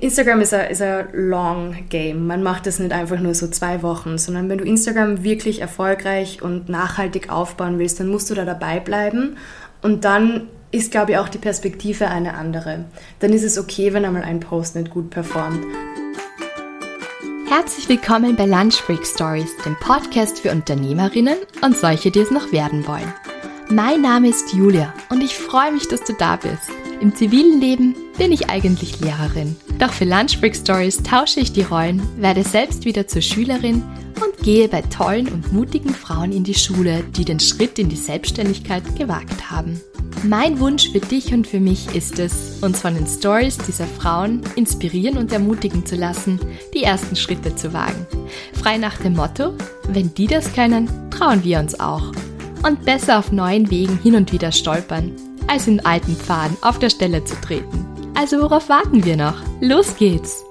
Instagram 0.00 0.40
ist 0.40 0.54
ein, 0.54 1.08
long 1.12 1.76
game. 1.90 2.26
Man 2.26 2.42
macht 2.42 2.66
das 2.66 2.78
nicht 2.78 2.92
einfach 2.92 3.20
nur 3.20 3.34
so 3.34 3.48
zwei 3.48 3.82
Wochen, 3.82 4.16
sondern 4.16 4.48
wenn 4.48 4.56
du 4.56 4.64
Instagram 4.64 5.22
wirklich 5.22 5.60
erfolgreich 5.60 6.40
und 6.40 6.70
nachhaltig 6.70 7.30
aufbauen 7.30 7.78
willst, 7.78 8.00
dann 8.00 8.08
musst 8.08 8.30
du 8.30 8.34
da 8.34 8.46
dabei 8.46 8.80
bleiben. 8.80 9.36
Und 9.82 10.06
dann 10.06 10.48
ist, 10.70 10.90
glaube 10.90 11.12
ich, 11.12 11.18
auch 11.18 11.28
die 11.28 11.38
Perspektive 11.38 12.08
eine 12.08 12.34
andere. 12.34 12.86
Dann 13.18 13.32
ist 13.34 13.42
es 13.42 13.58
okay, 13.58 13.92
wenn 13.92 14.06
einmal 14.06 14.22
ein 14.22 14.40
Post 14.40 14.74
nicht 14.74 14.90
gut 14.90 15.10
performt. 15.10 15.66
Herzlich 17.48 17.88
willkommen 17.88 18.36
bei 18.36 18.46
Lunch 18.46 18.82
Break 18.86 19.04
Stories, 19.04 19.50
dem 19.66 19.76
Podcast 19.80 20.40
für 20.40 20.50
Unternehmerinnen 20.50 21.36
und 21.62 21.76
solche, 21.76 22.10
die 22.10 22.20
es 22.20 22.30
noch 22.30 22.52
werden 22.52 22.86
wollen. 22.86 23.12
Mein 23.72 24.02
Name 24.02 24.28
ist 24.28 24.52
Julia 24.52 24.92
und 25.10 25.22
ich 25.22 25.32
freue 25.32 25.70
mich, 25.70 25.86
dass 25.86 26.02
du 26.02 26.12
da 26.12 26.34
bist. 26.34 26.70
Im 27.00 27.14
zivilen 27.14 27.60
Leben 27.60 27.94
bin 28.18 28.32
ich 28.32 28.50
eigentlich 28.50 28.98
Lehrerin. 28.98 29.54
Doch 29.78 29.92
für 29.92 30.04
Lunchbreak 30.04 30.56
Stories 30.56 31.00
tausche 31.04 31.38
ich 31.38 31.52
die 31.52 31.62
Rollen, 31.62 32.02
werde 32.20 32.42
selbst 32.42 32.84
wieder 32.84 33.06
zur 33.06 33.22
Schülerin 33.22 33.84
und 34.16 34.44
gehe 34.44 34.66
bei 34.66 34.82
tollen 34.82 35.28
und 35.28 35.52
mutigen 35.52 35.94
Frauen 35.94 36.32
in 36.32 36.42
die 36.42 36.54
Schule, 36.54 37.04
die 37.16 37.24
den 37.24 37.38
Schritt 37.38 37.78
in 37.78 37.88
die 37.88 37.94
Selbstständigkeit 37.94 38.82
gewagt 38.96 39.52
haben. 39.52 39.80
Mein 40.24 40.58
Wunsch 40.58 40.90
für 40.90 40.98
dich 40.98 41.32
und 41.32 41.46
für 41.46 41.60
mich 41.60 41.94
ist 41.94 42.18
es, 42.18 42.58
uns 42.62 42.80
von 42.80 42.94
den 42.94 43.06
Stories 43.06 43.56
dieser 43.56 43.86
Frauen 43.86 44.42
inspirieren 44.56 45.16
und 45.16 45.32
ermutigen 45.32 45.86
zu 45.86 45.94
lassen, 45.94 46.40
die 46.74 46.82
ersten 46.82 47.14
Schritte 47.14 47.54
zu 47.54 47.72
wagen. 47.72 48.04
Frei 48.52 48.78
nach 48.78 48.98
dem 48.98 49.14
Motto, 49.14 49.54
wenn 49.88 50.12
die 50.12 50.26
das 50.26 50.52
können, 50.54 50.90
trauen 51.12 51.44
wir 51.44 51.60
uns 51.60 51.78
auch. 51.78 52.10
Und 52.62 52.84
besser 52.84 53.18
auf 53.18 53.32
neuen 53.32 53.70
Wegen 53.70 53.98
hin 53.98 54.14
und 54.14 54.32
wieder 54.32 54.52
stolpern, 54.52 55.16
als 55.46 55.66
in 55.66 55.80
alten 55.80 56.14
Pfaden 56.14 56.58
auf 56.60 56.78
der 56.78 56.90
Stelle 56.90 57.24
zu 57.24 57.34
treten. 57.40 57.86
Also 58.14 58.38
worauf 58.38 58.68
warten 58.68 59.02
wir 59.02 59.16
noch? 59.16 59.40
Los 59.62 59.96
geht's! 59.96 60.44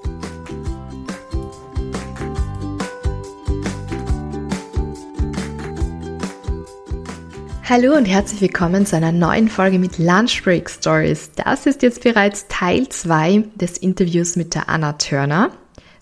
Hallo 7.63 7.95
und 7.95 8.05
herzlich 8.05 8.41
willkommen 8.41 8.87
zu 8.87 8.95
einer 8.95 9.11
neuen 9.11 9.47
Folge 9.47 9.77
mit 9.77 9.99
Lunch 9.99 10.41
Break 10.43 10.67
Stories. 10.67 11.29
Das 11.35 11.67
ist 11.67 11.83
jetzt 11.83 12.01
bereits 12.01 12.47
Teil 12.47 12.89
2 12.89 13.43
des 13.53 13.77
Interviews 13.77 14.35
mit 14.35 14.55
der 14.55 14.67
Anna 14.67 14.93
Turner. 14.93 15.51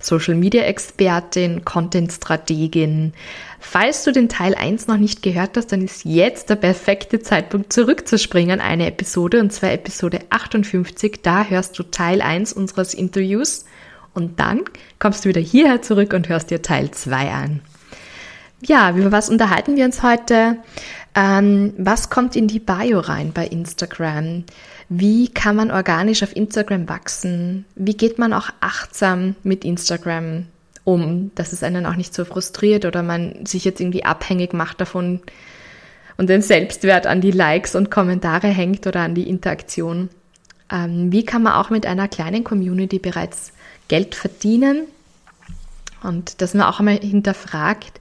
Social 0.01 0.35
Media 0.35 0.63
Expertin, 0.63 1.65
Content 1.65 2.11
Strategin. 2.13 3.13
Falls 3.59 4.03
du 4.03 4.11
den 4.11 4.29
Teil 4.29 4.55
1 4.55 4.87
noch 4.87 4.97
nicht 4.97 5.23
gehört 5.23 5.57
hast, 5.57 5.71
dann 5.71 5.81
ist 5.81 6.05
jetzt 6.05 6.49
der 6.49 6.55
perfekte 6.55 7.19
Zeitpunkt 7.19 7.73
zurückzuspringen, 7.73 8.61
eine 8.61 8.87
Episode 8.87 9.39
und 9.39 9.51
zwar 9.51 9.71
Episode 9.71 10.19
58. 10.29 11.21
Da 11.23 11.45
hörst 11.45 11.77
du 11.79 11.83
Teil 11.83 12.21
1 12.21 12.53
unseres 12.53 12.93
Interviews 12.93 13.65
und 14.13 14.39
dann 14.39 14.61
kommst 14.99 15.25
du 15.25 15.29
wieder 15.29 15.41
hierher 15.41 15.81
zurück 15.81 16.13
und 16.13 16.29
hörst 16.29 16.51
dir 16.51 16.61
Teil 16.61 16.91
2 16.91 17.31
an. 17.31 17.61
Ja, 18.61 18.91
über 18.95 19.11
was 19.11 19.29
unterhalten 19.29 19.75
wir 19.75 19.85
uns 19.85 20.01
heute? 20.01 20.57
Ähm, 21.13 21.73
was 21.77 22.09
kommt 22.09 22.35
in 22.35 22.47
die 22.47 22.59
Bio 22.59 22.99
rein 22.99 23.31
bei 23.33 23.47
Instagram? 23.47 24.43
Wie 24.89 25.27
kann 25.27 25.55
man 25.55 25.71
organisch 25.71 26.23
auf 26.23 26.35
Instagram 26.35 26.87
wachsen? 26.87 27.65
Wie 27.75 27.95
geht 27.95 28.17
man 28.19 28.33
auch 28.33 28.49
achtsam 28.59 29.35
mit 29.43 29.65
Instagram 29.65 30.45
um, 30.87 31.31
dass 31.35 31.51
es 31.51 31.63
einen 31.63 31.85
auch 31.85 31.97
nicht 31.97 32.13
so 32.13 32.23
frustriert 32.23 32.85
oder 32.85 33.03
man 33.03 33.45
sich 33.45 33.65
jetzt 33.65 33.81
irgendwie 33.81 34.05
abhängig 34.05 34.53
macht 34.53 34.79
davon 34.79 35.19
und 36.15 36.29
den 36.29 36.41
Selbstwert 36.41 37.05
an 37.05 37.19
die 37.19 37.31
Likes 37.31 37.75
und 37.75 37.91
Kommentare 37.91 38.47
hängt 38.47 38.87
oder 38.87 39.01
an 39.01 39.13
die 39.13 39.27
Interaktion? 39.27 40.07
Ähm, 40.71 41.11
wie 41.11 41.25
kann 41.25 41.43
man 41.43 41.53
auch 41.53 41.69
mit 41.69 41.85
einer 41.85 42.07
kleinen 42.07 42.45
Community 42.45 42.99
bereits 42.99 43.51
Geld 43.89 44.15
verdienen? 44.15 44.83
Und 46.03 46.41
dass 46.41 46.53
man 46.53 46.65
auch 46.67 46.79
einmal 46.79 46.99
hinterfragt, 46.99 47.99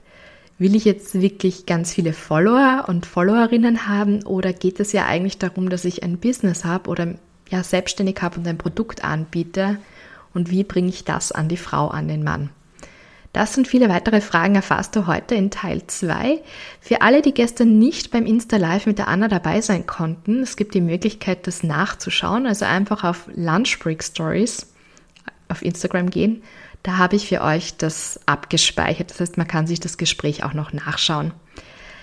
will 0.57 0.73
ich 0.73 0.85
jetzt 0.85 1.19
wirklich 1.19 1.65
ganz 1.65 1.93
viele 1.93 2.13
Follower 2.13 2.85
und 2.87 3.05
Followerinnen 3.05 3.89
haben 3.89 4.23
oder 4.23 4.53
geht 4.53 4.79
es 4.79 4.93
ja 4.93 5.05
eigentlich 5.07 5.37
darum, 5.37 5.69
dass 5.69 5.83
ich 5.83 6.03
ein 6.03 6.19
Business 6.19 6.63
habe 6.63 6.89
oder 6.89 7.15
ja 7.49 7.63
selbstständig 7.63 8.21
habe 8.21 8.39
und 8.39 8.47
ein 8.47 8.57
Produkt 8.57 9.03
anbiete 9.03 9.77
und 10.33 10.51
wie 10.51 10.63
bringe 10.63 10.87
ich 10.87 11.03
das 11.03 11.33
an 11.33 11.49
die 11.49 11.57
Frau, 11.57 11.89
an 11.89 12.07
den 12.07 12.23
Mann? 12.23 12.49
Das 13.37 13.55
und 13.55 13.67
viele 13.67 13.87
weitere 13.87 14.19
Fragen 14.19 14.55
erfasst 14.55 14.95
du 14.95 15.05
heute 15.05 15.35
in 15.35 15.51
Teil 15.51 15.85
2. 15.85 16.41
Für 16.81 17.03
alle, 17.03 17.21
die 17.21 17.35
gestern 17.35 17.77
nicht 17.77 18.09
beim 18.09 18.25
Insta 18.25 18.57
Live 18.57 18.87
mit 18.87 18.97
der 18.97 19.09
Anna 19.09 19.27
dabei 19.27 19.61
sein 19.61 19.85
konnten, 19.85 20.41
es 20.41 20.55
gibt 20.55 20.73
die 20.73 20.81
Möglichkeit, 20.81 21.45
das 21.45 21.61
nachzuschauen, 21.61 22.47
also 22.47 22.65
einfach 22.65 23.03
auf 23.03 23.29
Lunch 23.35 23.77
Break 23.77 24.03
Stories 24.03 24.65
auf 25.49 25.61
Instagram 25.61 26.09
gehen 26.09 26.41
da 26.83 26.97
habe 26.97 27.17
ich 27.17 27.27
für 27.27 27.41
euch 27.41 27.75
das 27.75 28.17
abgespeichert. 28.27 29.09
Das 29.09 29.19
heißt, 29.19 29.37
man 29.37 29.47
kann 29.47 29.67
sich 29.67 29.81
das 29.81 29.97
Gespräch 29.97 30.45
auch 30.45 30.53
noch 30.53 30.71
nachschauen. 30.71 31.33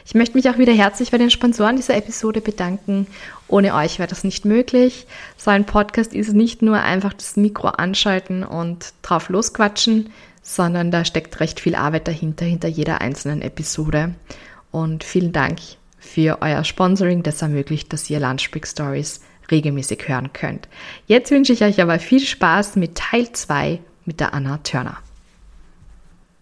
Ich 0.04 0.14
möchte 0.14 0.36
mich 0.36 0.50
auch 0.50 0.58
wieder 0.58 0.74
herzlich 0.74 1.10
bei 1.10 1.16
den 1.16 1.30
Sponsoren 1.30 1.76
dieser 1.76 1.96
Episode 1.96 2.42
bedanken. 2.42 3.06
Ohne 3.48 3.74
euch 3.74 3.98
wäre 3.98 4.08
das 4.08 4.24
nicht 4.24 4.44
möglich. 4.44 5.06
So 5.38 5.50
ein 5.50 5.64
Podcast 5.64 6.12
ist 6.12 6.34
nicht 6.34 6.60
nur 6.60 6.78
einfach 6.80 7.14
das 7.14 7.36
Mikro 7.36 7.68
anschalten 7.68 8.44
und 8.44 8.92
drauf 9.00 9.30
losquatschen, 9.30 10.10
sondern 10.44 10.92
da 10.92 11.04
steckt 11.04 11.40
recht 11.40 11.58
viel 11.58 11.74
Arbeit 11.74 12.06
dahinter, 12.06 12.44
hinter 12.44 12.68
jeder 12.68 13.00
einzelnen 13.00 13.42
Episode. 13.42 14.14
Und 14.70 15.02
vielen 15.02 15.32
Dank 15.32 15.58
für 15.98 16.42
euer 16.42 16.62
Sponsoring, 16.62 17.22
das 17.22 17.42
ermöglicht, 17.42 17.92
dass 17.92 18.10
ihr 18.10 18.20
Lunchbreak 18.20 18.66
Stories 18.66 19.20
regelmäßig 19.50 20.06
hören 20.06 20.32
könnt. 20.32 20.68
Jetzt 21.06 21.30
wünsche 21.30 21.52
ich 21.52 21.64
euch 21.64 21.80
aber 21.80 21.98
viel 21.98 22.20
Spaß 22.20 22.76
mit 22.76 22.94
Teil 22.94 23.32
2 23.32 23.80
mit 24.04 24.20
der 24.20 24.34
Anna 24.34 24.58
Turner. 24.58 24.98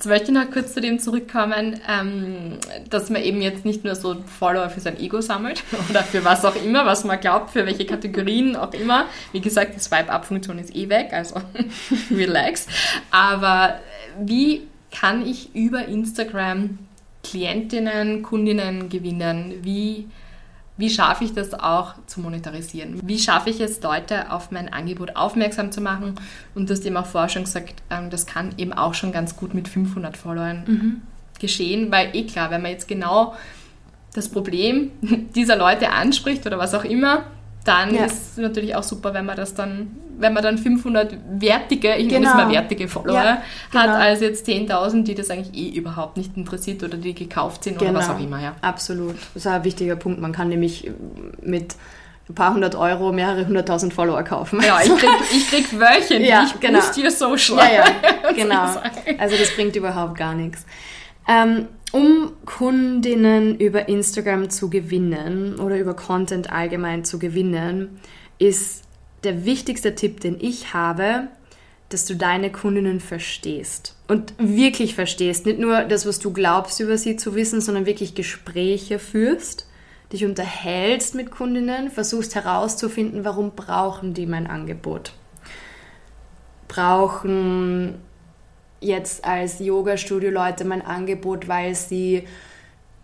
Jetzt 0.03 0.09
möchte 0.09 0.33
ich 0.33 0.37
noch 0.37 0.51
kurz 0.51 0.75
zu 0.75 0.81
dem 0.81 0.99
zurückkommen, 0.99 1.79
ähm, 1.89 2.59
dass 2.91 3.09
man 3.09 3.23
eben 3.23 3.41
jetzt 3.41 3.65
nicht 3.65 3.85
nur 3.85 3.95
so 3.95 4.17
Follower 4.27 4.69
für 4.69 4.81
sein 4.81 4.99
Ego 4.99 5.21
sammelt 5.21 5.63
oder 5.91 6.03
für 6.03 6.25
was 6.25 6.45
auch 6.45 6.57
immer, 6.57 6.85
was 6.85 7.05
man 7.05 7.21
glaubt, 7.21 7.51
für 7.51 7.67
welche 7.67 7.87
Kategorien 7.87 8.57
auch 8.57 8.75
immer. 8.75 9.07
Wie 9.31 9.41
gesagt, 9.41 9.77
die 9.77 9.79
Swipe-Up-Funktion 9.79 10.59
ist 10.59 10.75
eh 10.75 10.89
weg, 10.89 11.13
also 11.13 11.37
relax. 12.11 12.67
Aber 13.13 13.79
wie 14.19 14.63
kann 14.91 15.25
ich 15.25 15.55
über 15.55 15.87
Instagram 15.87 16.81
Klientinnen, 17.23 18.25
Kundinnen 18.25 18.89
gewinnen? 18.89 19.61
Wie 19.63 20.09
wie 20.77 20.89
schaffe 20.89 21.25
ich 21.25 21.35
das 21.35 21.53
auch 21.55 21.95
zu 22.07 22.21
monetarisieren? 22.21 23.01
Wie 23.05 23.19
schaffe 23.19 23.51
ich 23.51 23.61
es, 23.61 23.83
Leute 23.83 24.33
auf 24.33 24.51
mein 24.51 24.73
Angebot 24.73 25.17
aufmerksam 25.17 25.71
zu 25.71 25.81
machen? 25.81 26.15
Und 26.55 26.69
du 26.69 26.75
hast 26.75 26.85
eben 26.87 26.97
auch 26.97 27.07
vorher 27.07 27.29
schon 27.29 27.45
gesagt, 27.45 27.83
ähm, 27.91 28.09
das 28.11 28.27
kann 28.27 28.55
eben 28.57 28.73
auch 28.73 28.95
schon 28.95 29.13
ganz 29.13 29.37
gut 29.37 29.55
mit 29.55 29.69
500 29.69 30.17
Followern 30.17 30.65
mhm. 30.67 31.03
geschehen, 31.39 31.91
weil 31.93 32.17
eh 32.17 32.25
klar, 32.25 32.51
wenn 32.51 32.63
man 32.63 32.71
jetzt 32.71 32.89
genau 32.89 33.35
das 34.15 34.29
Problem 34.29 34.91
dieser 35.35 35.57
Leute 35.57 35.91
anspricht 35.91 36.47
oder 36.47 36.59
was 36.59 36.75
auch 36.75 36.85
immer, 36.85 37.25
dann 37.65 37.95
ja. 37.95 38.05
ist 38.05 38.33
es 38.33 38.37
natürlich 38.39 38.75
auch 38.75 38.83
super, 38.83 39.15
wenn 39.15 39.25
man 39.25 39.37
das 39.37 39.55
dann, 39.55 39.97
wenn 40.19 40.33
man 40.33 40.43
dann 40.43 40.59
500 40.59 41.15
wertige, 41.39 41.95
ich 41.97 42.09
genau. 42.09 42.29
muss 42.29 42.35
mal 42.35 42.51
wertige 42.51 42.89
Follower 42.89 43.15
ja, 43.15 43.43
genau. 43.71 43.85
hat, 43.85 43.91
als 43.91 44.21
jetzt 44.21 44.49
10.000, 44.49 45.05
die 45.05 45.15
das 45.15 45.31
eigentlich 45.31 45.57
eh 45.57 45.77
überhaupt 45.77 46.17
nicht 46.17 46.37
interessiert 46.37 46.83
oder 46.83 46.97
die 46.97 47.15
gekauft 47.15 47.65
sind 47.65 47.79
genau. 47.79 47.91
oder 47.91 47.99
was 48.01 48.07
genau. 48.09 48.19
auch 48.19 48.23
immer. 48.23 48.43
Ja. 48.43 48.57
Absolut. 48.61 49.15
Das 49.35 49.45
ist 49.45 49.47
ein 49.47 49.65
wichtiger 49.65 49.97
Punkt. 49.97 50.21
Man 50.21 50.33
kann 50.33 50.49
nämlich 50.49 50.91
mit 51.43 51.77
ein 52.29 52.35
paar 52.35 52.55
hundert 52.55 52.75
Euro 52.75 53.13
mehrere 53.13 53.47
hunderttausend 53.47 53.93
Follower 53.93 54.23
kaufen. 54.23 54.61
Ja, 54.61 54.81
ich 54.83 54.89
krieg, 54.97 55.11
ich 55.33 55.51
krieg 55.51 55.81
wöchentlich, 55.81 56.29
ja, 56.29 56.49
genau. 56.61 56.81
boost 56.81 56.99
your 56.99 57.11
social. 57.11 57.59
Ja, 57.59 57.85
ja, 57.85 58.33
genau. 58.35 58.81
Also 59.19 59.37
das 59.37 59.55
bringt 59.55 59.77
überhaupt 59.77 60.17
gar 60.17 60.35
nichts. 60.35 60.65
Ähm, 61.29 61.69
um 61.93 62.33
Kundinnen 62.47 63.59
über 63.59 63.89
Instagram 63.89 64.51
zu 64.51 64.71
gewinnen 64.71 65.59
oder 65.61 65.79
über 65.79 65.95
Content 65.95 66.51
allgemein 66.51 67.05
zu 67.05 67.19
gewinnen, 67.19 68.01
ist 68.39 68.83
der 69.25 69.45
wichtigste 69.45 69.95
Tipp, 69.95 70.21
den 70.21 70.39
ich 70.41 70.75
habe, 70.75 71.29
dass 71.91 72.07
du 72.07 72.17
deine 72.17 72.51
Kundinnen 72.51 73.01
verstehst 73.01 73.97
und 74.09 74.35
wirklich 74.39 74.95
verstehst. 74.95 75.45
Nicht 75.45 75.59
nur 75.59 75.83
das, 75.85 76.07
was 76.07 76.19
du 76.19 76.33
glaubst 76.33 76.81
über 76.81 76.97
sie 76.97 77.17
zu 77.17 77.35
wissen, 77.35 77.61
sondern 77.61 77.85
wirklich 77.87 78.15
Gespräche 78.15 78.99
führst, 78.99 79.69
dich 80.13 80.25
unterhältst 80.25 81.15
mit 81.15 81.31
Kundinnen, 81.31 81.91
versuchst 81.91 82.35
herauszufinden, 82.35 83.25
warum 83.25 83.53
brauchen 83.55 84.15
die 84.15 84.27
mein 84.27 84.47
Angebot. 84.47 85.13
Brauchen 86.69 87.97
jetzt 88.83 89.25
als 89.25 89.59
Yoga-Studio-Leute 89.59 90.65
mein 90.65 90.83
Angebot, 90.83 91.49
weil 91.49 91.75
sie 91.75 92.25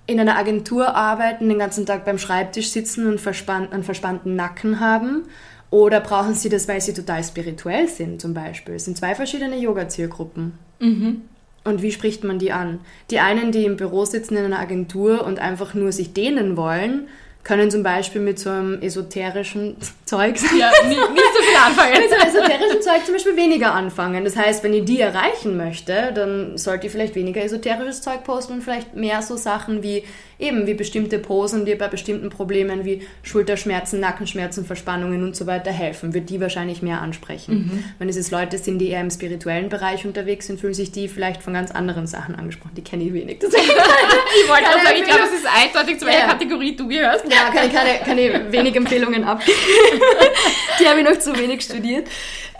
in 0.07 0.19
einer 0.19 0.37
Agentur 0.37 0.95
arbeiten, 0.95 1.49
den 1.49 1.59
ganzen 1.59 1.87
Tag 1.87 2.05
beim 2.05 2.19
Schreibtisch 2.19 2.71
sitzen 2.71 3.07
und 3.07 3.21
verspannt, 3.21 3.73
einen 3.73 3.85
verspannten 3.85 4.37
Nacken 4.37 4.81
haben? 4.81 5.25
Oder 5.71 6.01
brauchen 6.01 6.35
sie 6.35 6.49
das, 6.49 6.67
weil 6.67 6.81
sie 6.81 6.95
total 6.95 7.23
spirituell 7.23 7.89
sind, 7.89 8.21
zum 8.21 8.33
Beispiel? 8.33 8.77
Es 8.77 8.87
sind 8.87 8.97
zwei 8.97 9.15
verschiedene 9.15 9.59
Yoga-Zielgruppen. 9.59 10.55
Mhm. 10.81 11.23
Und 11.65 11.83
wie 11.83 11.93
spricht 11.93 12.25
man 12.25 12.39
die 12.39 12.53
an? 12.53 12.81
Die 13.11 13.21
einen, 13.21 13.53
die 13.53 13.67
im 13.67 13.77
Büro 13.77 14.07
sitzen 14.07 14.37
in 14.37 14.47
einer 14.47 14.59
Agentur 14.59 15.27
und 15.27 15.39
einfach 15.39 15.75
nur 15.75 15.93
sich 15.93 16.15
dehnen 16.15 16.57
wollen, 16.57 17.09
können 17.45 17.71
zum 17.71 17.83
Beispiel 17.83 18.21
mit 18.21 18.39
so 18.39 18.51
einem 18.51 18.83
esoterischen 18.83 19.77
Zeug, 20.05 20.37
ja, 20.59 20.71
nicht, 20.87 21.13
nicht 21.13 21.33
so 21.35 21.43
viel 21.43 21.57
anfangen. 21.65 21.93
mit 22.01 22.11
so 22.11 22.17
einem 22.17 22.29
esoterischen 22.29 22.83
Zeug 22.83 23.05
zum 23.05 23.15
Beispiel 23.15 23.37
weniger 23.37 23.73
anfangen. 23.73 24.25
Das 24.25 24.37
heißt, 24.37 24.63
wenn 24.65 24.75
ihr 24.75 24.85
die 24.85 25.01
erreichen 25.01 25.57
möchte, 25.57 26.13
dann 26.15 26.59
sollt 26.59 26.85
ihr 26.85 26.91
vielleicht 26.91 27.15
weniger 27.15 27.43
esoterisches 27.43 28.03
Zeug 28.03 28.25
posten 28.25 28.55
und 28.55 28.63
vielleicht 28.63 28.95
mehr 28.95 29.23
so 29.23 29.37
Sachen 29.37 29.83
wie 29.83 30.05
eben 30.39 30.67
wie 30.67 30.75
bestimmte 30.75 31.19
Posen, 31.19 31.65
die 31.65 31.75
bei 31.75 31.89
bestimmten 31.89 32.31
Problemen 32.31 32.85
wie 32.85 33.03
Schulterschmerzen, 33.23 34.01
Nackenschmerzen, 34.01 34.65
Verspannungen 34.65 35.25
und 35.25 35.35
so 35.35 35.47
weiter 35.47 35.73
helfen, 35.73 36.15
wird 36.15 36.31
die 36.31 36.41
wahrscheinlich 36.41 36.81
mehr 36.81 37.01
ansprechen. 37.01 37.55
Mhm. 37.55 37.85
Wenn 37.99 38.09
es 38.09 38.17
jetzt 38.17 38.31
Leute 38.31 38.59
sind, 38.59 38.79
die 38.79 38.89
eher 38.89 39.01
im 39.01 39.11
spirituellen 39.11 39.69
Bereich 39.69 40.07
unterwegs 40.07 40.47
sind, 40.47 40.61
fühlen 40.61 40.75
sich 40.75 40.93
die 40.93 41.09
vielleicht 41.09 41.43
von 41.43 41.55
ganz 41.55 41.71
anderen 41.73 42.07
Sachen 42.07 42.37
angesprochen. 42.37 42.75
Die 42.77 42.85
kenne 42.85 43.05
ich 43.05 43.13
wenig. 43.13 43.39
ich 43.43 44.49
wollte 44.49 44.69
auch 44.69 44.85
sagen, 44.85 44.97
ich 44.97 45.05
glaube, 45.05 45.23
es 45.25 45.41
ist 45.41 45.47
eindeutig, 45.47 45.99
zu 45.99 46.07
welcher 46.07 46.21
ja. 46.21 46.27
Kategorie 46.29 46.77
du 46.77 46.87
gehörst. 46.87 47.25
Ja, 47.31 47.51
kann 47.53 47.67
ich 47.67 47.73
keine, 47.73 47.99
keine 48.05 48.53
wenig 48.53 48.77
Empfehlungen 48.77 49.25
abgeben. 49.25 49.59
die 50.81 50.87
habe 50.87 51.01
ich 51.01 51.05
noch 51.05 51.19
zu 51.19 51.37
wenig 51.37 51.63
studiert. 51.63 52.07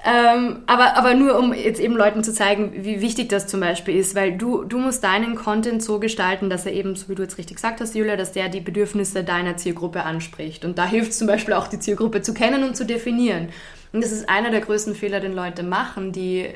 Ähm, 0.05 0.63
aber, 0.67 0.97
aber 0.97 1.15
nur 1.15 1.37
um 1.39 1.53
jetzt 1.53 1.81
eben 1.81 1.97
Leuten 1.97 2.23
zu 2.23 2.33
zeigen, 2.33 2.73
wie 2.85 3.01
wichtig 3.01 3.29
das 3.29 3.49
zum 3.49 3.61
Beispiel 3.61 3.97
ist, 3.97 4.15
weil 4.15 4.37
du, 4.37 4.63
du 4.63 4.79
musst 4.79 5.03
deinen 5.03 5.35
Content 5.35 5.83
so 5.83 5.99
gestalten, 5.99 6.49
dass 6.49 6.67
er 6.67 6.73
eben, 6.73 6.95
so 6.95 7.09
wie 7.09 7.17
du 7.17 7.23
jetzt 7.23 7.37
richtig 7.37 7.57
gesagt 7.57 7.81
hast, 7.81 7.97
Julia, 7.97 8.17
dass 8.17 8.33
der 8.33 8.49
die 8.49 8.61
Bedürfnisse 8.61 9.25
deiner 9.25 9.57
Zielgruppe 9.57 10.05
anspricht. 10.05 10.65
Und 10.65 10.79
da 10.79 10.87
hilft 10.89 11.15
zum 11.15 11.27
Beispiel 11.27 11.55
auch, 11.55 11.67
die 11.67 11.81
Zielgruppe 11.81 12.23
zu 12.23 12.33
kennen 12.33 12.63
und 12.63 12.77
zu 12.77 12.87
definieren. 12.87 13.49
Und 13.93 14.05
das 14.05 14.13
ist 14.13 14.29
einer 14.29 14.51
der 14.51 14.61
größten 14.61 14.95
Fehler, 14.95 15.21
den 15.21 15.33
Leute 15.35 15.63
machen, 15.63 16.13
die 16.13 16.47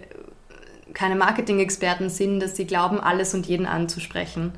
keine 0.95 1.17
Marketing-Experten 1.17 2.11
sind, 2.11 2.41
dass 2.41 2.57
sie 2.57 2.67
glauben, 2.67 3.01
alles 3.01 3.35
und 3.35 3.47
jeden 3.47 3.67
anzusprechen. 3.67 4.53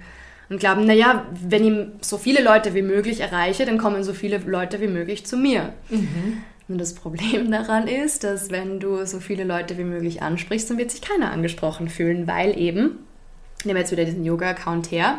Und 0.51 0.59
glauben, 0.59 0.85
naja, 0.85 1.25
wenn 1.33 1.65
ich 1.65 1.87
so 2.07 2.19
viele 2.19 2.43
Leute 2.43 2.75
wie 2.75 2.83
möglich 2.83 3.21
erreiche, 3.21 3.65
dann 3.65 3.79
kommen 3.79 4.05
so 4.05 4.13
viele 4.13 4.39
Leute 4.39 4.81
wie 4.81 4.89
möglich 4.89 5.25
zu 5.25 5.37
mir. 5.37 5.73
Mhm. 5.89 6.43
Und 6.69 6.79
das 6.79 6.95
Problem 6.95 7.51
daran 7.51 7.89
ist, 7.89 8.25
dass 8.25 8.51
wenn 8.51 8.81
du 8.81 9.05
so 9.07 9.21
viele 9.21 9.45
Leute 9.45 9.79
wie 9.79 9.85
möglich 9.85 10.23
ansprichst, 10.23 10.71
dann 10.71 10.79
wird 10.79 10.91
sich 10.91 11.03
keiner 11.03 11.31
angesprochen 11.33 11.89
fühlen, 11.89 12.27
weil 12.27 12.59
eben, 12.59 12.99
nehmen 13.65 13.77
wir 13.77 13.81
jetzt 13.81 13.93
wieder 13.93 14.05
diesen 14.05 14.25
Yoga-Account 14.25 14.91
her, 14.91 15.19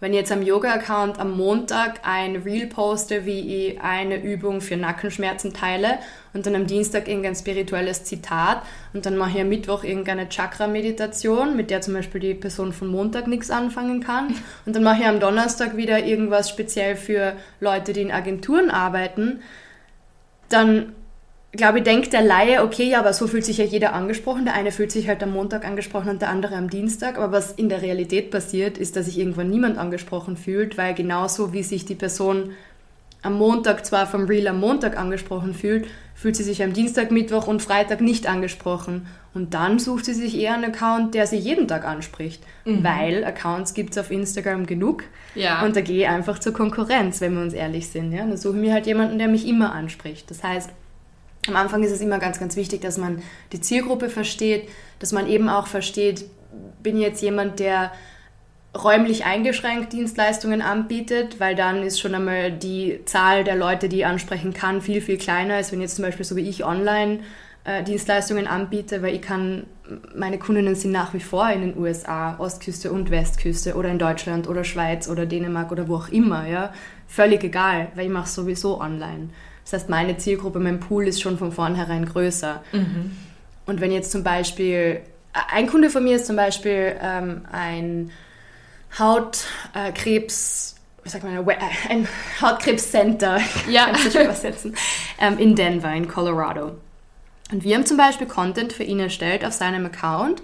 wenn 0.00 0.12
ich 0.12 0.18
jetzt 0.18 0.32
am 0.32 0.42
Yoga-Account 0.42 1.18
am 1.18 1.34
Montag 1.34 2.00
ein 2.02 2.36
Reel 2.36 2.66
poste, 2.66 3.24
wie 3.24 3.68
ich 3.68 3.80
eine 3.80 4.22
Übung 4.22 4.60
für 4.60 4.76
Nackenschmerzen 4.76 5.54
teile 5.54 5.98
und 6.34 6.44
dann 6.44 6.56
am 6.56 6.66
Dienstag 6.66 7.08
irgendein 7.08 7.36
spirituelles 7.36 8.04
Zitat 8.04 8.62
und 8.92 9.06
dann 9.06 9.16
mache 9.16 9.36
ich 9.36 9.40
am 9.40 9.48
Mittwoch 9.48 9.82
irgendeine 9.82 10.28
Chakra-Meditation, 10.28 11.56
mit 11.56 11.70
der 11.70 11.80
zum 11.80 11.94
Beispiel 11.94 12.20
die 12.20 12.34
Person 12.34 12.74
von 12.74 12.88
Montag 12.88 13.28
nichts 13.28 13.50
anfangen 13.50 14.02
kann 14.02 14.34
und 14.66 14.76
dann 14.76 14.82
mache 14.82 15.00
ich 15.00 15.06
am 15.06 15.20
Donnerstag 15.20 15.76
wieder 15.76 16.04
irgendwas 16.04 16.50
speziell 16.50 16.96
für 16.96 17.32
Leute, 17.60 17.94
die 17.94 18.02
in 18.02 18.12
Agenturen 18.12 18.70
arbeiten, 18.70 19.40
dann 20.54 20.94
glaube 21.56 21.78
ich, 21.78 21.84
denkt 21.84 22.12
der 22.12 22.22
Laie, 22.22 22.62
okay, 22.62 22.90
ja, 22.90 22.98
aber 22.98 23.12
so 23.12 23.26
fühlt 23.26 23.44
sich 23.44 23.58
ja 23.58 23.64
jeder 23.64 23.92
angesprochen. 23.92 24.44
Der 24.44 24.54
eine 24.54 24.72
fühlt 24.72 24.90
sich 24.90 25.08
halt 25.08 25.22
am 25.22 25.32
Montag 25.32 25.64
angesprochen 25.64 26.10
und 26.10 26.22
der 26.22 26.28
andere 26.28 26.56
am 26.56 26.68
Dienstag. 26.68 27.16
Aber 27.16 27.32
was 27.32 27.52
in 27.52 27.68
der 27.68 27.82
Realität 27.82 28.30
passiert, 28.30 28.78
ist, 28.78 28.96
dass 28.96 29.06
sich 29.06 29.18
irgendwann 29.18 29.50
niemand 29.50 29.78
angesprochen 29.78 30.36
fühlt, 30.36 30.76
weil 30.76 30.94
genauso 30.94 31.52
wie 31.52 31.62
sich 31.62 31.84
die 31.84 31.94
Person 31.94 32.50
am 33.22 33.34
Montag 33.34 33.86
zwar 33.86 34.06
vom 34.06 34.24
Reel 34.24 34.48
am 34.48 34.60
Montag 34.60 34.98
angesprochen 34.98 35.54
fühlt, 35.54 35.86
fühlt 36.14 36.36
sie 36.36 36.44
sich 36.44 36.62
am 36.62 36.72
Dienstag, 36.72 37.10
Mittwoch 37.10 37.46
und 37.46 37.60
Freitag 37.60 38.00
nicht 38.00 38.26
angesprochen. 38.26 39.06
Und 39.34 39.52
dann 39.52 39.78
sucht 39.78 40.04
sie 40.04 40.14
sich 40.14 40.38
eher 40.38 40.54
einen 40.54 40.64
Account, 40.64 41.14
der 41.14 41.26
sie 41.26 41.36
jeden 41.36 41.66
Tag 41.66 41.84
anspricht. 41.84 42.42
Mhm. 42.64 42.84
Weil 42.84 43.24
Accounts 43.24 43.74
gibt 43.74 43.90
es 43.90 43.98
auf 43.98 44.10
Instagram 44.10 44.64
genug. 44.66 45.04
Ja. 45.34 45.64
Und 45.64 45.74
da 45.74 45.80
gehe 45.80 46.02
ich 46.02 46.08
einfach 46.08 46.38
zur 46.38 46.52
Konkurrenz, 46.52 47.20
wenn 47.20 47.34
wir 47.34 47.42
uns 47.42 47.52
ehrlich 47.52 47.88
sind. 47.88 48.12
Ja? 48.12 48.20
Dann 48.20 48.36
suche 48.36 48.54
ich 48.54 48.60
mir 48.60 48.72
halt 48.72 48.86
jemanden, 48.86 49.18
der 49.18 49.28
mich 49.28 49.46
immer 49.46 49.72
anspricht. 49.72 50.30
Das 50.30 50.44
heißt, 50.44 50.70
am 51.48 51.56
Anfang 51.56 51.82
ist 51.82 51.90
es 51.90 52.00
immer 52.00 52.18
ganz, 52.18 52.38
ganz 52.38 52.56
wichtig, 52.56 52.80
dass 52.80 52.96
man 52.96 53.22
die 53.52 53.60
Zielgruppe 53.60 54.08
versteht, 54.08 54.68
dass 55.00 55.12
man 55.12 55.26
eben 55.26 55.48
auch 55.48 55.66
versteht, 55.66 56.24
bin 56.82 56.96
ich 56.96 57.02
jetzt 57.02 57.22
jemand, 57.22 57.58
der 57.58 57.92
räumlich 58.76 59.24
eingeschränkt 59.24 59.92
Dienstleistungen 59.92 60.60
anbietet, 60.60 61.38
weil 61.38 61.54
dann 61.54 61.82
ist 61.82 62.00
schon 62.00 62.14
einmal 62.14 62.50
die 62.50 63.00
Zahl 63.04 63.44
der 63.44 63.56
Leute, 63.56 63.88
die 63.88 63.98
ich 63.98 64.06
ansprechen 64.06 64.52
kann, 64.52 64.80
viel, 64.80 65.00
viel 65.00 65.16
kleiner, 65.16 65.54
als 65.54 65.70
wenn 65.72 65.80
jetzt 65.80 65.96
zum 65.96 66.04
Beispiel 66.04 66.24
so 66.24 66.36
wie 66.36 66.48
ich 66.48 66.64
online 66.64 67.20
äh, 67.64 67.82
Dienstleistungen 67.84 68.46
anbiete, 68.46 69.00
weil 69.02 69.14
ich 69.14 69.22
kann, 69.22 69.64
meine 70.14 70.38
Kundinnen 70.38 70.74
sind 70.74 70.92
nach 70.92 71.14
wie 71.14 71.20
vor 71.20 71.48
in 71.50 71.60
den 71.60 71.78
USA, 71.78 72.36
Ostküste 72.38 72.90
und 72.90 73.10
Westküste 73.10 73.74
oder 73.74 73.90
in 73.90 73.98
Deutschland 73.98 74.48
oder 74.48 74.64
Schweiz 74.64 75.08
oder 75.08 75.24
Dänemark 75.24 75.70
oder 75.70 75.88
wo 75.88 75.96
auch 75.96 76.08
immer, 76.08 76.46
ja, 76.48 76.72
völlig 77.06 77.44
egal, 77.44 77.88
weil 77.94 78.06
ich 78.06 78.12
mache 78.12 78.28
sowieso 78.28 78.80
online. 78.80 79.28
Das 79.64 79.72
heißt, 79.72 79.88
meine 79.88 80.18
Zielgruppe, 80.18 80.58
mein 80.58 80.80
Pool 80.80 81.06
ist 81.06 81.22
schon 81.22 81.38
von 81.38 81.52
vornherein 81.52 82.04
größer. 82.04 82.62
Mhm. 82.72 83.16
Und 83.66 83.80
wenn 83.80 83.92
jetzt 83.92 84.10
zum 84.10 84.22
Beispiel, 84.22 85.00
ein 85.32 85.66
Kunde 85.66 85.90
von 85.90 86.04
mir 86.04 86.16
ist 86.16 86.26
zum 86.26 86.36
Beispiel 86.36 86.96
ähm, 87.00 87.42
ein 87.50 88.10
Hautkrebs, 88.98 90.76
wie 91.02 91.08
sagt 91.08 91.24
man, 91.24 91.46
ein 91.88 92.08
Hautkrebscenter, 92.40 93.40
ja. 93.68 93.86
kann 93.86 94.06
ich 94.06 94.14
übersetzen, 94.14 94.76
ähm, 95.20 95.38
in 95.38 95.56
Denver, 95.56 95.92
in 95.92 96.08
Colorado. 96.08 96.76
Und 97.52 97.64
wir 97.64 97.76
haben 97.76 97.86
zum 97.86 97.96
Beispiel 97.96 98.26
Content 98.26 98.72
für 98.72 98.84
ihn 98.84 99.00
erstellt 99.00 99.44
auf 99.44 99.52
seinem 99.52 99.86
Account, 99.86 100.42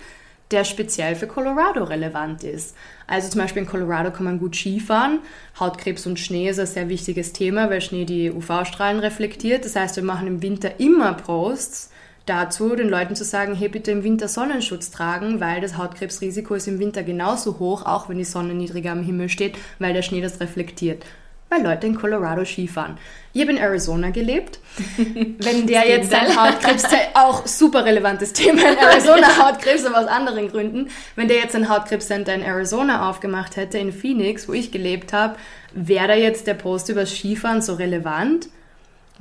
der 0.50 0.64
speziell 0.64 1.14
für 1.14 1.28
Colorado 1.28 1.84
relevant 1.84 2.42
ist. 2.42 2.76
Also 3.06 3.28
zum 3.28 3.40
Beispiel 3.40 3.62
in 3.62 3.68
Colorado 3.68 4.10
kann 4.10 4.24
man 4.24 4.38
gut 4.38 4.56
Skifahren. 4.56 5.20
Hautkrebs 5.58 6.06
und 6.06 6.18
Schnee 6.18 6.48
ist 6.48 6.58
ein 6.58 6.66
sehr 6.66 6.88
wichtiges 6.88 7.32
Thema, 7.32 7.70
weil 7.70 7.80
Schnee 7.80 8.04
die 8.04 8.30
UV-Strahlen 8.30 8.98
reflektiert. 8.98 9.64
Das 9.64 9.76
heißt, 9.76 9.96
wir 9.96 10.02
machen 10.02 10.26
im 10.26 10.42
Winter 10.42 10.80
immer 10.80 11.14
Posts 11.14 11.89
dazu, 12.26 12.76
den 12.76 12.88
Leuten 12.88 13.16
zu 13.16 13.24
sagen, 13.24 13.54
hey, 13.54 13.68
bitte 13.68 13.90
im 13.90 14.04
Winter 14.04 14.28
Sonnenschutz 14.28 14.90
tragen, 14.90 15.40
weil 15.40 15.60
das 15.60 15.76
Hautkrebsrisiko 15.76 16.54
ist 16.54 16.68
im 16.68 16.78
Winter 16.78 17.02
genauso 17.02 17.58
hoch, 17.58 17.86
auch 17.86 18.08
wenn 18.08 18.18
die 18.18 18.24
Sonne 18.24 18.54
niedriger 18.54 18.92
am 18.92 19.02
Himmel 19.02 19.28
steht, 19.28 19.56
weil 19.78 19.94
der 19.94 20.02
Schnee 20.02 20.20
das 20.20 20.40
reflektiert 20.40 21.04
weil 21.50 21.62
Leute 21.64 21.88
in 21.88 21.96
Colorado 21.96 22.44
Skifahren. 22.44 22.96
Ich 23.32 23.42
habe 23.42 23.50
in 23.50 23.58
Arizona 23.58 24.10
gelebt. 24.10 24.60
Wenn 25.06 25.66
der 25.66 25.86
jetzt 25.88 26.10
sein 26.10 26.28
Hautkrebs, 26.40 26.84
auch 27.14 27.44
super 27.44 27.84
relevantes 27.84 28.32
Thema 28.32 28.70
in 28.70 28.78
Arizona, 28.78 29.26
Hautkrebs, 29.44 29.84
aber 29.84 29.98
aus 29.98 30.06
anderen 30.06 30.48
Gründen, 30.48 30.88
wenn 31.16 31.26
der 31.26 31.38
jetzt 31.38 31.56
ein 31.56 31.68
Hautkrebscenter 31.68 32.32
in 32.34 32.42
Arizona 32.42 33.10
aufgemacht 33.10 33.56
hätte, 33.56 33.78
in 33.78 33.92
Phoenix, 33.92 34.48
wo 34.48 34.52
ich 34.52 34.70
gelebt 34.70 35.12
habe, 35.12 35.36
wäre 35.74 36.08
da 36.08 36.14
jetzt 36.14 36.46
der 36.46 36.54
Post 36.54 36.88
über 36.88 37.04
Skifahren 37.04 37.62
so 37.62 37.74
relevant? 37.74 38.48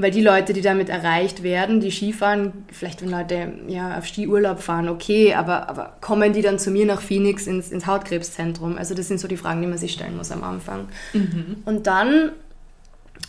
Weil 0.02 0.12
die 0.12 0.22
Leute, 0.22 0.54
die 0.54 0.62
damit 0.62 0.88
erreicht 0.88 1.44
werden, 1.44 1.82
die 1.82 1.92
Skifahren, 1.92 2.66
vielleicht 2.72 3.02
wenn 3.02 3.10
Leute 3.10 3.52
ja, 3.68 3.98
auf 3.98 4.08
Skiurlaub 4.08 4.62
fahren, 4.62 4.88
okay, 4.88 5.34
aber, 5.34 5.68
aber 5.68 5.98
kommen 6.00 6.32
die 6.32 6.42
dann 6.42 6.58
zu 6.58 6.72
mir 6.72 6.86
nach 6.86 7.02
Phoenix 7.02 7.48
ins, 7.48 7.70
ins 7.70 7.86
Hautkrebszentrum? 7.86 8.78
Also 8.78 8.96
das 8.96 9.10
sind 9.10 9.20
so 9.20 9.28
die 9.28 9.36
Fragen, 9.36 9.62
die 9.62 9.68
man 9.68 9.78
sich 9.78 9.92
stellen 9.92 10.16
muss 10.16 10.32
am 10.32 10.42
Anfang. 10.44 10.88
Mhm. 11.12 11.58
Und 11.66 11.86
dann 11.86 12.32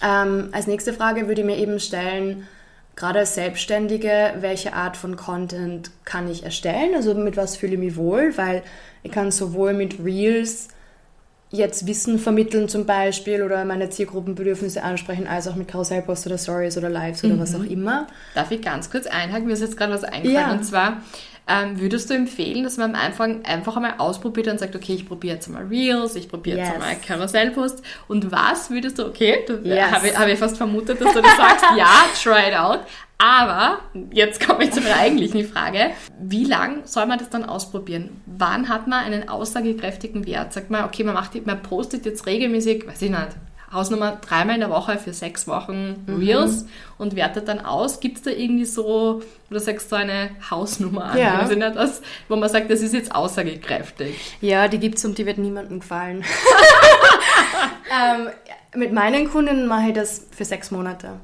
ähm, 0.00 0.50
als 0.52 0.68
nächste 0.68 0.92
Frage 0.92 1.26
würde 1.26 1.40
ich 1.40 1.46
mir 1.46 1.58
eben 1.58 1.80
stellen, 1.80 2.46
gerade 2.94 3.18
als 3.18 3.34
Selbstständige, 3.34 4.34
welche 4.38 4.72
Art 4.72 4.96
von 4.96 5.16
Content 5.16 5.90
kann 6.04 6.30
ich 6.30 6.44
erstellen? 6.44 6.94
Also 6.94 7.14
mit 7.14 7.36
was 7.36 7.56
fühle 7.56 7.72
ich 7.72 7.80
mich 7.80 7.96
wohl? 7.96 8.32
Weil 8.36 8.62
ich 9.02 9.10
kann 9.10 9.32
sowohl 9.32 9.72
mit 9.72 10.04
Reels 10.04 10.68
jetzt 11.50 11.86
Wissen 11.86 12.18
vermitteln 12.18 12.68
zum 12.68 12.86
Beispiel 12.86 13.42
oder 13.42 13.64
meine 13.64 13.90
Zielgruppenbedürfnisse 13.90 14.82
ansprechen, 14.82 15.26
als 15.26 15.48
auch 15.48 15.56
mit 15.56 15.68
Karussellpost 15.68 16.26
oder 16.26 16.38
Stories 16.38 16.78
oder 16.78 16.88
Lives 16.88 17.24
oder 17.24 17.34
mhm. 17.34 17.40
was 17.40 17.54
auch 17.54 17.64
immer. 17.64 18.06
Darf 18.34 18.50
ich 18.50 18.62
ganz 18.62 18.90
kurz 18.90 19.06
einhaken? 19.06 19.46
Mir 19.46 19.54
ist 19.54 19.60
jetzt 19.60 19.76
gerade 19.76 19.92
was 19.92 20.04
eingefallen 20.04 20.48
ja. 20.48 20.52
und 20.52 20.64
zwar 20.64 21.02
ähm, 21.48 21.80
würdest 21.80 22.08
du 22.08 22.14
empfehlen, 22.14 22.62
dass 22.62 22.76
man 22.76 22.94
am 22.94 23.00
Anfang 23.00 23.44
einfach 23.44 23.74
einmal 23.74 23.94
ausprobiert 23.98 24.46
und 24.46 24.60
sagt, 24.60 24.76
okay, 24.76 24.94
ich 24.94 25.06
probiere 25.06 25.34
jetzt 25.34 25.48
einmal 25.48 25.64
Reels, 25.64 26.14
ich 26.14 26.28
probiere 26.28 26.58
yes. 26.58 26.68
jetzt 26.68 26.74
einmal 26.74 26.96
Karussellpost 26.96 27.82
und 28.06 28.30
was 28.30 28.70
würdest 28.70 28.98
du, 28.98 29.06
okay, 29.06 29.44
yes. 29.64 29.90
habe 29.90 30.16
hab 30.16 30.28
ich 30.28 30.38
fast 30.38 30.56
vermutet, 30.56 31.00
dass 31.00 31.12
du 31.12 31.20
das 31.20 31.36
sagst, 31.36 31.64
ja, 31.76 32.06
try 32.22 32.50
it 32.50 32.56
out, 32.56 32.80
aber 33.20 33.80
jetzt 34.12 34.44
komme 34.44 34.64
ich 34.64 34.72
zu 34.72 34.80
meiner 34.80 34.96
eigentlichen 34.96 35.46
Frage. 35.46 35.90
Wie 36.18 36.44
lang 36.44 36.86
soll 36.86 37.04
man 37.06 37.18
das 37.18 37.28
dann 37.28 37.44
ausprobieren? 37.44 38.22
Wann 38.24 38.68
hat 38.70 38.86
man 38.86 39.04
einen 39.04 39.28
aussagekräftigen 39.28 40.26
Wert? 40.26 40.54
Sagt 40.54 40.70
man, 40.70 40.84
okay, 40.84 41.04
man, 41.04 41.14
macht, 41.14 41.46
man 41.46 41.62
postet 41.62 42.06
jetzt 42.06 42.26
regelmäßig, 42.26 42.86
weiß 42.86 43.02
ich 43.02 43.10
nicht, 43.10 43.28
Hausnummer 43.72 44.18
dreimal 44.20 44.54
in 44.54 44.60
der 44.60 44.70
Woche 44.70 44.98
für 44.98 45.12
sechs 45.12 45.46
Wochen 45.46 46.04
mhm. 46.06 46.16
Reels 46.16 46.64
mhm. 46.64 46.68
und 46.98 47.14
wertet 47.14 47.46
dann 47.46 47.60
aus. 47.60 48.00
Gibt 48.00 48.16
es 48.16 48.22
da 48.22 48.30
irgendwie 48.30 48.64
so, 48.64 49.22
du 49.48 49.58
sagst 49.58 49.90
so 49.90 49.96
eine 49.96 50.30
Hausnummer 50.50 51.04
an, 51.04 51.18
ja. 51.18 51.38
also 51.38 51.54
nicht 51.54 51.76
das, 51.76 52.02
wo 52.28 52.36
man 52.36 52.48
sagt, 52.48 52.70
das 52.70 52.80
ist 52.80 52.94
jetzt 52.94 53.14
aussagekräftig? 53.14 54.38
Ja, 54.40 54.66
die 54.66 54.78
gibt 54.78 54.98
es 54.98 55.04
und 55.04 55.18
die 55.18 55.26
wird 55.26 55.38
niemandem 55.38 55.80
gefallen. 55.80 56.24
ähm, 57.92 58.28
mit 58.74 58.92
meinen 58.92 59.30
Kunden 59.30 59.66
mache 59.66 59.88
ich 59.88 59.94
das 59.94 60.26
für 60.34 60.44
sechs 60.44 60.70
Monate. 60.70 61.20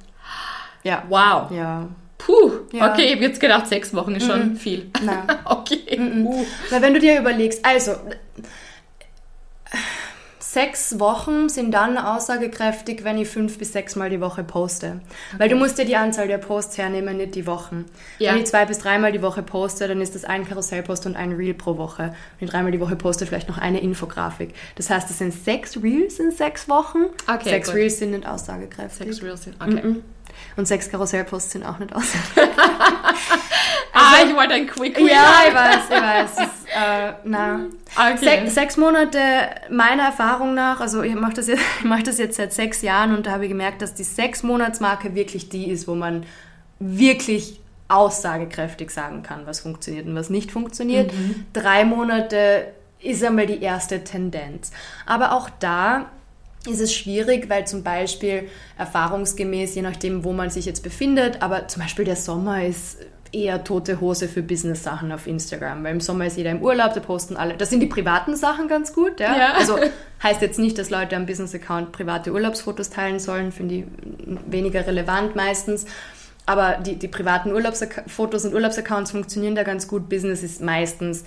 Ja. 0.87 1.03
Wow. 1.09 1.51
Ja. 1.51 1.89
Puh, 2.19 2.51
ja. 2.73 2.91
okay, 2.91 3.07
ich 3.07 3.15
habe 3.17 3.25
jetzt 3.25 3.41
gedacht, 3.41 3.67
sechs 3.67 3.93
Wochen 3.95 4.15
ist 4.15 4.27
schon 4.27 4.53
mm 4.53 4.57
viel. 4.57 4.91
Nein. 5.03 5.25
okay. 5.45 5.99
Mm 5.99 6.29
Weil 6.71 6.83
wenn 6.83 6.95
du 6.95 7.01
dir 7.01 7.21
überlegst, 7.21 7.65
also 7.65 7.93
sechs 10.39 10.99
Wochen 10.99 11.51
sind 11.51 11.73
dann 11.73 11.99
aussagekräftig, 11.99 13.05
wenn 13.05 13.19
ich 13.19 13.29
fünf 13.29 13.59
bis 13.59 13.75
sechs 13.75 13.97
Mal 13.97 14.09
die 14.09 14.21
Woche 14.23 14.43
poste. 14.43 15.01
Okay. 15.33 15.39
Weil 15.39 15.49
du 15.51 15.57
musst 15.57 15.77
dir 15.77 15.85
die 15.85 15.97
Anzahl 15.97 16.29
der 16.29 16.39
Posts 16.39 16.79
hernehmen, 16.79 17.19
nicht 17.19 17.35
die 17.35 17.47
Wochen. 17.47 17.85
Ja. 18.19 18.33
Wenn 18.33 18.39
ich 18.41 18.47
zwei 18.47 18.65
bis 18.65 18.79
dreimal 18.79 19.13
die 19.13 19.21
Woche 19.21 19.43
poste, 19.43 19.87
dann 19.87 20.01
ist 20.01 20.15
das 20.15 20.25
ein 20.25 20.49
Karussellpost 20.49 21.05
und 21.05 21.17
ein 21.17 21.33
Reel 21.33 21.53
pro 21.53 21.77
Woche. 21.77 22.15
Wenn 22.39 22.47
ich 22.47 22.51
dreimal 22.51 22.73
die 22.73 22.81
Woche 22.81 22.97
poste, 22.97 23.27
vielleicht 23.27 23.49
noch 23.49 23.59
eine 23.59 23.81
Infografik. 23.81 24.55
Das 24.77 24.89
heißt, 24.89 25.11
es 25.11 25.19
sind 25.19 25.35
sechs 25.35 25.77
Reels 25.83 26.19
in 26.19 26.31
sechs 26.31 26.69
Wochen. 26.71 27.05
Okay, 27.27 27.51
sechs 27.51 27.69
gut. 27.69 27.77
Reels 27.77 27.99
sind 27.99 28.13
nicht 28.13 28.27
aussagekräftig. 28.27 29.09
Sechs 29.09 29.23
Reels 29.23 29.43
sind, 29.43 29.57
okay. 29.61 29.83
Mm 29.83 29.91
-mm. 29.91 29.97
Und 30.57 30.67
sechs 30.67 30.91
Karussellposts 30.91 31.53
sind 31.53 31.65
auch 31.65 31.79
nicht 31.79 31.95
aussagekräftig. 31.95 32.57
ah, 33.93 34.15
ich 34.27 34.35
wollte 34.35 34.55
ein 34.55 34.67
Quick 34.67 34.97
Win. 34.97 35.07
Ja, 35.07 35.43
ich 35.47 35.55
weiß, 35.55 35.79
ich 35.89 36.03
weiß. 36.03 36.31
Ist, 36.33 36.67
äh, 36.75 37.13
na. 37.25 37.61
Okay. 37.95 38.17
Sech, 38.17 38.53
sechs 38.53 38.77
Monate 38.77 39.19
meiner 39.71 40.05
Erfahrung 40.05 40.55
nach, 40.55 40.81
also 40.81 41.03
ich 41.03 41.15
mache 41.15 41.35
das, 41.35 41.49
jetzt, 41.49 41.63
mach 41.83 42.03
das 42.03 42.19
jetzt 42.19 42.37
seit 42.37 42.53
sechs 42.53 42.83
Jahren 42.83 43.15
und 43.15 43.27
da 43.27 43.33
habe 43.33 43.45
ich 43.45 43.51
gemerkt, 43.51 43.83
dass 43.83 43.95
die 43.95 44.05
sechs 44.05 44.43
Monatsmarke 44.43 45.15
wirklich 45.15 45.49
die 45.49 45.71
ist, 45.71 45.89
wo 45.89 45.95
man 45.95 46.25
wirklich 46.79 47.61
aussagekräftig 47.89 48.91
sagen 48.91 49.23
kann, 49.23 49.47
was 49.47 49.61
funktioniert 49.61 50.07
und 50.07 50.15
was 50.15 50.29
nicht 50.29 50.51
funktioniert. 50.51 51.13
Mhm. 51.13 51.47
Drei 51.53 51.85
Monate 51.85 52.73
ist 53.01 53.23
einmal 53.23 53.47
die 53.47 53.63
erste 53.63 54.03
Tendenz. 54.03 54.73
Aber 55.07 55.33
auch 55.33 55.49
da 55.61 56.07
ist 56.69 56.81
es 56.81 56.95
schwierig, 56.95 57.49
weil 57.49 57.67
zum 57.67 57.83
Beispiel 57.83 58.49
erfahrungsgemäß, 58.79 59.75
je 59.75 59.83
nachdem, 59.83 60.25
wo 60.25 60.33
man 60.33 60.51
sich 60.51 60.65
jetzt 60.65 60.83
befindet, 60.83 61.43
aber 61.43 61.69
zum 61.69 61.83
Beispiel 61.83 62.05
der 62.05 62.17
Sommer 62.17 62.65
ist 62.65 62.99
eher 63.33 63.65
tote 63.65 64.01
Hose 64.01 64.29
für 64.29 64.43
Business-Sachen 64.43 65.13
auf 65.13 65.27
Instagram, 65.27 65.85
weil 65.85 65.93
im 65.93 66.01
Sommer 66.01 66.27
ist 66.27 66.37
jeder 66.37 66.51
im 66.51 66.63
Urlaub, 66.63 66.95
da 66.95 67.01
posten 67.01 67.37
alle. 67.37 67.55
Das 67.55 67.71
sind 67.71 67.81
die 67.81 67.87
privaten 67.87 68.37
Sachen 68.37 68.69
ganz 68.69 68.93
gut, 68.93 69.21
ja. 69.21 69.37
ja. 69.37 69.53
Also 69.55 69.79
heißt 70.23 70.41
jetzt 70.43 70.59
nicht, 70.59 70.79
dass 70.79 70.91
Leute 70.91 71.17
am 71.17 71.27
Business-Account 71.27 71.93
private 71.93 72.33
Urlaubsfotos 72.33 72.91
teilen 72.91 73.19
sollen, 73.19 73.53
finde 73.53 73.75
ich 73.75 73.85
weniger 74.47 74.87
relevant 74.87 75.37
meistens. 75.37 75.87
Aber 76.47 76.79
die, 76.79 76.97
die 76.97 77.09
privaten 77.09 77.53
Urlaubsfotos 77.53 78.45
und 78.45 78.55
Urlaubsaccounts 78.55 79.11
funktionieren 79.11 79.57
da 79.57 79.65
ganz 79.65 79.89
gut. 79.89 80.09
Business 80.09 80.45
ist 80.45 80.63
meistens 80.63 81.25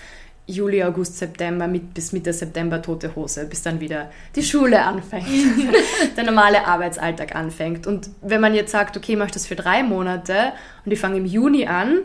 Juli, 0.49 0.83
August, 0.83 1.17
September, 1.17 1.67
mit, 1.67 1.93
bis 1.93 2.11
Mitte 2.11 2.33
September 2.33 2.81
tote 2.81 3.15
Hose, 3.15 3.45
bis 3.45 3.61
dann 3.61 3.79
wieder 3.79 4.09
die 4.35 4.43
Schule 4.43 4.83
anfängt, 4.83 5.27
der 6.17 6.23
normale 6.23 6.65
Arbeitsalltag 6.65 7.35
anfängt. 7.35 7.85
Und 7.85 8.09
wenn 8.21 8.41
man 8.41 8.55
jetzt 8.55 8.71
sagt, 8.71 8.97
okay, 8.97 9.13
ich 9.13 9.17
mache 9.17 9.31
das 9.31 9.45
für 9.45 9.55
drei 9.55 9.83
Monate 9.83 10.53
und 10.85 10.91
ich 10.91 10.99
fange 10.99 11.17
im 11.17 11.25
Juni 11.25 11.67
an, 11.67 11.99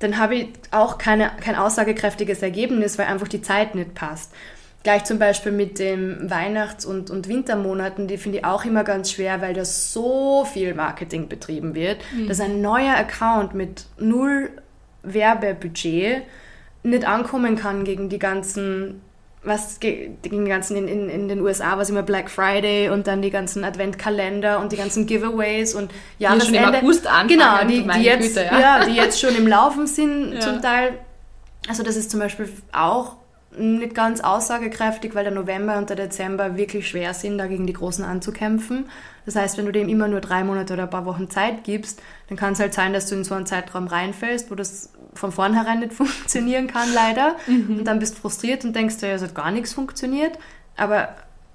dann 0.00 0.18
habe 0.18 0.36
ich 0.36 0.48
auch 0.70 0.98
keine, 0.98 1.30
kein 1.40 1.56
aussagekräftiges 1.56 2.42
Ergebnis, 2.42 2.98
weil 2.98 3.06
einfach 3.06 3.28
die 3.28 3.42
Zeit 3.42 3.74
nicht 3.74 3.94
passt. 3.94 4.32
Gleich 4.84 5.04
zum 5.04 5.18
Beispiel 5.18 5.50
mit 5.50 5.78
den 5.80 6.30
Weihnachts- 6.30 6.86
und, 6.86 7.10
und 7.10 7.26
Wintermonaten, 7.26 8.06
die 8.06 8.16
finde 8.16 8.38
ich 8.38 8.44
auch 8.44 8.64
immer 8.64 8.84
ganz 8.84 9.10
schwer, 9.10 9.40
weil 9.40 9.54
da 9.54 9.64
so 9.64 10.44
viel 10.44 10.74
Marketing 10.74 11.28
betrieben 11.28 11.74
wird, 11.74 11.98
mhm. 12.14 12.28
dass 12.28 12.38
ein 12.38 12.60
neuer 12.60 12.94
Account 12.96 13.54
mit 13.54 13.86
null 13.98 14.50
Werbebudget 15.02 16.22
nicht 16.82 17.06
ankommen 17.06 17.56
kann 17.56 17.84
gegen 17.84 18.08
die 18.08 18.18
ganzen, 18.18 19.00
was 19.42 19.80
gegen 19.80 20.18
die 20.22 20.44
ganzen 20.44 20.76
in, 20.76 20.88
in, 20.88 21.08
in 21.08 21.28
den 21.28 21.40
USA, 21.40 21.78
was 21.78 21.90
immer 21.90 22.02
Black 22.02 22.30
Friday 22.30 22.90
und 22.90 23.06
dann 23.06 23.22
die 23.22 23.30
ganzen 23.30 23.64
Adventkalender 23.64 24.60
und 24.60 24.72
die 24.72 24.76
ganzen 24.76 25.06
Giveaways 25.06 25.74
und 25.74 25.90
Jahresende. 26.18 26.58
Die 26.58 26.64
schon 26.64 26.74
im 26.74 26.74
August 26.74 27.06
anfangen, 27.06 27.28
genau, 27.28 27.64
die, 27.66 27.98
die 27.98 28.04
jetzt, 28.04 28.34
Güte, 28.34 28.44
ja. 28.44 28.60
ja. 28.60 28.84
die 28.84 28.94
jetzt 28.94 29.20
schon 29.20 29.34
im 29.36 29.46
Laufen 29.46 29.86
sind 29.86 30.32
ja. 30.34 30.40
zum 30.40 30.62
Teil. 30.62 30.98
Also 31.68 31.82
das 31.82 31.96
ist 31.96 32.10
zum 32.10 32.20
Beispiel 32.20 32.50
auch 32.72 33.16
nicht 33.56 33.94
ganz 33.94 34.20
aussagekräftig, 34.20 35.14
weil 35.14 35.24
der 35.24 35.32
November 35.32 35.78
und 35.78 35.88
der 35.88 35.96
Dezember 35.96 36.56
wirklich 36.56 36.88
schwer 36.88 37.14
sind, 37.14 37.38
da 37.38 37.46
gegen 37.46 37.66
die 37.66 37.72
Großen 37.72 38.04
anzukämpfen. 38.04 38.88
Das 39.24 39.36
heißt, 39.36 39.58
wenn 39.58 39.66
du 39.66 39.72
dem 39.72 39.88
immer 39.88 40.08
nur 40.08 40.20
drei 40.20 40.44
Monate 40.44 40.74
oder 40.74 40.84
ein 40.84 40.90
paar 40.90 41.06
Wochen 41.06 41.30
Zeit 41.30 41.64
gibst, 41.64 42.00
dann 42.28 42.36
kann 42.36 42.52
es 42.52 42.60
halt 42.60 42.74
sein, 42.74 42.92
dass 42.92 43.06
du 43.06 43.16
in 43.16 43.24
so 43.24 43.34
einen 43.34 43.46
Zeitraum 43.46 43.86
reinfällst, 43.86 44.50
wo 44.50 44.54
das 44.54 44.90
von 45.18 45.32
vornherein 45.32 45.80
nicht 45.80 45.92
funktionieren 45.94 46.66
kann, 46.66 46.92
leider. 46.94 47.36
Mhm. 47.46 47.78
Und 47.78 47.84
dann 47.84 47.98
bist 47.98 48.16
du 48.16 48.20
frustriert 48.20 48.64
und 48.64 48.74
denkst 48.74 48.98
dir, 48.98 49.08
es 49.08 49.22
hat 49.22 49.34
gar 49.34 49.50
nichts 49.50 49.72
funktioniert. 49.72 50.38
Aber 50.76 51.08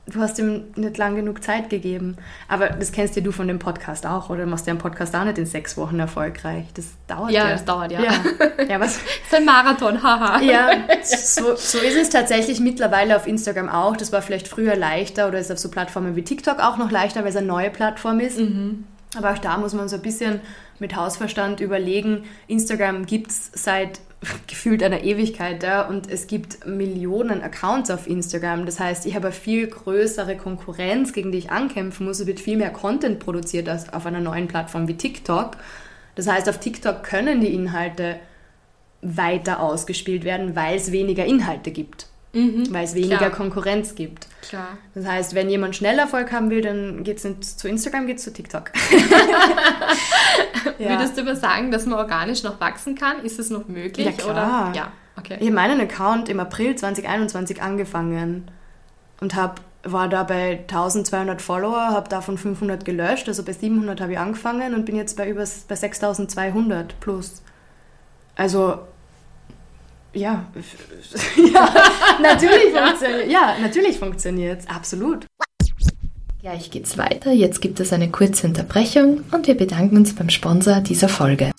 du 0.05 0.19
hast 0.19 0.37
ihm 0.37 0.65
nicht 0.75 0.97
lang 0.97 1.15
genug 1.15 1.43
Zeit 1.43 1.69
gegeben. 1.69 2.17
Aber 2.47 2.69
das 2.69 2.91
kennst 2.91 3.15
ja 3.15 3.21
du 3.21 3.31
von 3.31 3.47
dem 3.47 3.59
Podcast 3.59 4.05
auch, 4.05 4.29
oder? 4.29 4.43
Du 4.43 4.49
machst 4.49 4.67
ja 4.67 4.71
einen 4.71 4.79
Podcast 4.79 5.15
auch 5.15 5.23
nicht 5.23 5.37
in 5.37 5.45
sechs 5.45 5.77
Wochen 5.77 5.99
erfolgreich. 5.99 6.65
Das 6.73 6.87
dauert 7.07 7.31
ja. 7.31 7.45
Ja, 7.45 7.51
das 7.51 7.63
dauert, 7.63 7.91
ja. 7.91 8.01
Ja, 8.01 8.11
ja 8.67 8.79
was? 8.79 8.95
das 8.95 9.03
ist 9.27 9.35
ein 9.35 9.45
Marathon, 9.45 10.03
haha. 10.03 10.41
ja, 10.41 10.71
so, 11.03 11.55
so 11.55 11.77
ist 11.77 11.95
es 11.95 12.09
tatsächlich 12.09 12.59
mittlerweile 12.59 13.15
auf 13.15 13.27
Instagram 13.27 13.69
auch. 13.69 13.95
Das 13.95 14.11
war 14.11 14.21
vielleicht 14.21 14.47
früher 14.47 14.75
leichter 14.75 15.27
oder 15.27 15.39
ist 15.39 15.51
auf 15.51 15.59
so 15.59 15.71
Plattformen 15.71 16.15
wie 16.15 16.23
TikTok 16.23 16.59
auch 16.59 16.77
noch 16.77 16.91
leichter, 16.91 17.21
weil 17.21 17.29
es 17.29 17.37
eine 17.37 17.47
neue 17.47 17.69
Plattform 17.69 18.19
ist. 18.19 18.39
Mhm. 18.39 18.85
Aber 19.15 19.31
auch 19.31 19.37
da 19.37 19.57
muss 19.57 19.73
man 19.73 19.87
so 19.87 19.95
ein 19.95 20.01
bisschen 20.01 20.41
mit 20.83 20.97
Hausverstand 20.97 21.61
überlegen. 21.61 22.25
Instagram 22.47 23.05
gibt 23.05 23.31
es 23.31 23.51
seit 23.53 24.01
gefühlt 24.47 24.83
einer 24.83 25.03
Ewigkeit 25.03 25.63
ja, 25.63 25.87
und 25.87 26.11
es 26.11 26.27
gibt 26.27 26.67
Millionen 26.67 27.41
Accounts 27.41 27.89
auf 27.89 28.05
Instagram. 28.05 28.65
Das 28.65 28.81
heißt, 28.81 29.05
ich 29.05 29.15
habe 29.15 29.27
eine 29.27 29.35
viel 29.35 29.65
größere 29.67 30.35
Konkurrenz, 30.35 31.13
gegen 31.13 31.31
die 31.31 31.37
ich 31.37 31.51
ankämpfen 31.51 32.05
muss. 32.05 32.19
Es 32.19 32.27
wird 32.27 32.41
viel 32.41 32.57
mehr 32.57 32.71
Content 32.71 33.19
produziert 33.19 33.69
als 33.69 33.93
auf 33.93 34.05
einer 34.05 34.19
neuen 34.19 34.49
Plattform 34.49 34.89
wie 34.89 34.97
TikTok. 34.97 35.55
Das 36.15 36.27
heißt, 36.27 36.49
auf 36.49 36.59
TikTok 36.59 37.01
können 37.03 37.39
die 37.39 37.53
Inhalte 37.53 38.19
weiter 39.01 39.61
ausgespielt 39.61 40.25
werden, 40.25 40.53
weil 40.53 40.75
es 40.75 40.91
weniger 40.91 41.25
Inhalte 41.25 41.71
gibt. 41.71 42.07
Mhm, 42.33 42.73
weil 42.73 42.83
es 42.83 42.95
weniger 42.95 43.17
klar. 43.17 43.29
Konkurrenz 43.29 43.93
gibt. 43.93 44.27
Klar. 44.41 44.69
Das 44.95 45.05
heißt, 45.05 45.35
wenn 45.35 45.51
jemand 45.51 45.75
schnell 45.75 45.99
Erfolg 45.99 46.31
haben 46.31 46.49
will, 46.49 46.61
dann 46.61 47.03
geht 47.03 47.17
es 47.17 47.23
nicht 47.23 47.43
zu 47.43 47.67
Instagram, 47.67 48.07
geht 48.07 48.17
es 48.17 48.23
zu 48.23 48.33
TikTok. 48.33 48.71
ja. 50.79 50.89
Würdest 50.89 51.15
du 51.15 51.21
aber 51.21 51.35
sagen, 51.35 51.69
dass 51.69 51.85
man 51.85 51.99
organisch 51.99 52.41
noch 52.41 52.59
wachsen 52.59 52.95
kann? 52.95 53.23
Ist 53.23 53.37
es 53.37 53.51
noch 53.51 53.67
möglich? 53.67 54.07
Ja, 54.07 54.13
klar. 54.13 54.31
Oder? 54.31 54.71
Ja, 54.75 54.91
okay. 55.15 55.37
Ich 55.39 55.45
habe 55.45 55.55
meinen 55.55 55.79
Account 55.79 56.27
im 56.27 56.39
April 56.39 56.75
2021 56.75 57.61
angefangen 57.61 58.49
und 59.21 59.35
hab, 59.35 59.61
war 59.83 60.09
da 60.09 60.23
bei 60.23 60.61
1200 60.61 61.39
Follower, 61.39 61.91
habe 61.91 62.09
davon 62.09 62.39
500 62.39 62.83
gelöscht, 62.83 63.27
also 63.27 63.43
bei 63.43 63.53
700 63.53 64.01
habe 64.01 64.13
ich 64.13 64.17
angefangen 64.17 64.73
und 64.73 64.85
bin 64.85 64.95
jetzt 64.95 65.17
bei 65.17 65.29
über 65.29 65.45
bei 65.67 65.75
6200 65.75 66.99
plus. 66.99 67.43
Also 68.35 68.79
ja, 70.13 70.45
ja 71.53 71.73
natürlich 72.21 72.73
funktioniert 72.73 73.31
Ja, 73.31 73.55
natürlich 73.61 73.99
funktioniert 73.99 74.61
es. 74.61 74.67
Absolut. 74.67 75.25
Gleich 76.41 76.71
geht's 76.71 76.97
weiter. 76.97 77.31
Jetzt 77.31 77.61
gibt 77.61 77.79
es 77.79 77.93
eine 77.93 78.09
kurze 78.09 78.47
Unterbrechung 78.47 79.23
und 79.31 79.47
wir 79.47 79.55
bedanken 79.55 79.97
uns 79.97 80.13
beim 80.13 80.29
Sponsor 80.29 80.81
dieser 80.81 81.07
Folge. 81.07 81.51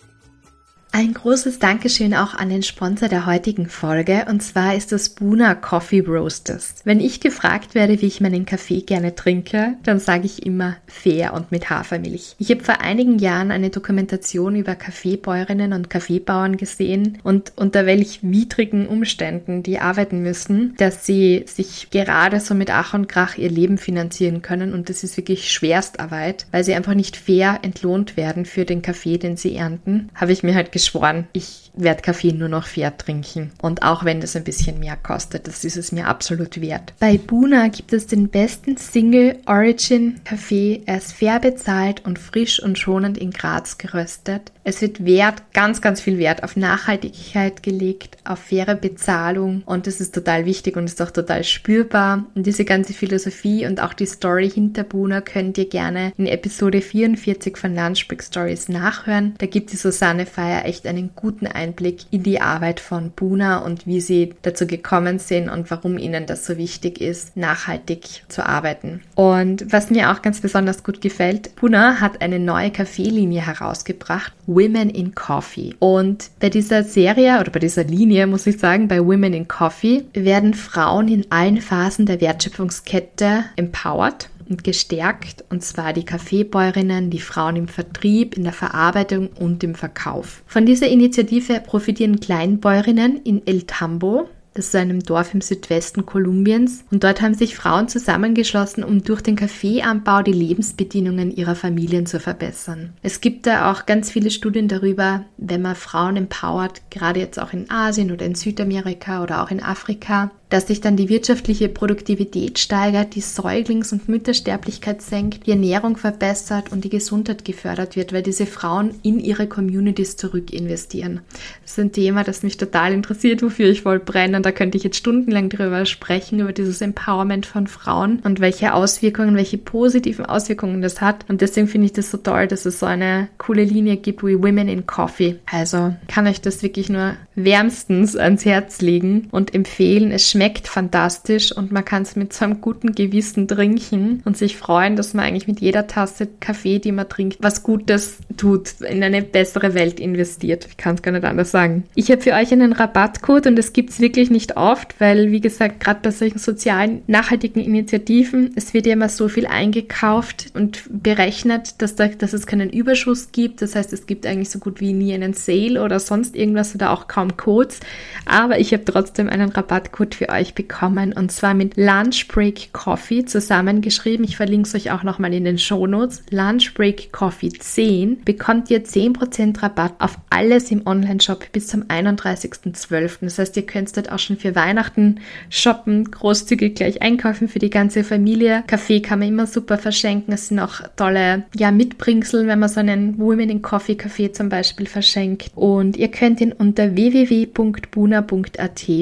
Ein 0.97 1.13
großes 1.13 1.59
Dankeschön 1.59 2.15
auch 2.15 2.35
an 2.35 2.51
den 2.51 2.63
Sponsor 2.63 3.09
der 3.09 3.27
heutigen 3.27 3.69
Folge 3.69 4.27
und 4.31 4.45
zwar 4.45 4.77
ist 4.77 4.93
das 4.93 5.09
Buna 5.09 5.57
Coffee 5.57 5.99
Roasters. 5.99 6.77
Wenn 6.85 7.01
ich 7.01 7.19
gefragt 7.19 7.75
werde, 7.75 8.01
wie 8.01 8.07
ich 8.07 8.21
meinen 8.21 8.47
Kaffee 8.47 8.83
gerne 8.83 9.17
trinke, 9.17 9.75
dann 9.83 9.99
sage 9.99 10.27
ich 10.27 10.47
immer 10.47 10.77
fair 10.87 11.35
und 11.35 11.51
mit 11.51 11.69
Hafermilch. 11.69 12.37
Ich 12.39 12.49
habe 12.53 12.63
vor 12.63 12.81
einigen 12.81 13.19
Jahren 13.19 13.51
eine 13.51 13.71
Dokumentation 13.71 14.55
über 14.55 14.77
Kaffeebäuerinnen 14.77 15.73
und 15.73 15.91
Kaffeebauern 15.91 16.57
gesehen 16.57 17.19
und 17.25 17.51
unter 17.57 17.87
welch 17.87 18.21
widrigen 18.23 18.87
Umständen 18.87 19.65
die 19.65 19.81
arbeiten 19.81 20.23
müssen, 20.23 20.77
dass 20.77 21.05
sie 21.05 21.45
sich 21.49 21.89
gerade 21.91 22.39
so 22.39 22.55
mit 22.55 22.71
Ach 22.71 22.95
und 22.95 23.09
Krach 23.09 23.37
ihr 23.37 23.51
Leben 23.51 23.79
finanzieren 23.79 24.43
können 24.43 24.73
und 24.73 24.89
das 24.91 25.03
ist 25.03 25.17
wirklich 25.17 25.51
Schwerstarbeit, 25.51 26.47
weil 26.53 26.63
sie 26.63 26.75
einfach 26.75 26.95
nicht 26.95 27.17
fair 27.17 27.59
entlohnt 27.63 28.17
werden 28.17 28.45
für 28.45 28.65
den 28.65 28.81
Kaffee, 28.81 29.19
den 29.19 29.37
sie 29.37 29.57
ernten. 29.57 30.09
Habe 30.15 30.31
ich 30.31 30.45
mir 30.45 30.55
halt 30.55 30.71
geschworen, 30.85 31.29
ich 31.33 31.64
werde 31.75 32.03
Kaffee 32.03 32.33
nur 32.33 32.49
noch 32.49 32.67
fair 32.67 32.97
trinken. 32.97 33.53
Und 33.61 33.83
auch 33.83 34.05
wenn 34.05 34.21
das 34.21 34.37
ein 34.37 34.45
bisschen 34.45 34.79
mehr 34.79 34.97
kostet, 34.97 35.49
das 35.49 35.65
ist 35.65 35.77
es 35.77 35.93
mir 35.93 36.07
absolut 36.07 36.61
wert. 36.61 36.95
Bei 37.01 37.19
Buna 37.19 37.69
gibt 37.69 37.93
es 37.93 38.07
den 38.07 38.29
besten 38.29 38.77
Single 38.77 39.39
Origin 39.47 40.21
Kaffee. 40.25 40.83
Er 40.87 40.99
ist 40.99 41.13
fair 41.13 41.41
bezahlt 41.41 42.05
und 42.05 42.19
frisch 42.19 42.63
und 42.63 42.79
schonend 42.79 43.19
in 43.19 43.31
Graz 43.31 43.79
geröstet. 43.79 44.53
Es 44.67 44.81
wird 44.81 45.05
Wert, 45.05 45.43
ganz, 45.53 45.83
ganz 45.83 46.01
viel 46.01 46.17
Wert 46.19 46.43
auf 46.43 46.57
Nachhaltigkeit 46.57 47.63
gelegt, 47.63 48.17
auf 48.25 48.39
faire 48.39 48.75
Bezahlung 48.75 49.63
und 49.67 49.87
das 49.87 50.01
ist 50.01 50.15
total 50.15 50.47
wichtig 50.47 50.77
und 50.77 50.85
ist 50.85 51.03
auch 51.03 51.11
total 51.11 51.45
spürbar. 51.45 52.25
Und 52.35 52.47
diese 52.47 52.65
ganze 52.65 52.95
Philosophie 52.95 53.67
und 53.67 53.83
auch 53.83 53.93
die 53.93 54.07
Story 54.07 54.49
hinter 54.49 54.85
Buna 54.85 55.21
könnt 55.21 55.59
ihr 55.59 55.69
gerne 55.69 56.15
in 56.17 56.27
Episode 56.27 56.81
44 56.81 57.59
von 57.59 57.75
Lunchbreak 57.75 58.23
Stories 58.23 58.71
nachhören. 58.71 59.35
Da 59.37 59.47
gibt 59.47 59.73
die 59.73 59.77
Susanne 59.77 60.25
Feier 60.25 60.65
echt 60.65 60.87
einen 60.87 61.11
guten 61.15 61.47
Einblick 61.47 61.64
in 62.11 62.23
die 62.23 62.41
Arbeit 62.41 62.81
von 62.81 63.11
Buna 63.11 63.59
und 63.59 63.87
wie 63.87 64.01
sie 64.01 64.35
dazu 64.43 64.67
gekommen 64.67 65.19
sind 65.19 65.49
und 65.49 65.71
warum 65.71 65.99
ihnen 65.99 66.27
das 66.27 66.45
so 66.45 66.59
wichtig 66.59 67.01
ist, 67.01 67.37
nachhaltig 67.37 68.25
zu 68.29 68.45
arbeiten. 68.45 69.03
Und 69.15 69.73
was 69.73 69.91
mir 69.91 70.11
auch 70.11 70.23
ganz 70.23 70.41
besonders 70.41 70.85
gut 70.85 71.01
gefällt, 71.01 71.57
Buna 71.57 72.01
hat 72.01 72.21
eine 72.21 72.39
neue 72.39 72.71
Kaffeelinie 72.71 73.47
herausgebracht, 73.47 74.33
Women 74.47 74.91
in 74.91 75.15
Coffee. 75.15 75.75
Und 75.79 76.31
bei 76.41 76.51
dieser 76.51 76.85
Serie 76.85 77.41
oder 77.41 77.51
bei 77.51 77.61
dieser 77.61 77.85
Linie 77.85 78.27
muss 78.27 78.47
ich 78.47 78.59
sagen, 78.59 78.89
bei 78.89 79.05
Women 79.05 79.33
in 79.33 79.49
Coffee 79.49 80.05
werden 80.13 80.55
Frauen 80.55 81.09
in 81.09 81.31
allen 81.31 81.61
Phasen 81.61 82.07
der 82.07 82.21
Wertschöpfungskette 82.21 83.45
empowered 83.57 84.29
und 84.49 84.65
gestärkt, 84.65 85.45
und 85.51 85.63
zwar 85.63 85.93
die 85.93 86.05
Kaffeebäuerinnen, 86.05 87.11
die 87.11 87.21
Frauen 87.21 87.57
im 87.57 87.69
Vertrieb, 87.69 88.37
in 88.37 88.45
der 88.45 88.53
Verarbeitung 88.53 89.29
und 89.39 89.63
im 89.65 89.75
Verkauf. 89.75 90.43
Von 90.47 90.67
dieser 90.67 90.89
Initiative 90.89 91.61
profitieren 91.61 92.21
Kleinbäuerinnen 92.21 93.21
in 93.23 93.47
El 93.47 93.63
Tambo, 93.63 94.29
das 94.55 94.67
ist 94.67 94.77
einem 94.77 95.03
Dorf 95.03 95.35
im 95.35 95.41
Südwesten 95.41 96.07
Kolumbiens. 96.07 96.85
Und 96.93 97.03
dort 97.03 97.21
haben 97.21 97.35
sich 97.35 97.57
Frauen 97.57 97.89
zusammengeschlossen, 97.89 98.85
um 98.85 99.03
durch 99.03 99.21
den 99.21 99.35
Kaffeeanbau 99.35 100.23
die 100.23 100.33
Lebensbedingungen 100.33 101.33
ihrer 101.33 101.57
Familien 101.57 102.07
zu 102.07 102.21
verbessern. 102.21 102.93
Es 103.03 103.21
gibt 103.21 103.47
da 103.47 103.73
auch 103.73 103.85
ganz 103.85 104.13
viele 104.13 104.31
Studien 104.31 104.69
darüber, 104.69 105.25
wenn 105.39 105.63
man 105.63 105.75
Frauen 105.75 106.17
empowert, 106.17 106.83
gerade 106.91 107.19
jetzt 107.19 107.41
auch 107.41 107.53
in 107.53 107.69
Asien 107.69 108.13
oder 108.13 108.25
in 108.25 108.37
Südamerika 108.37 109.25
oder 109.25 109.43
auch 109.43 109.51
in 109.51 109.61
Afrika, 109.61 110.31
dass 110.51 110.69
sich 110.69 110.81
dann 110.81 110.97
die 110.97 111.09
wirtschaftliche 111.09 111.69
Produktivität 111.69 112.59
steigert, 112.59 113.15
die 113.15 113.23
Säuglings- 113.23 113.93
und 113.93 114.09
Müttersterblichkeit 114.09 115.03
senkt, 115.03 115.47
die 115.47 115.51
Ernährung 115.51 115.97
verbessert 115.97 116.71
und 116.71 116.85
die 116.85 116.91
Gesundheit 116.91 117.45
gefördert 117.45 117.97
wird, 117.97 118.13
weil 118.13 118.23
diese 118.23 118.47
Frauen 118.47 118.95
in 119.03 119.19
ihre 119.19 119.47
Communities 119.47 120.17
zurück 120.17 120.53
investieren. 120.53 121.21
Das 121.63 121.73
ist 121.73 121.79
ein 121.79 121.93
Thema, 121.93 122.25
das 122.25 122.43
mich 122.43 122.57
total 122.57 122.93
interessiert, 122.93 123.43
wofür 123.43 123.69
ich 123.69 123.83
voll 123.83 123.99
brenne. 123.99 124.41
Da 124.41 124.53
könnte 124.53 124.79
ich 124.79 124.85
jetzt 124.85 124.97
stundenlang 124.97 125.49
drüber 125.49 125.87
sprechen, 125.87 126.41
über 126.41 126.53
dieses 126.53 126.81
Empowerment 126.81 127.47
von 127.47 127.67
Frauen 127.67 128.21
und 128.23 128.41
welche 128.41 128.75
Auswirkungen, 128.75 129.37
welche 129.37 129.59
positiven 129.59 130.27
Auswirkungen 130.27 130.83
das 130.83 131.01
hat. 131.01 131.25
Und 131.29 131.41
deswegen 131.41 131.67
finde 131.67 131.87
ich 131.87 131.93
das 131.93 132.11
so 132.11 132.19
toll, 132.19 132.47
dass 132.47 132.67
es 132.67 132.79
so 132.79 132.87
eine 132.87 133.29
coole 133.39 133.65
Linie 133.65 133.97
gibt 133.97 134.23
wie 134.23 134.41
Women 134.41 134.69
in 134.69 134.87
Coffee. 134.87 135.37
Also 135.51 135.95
kann 136.07 136.27
euch 136.27 136.41
das 136.41 136.63
wirklich 136.63 136.89
nur 136.89 137.15
wärmstens 137.35 138.17
ans 138.17 138.45
Herz 138.45 138.81
legen 138.81 139.29
und 139.31 139.55
empfehlen. 139.55 140.13
Es 140.13 140.31
schmeckt 140.31 140.44
schmeckt 140.45 140.69
fantastisch 140.69 141.53
und 141.53 141.73
man 141.73 141.87
kann 141.87 142.03
es 142.03 142.17
mit 142.17 142.35
so 142.35 142.45
einem 142.45 142.61
guten 142.61 142.93
Gewissen 142.93 143.49
trinken 143.49 144.21
und 144.27 144.37
sich 144.37 144.59
freuen, 144.59 144.95
dass 144.95 145.15
man 145.15 145.25
eigentlich 145.25 145.49
mit 145.49 145.61
jeder 145.61 145.87
Tasse 145.87 146.29
Kaffee, 146.39 146.81
die 146.81 146.93
man 146.93 147.09
trinkt, 147.09 147.39
was 147.41 147.63
Gutes 147.63 148.19
tut, 148.37 148.83
in 148.83 149.03
eine 149.03 149.23
bessere 149.23 149.73
Welt 149.73 149.99
investiert. 149.99 150.67
Ich 150.69 150.77
kann 150.77 150.97
es 150.97 151.03
gar 151.03 151.13
nicht 151.13 151.25
anders 151.25 151.51
sagen. 151.51 151.85
Ich 151.95 152.11
habe 152.11 152.21
für 152.21 152.33
euch 152.33 152.53
einen 152.53 152.75
Rabattcode 152.75 153.47
und 153.47 153.57
das 153.57 153.73
gibt 153.73 153.89
es 153.89 154.01
wirklich 154.01 154.31
nicht 154.31 154.59
oft, 154.59 155.01
weil, 155.01 155.31
wie 155.31 155.41
gesagt, 155.41 155.81
gerade 155.81 156.01
bei 156.03 156.11
solchen 156.11 156.39
sozialen, 156.39 157.01
nachhaltigen 157.07 157.63
Initiativen, 157.63 158.53
es 158.55 158.75
wird 158.75 158.85
ja 158.85 158.93
immer 158.93 159.09
so 159.09 159.29
viel 159.29 159.47
eingekauft 159.47 160.51
und 160.53 160.83
berechnet, 160.91 161.81
dass, 161.81 161.95
da, 161.97 162.09
dass 162.09 162.35
es 162.35 162.47
keinen 162.47 162.69
Überschuss 162.69 163.33
gibt. 163.33 163.63
Das 163.63 163.75
heißt, 163.75 163.95
es 163.95 164.05
gibt 164.05 164.27
eigentlich 164.27 164.51
so 164.51 164.59
gut 164.59 164.83
wie 164.83 164.93
nie 164.93 165.15
einen 165.15 165.33
Sale 165.33 165.83
oder 165.83 166.01
sonst 166.01 166.37
irgendwas 166.37 166.75
oder 166.75 166.91
auch 166.91 167.09
kaum 167.09 167.39
Codes. 167.39 167.81
Aber 168.27 168.59
ich 168.59 168.75
habe 168.75 168.85
trotzdem 168.85 169.31
einen 169.31 169.49
Rabattcode 169.49 170.15
für 170.15 170.24
euch 170.29 170.55
bekommen 170.55 171.13
und 171.13 171.33
zwar 171.33 171.55
mit 171.55 171.77
Lunch 171.77 172.29
Break 172.29 172.73
Coffee 172.73 173.25
zusammengeschrieben. 173.25 174.25
Ich 174.25 174.37
verlinke 174.37 174.69
es 174.69 174.75
euch 174.75 174.91
auch 174.91 175.03
nochmal 175.03 175.33
in 175.35 175.45
den 175.45 175.59
Shownotes. 175.59 176.23
Lunch 176.31 176.75
Break 176.75 177.13
Coffee 177.13 177.51
10 177.51 178.25
bekommt 178.25 178.71
ihr 178.71 178.85
10% 178.85 179.63
Rabatt 179.63 179.95
auf 179.99 180.19
alles 180.31 180.71
im 180.71 180.87
Online-Shop 180.87 181.53
bis 181.53 181.69
zum 181.69 181.85
31.12. 181.85 183.19
Das 183.23 183.39
heißt, 183.39 183.57
ihr 183.57 183.67
könnt 183.67 183.97
dort 183.97 184.11
auch 184.11 184.19
schon 184.19 184.37
für 184.37 184.55
Weihnachten 184.55 185.21
shoppen, 185.51 186.11
großzügig 186.11 186.75
gleich 186.75 187.03
einkaufen 187.03 187.49
für 187.49 187.59
die 187.59 187.71
ganze 187.71 188.05
Familie. 188.05 188.65
Kaffee 188.67 189.01
kann 189.01 189.19
man 189.19 189.29
immer 189.29 189.47
super 189.47 189.79
verschenken. 189.79 190.35
Es 190.35 190.49
sind 190.49 190.59
auch 190.59 190.81
tolle 190.97 191.45
ja, 191.57 191.71
Mitbringsel, 191.71 192.47
wenn 192.47 192.59
man 192.59 192.69
so 192.69 192.81
einen 192.81 193.19
Women 193.19 193.51
in 193.51 193.63
Coffee 193.63 193.95
Kaffee 193.95 194.33
zum 194.33 194.49
Beispiel 194.49 194.87
verschenkt. 194.87 195.51
Und 195.55 195.97
ihr 195.97 196.09
könnt 196.09 196.41
ihn 196.41 196.53
unter 196.53 196.97
www.buna.at 196.97 198.25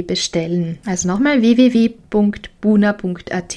bestellen. 0.07 0.79
Also 0.87 1.09
nochmal 1.13 1.43
www.buna.at. 1.43 3.57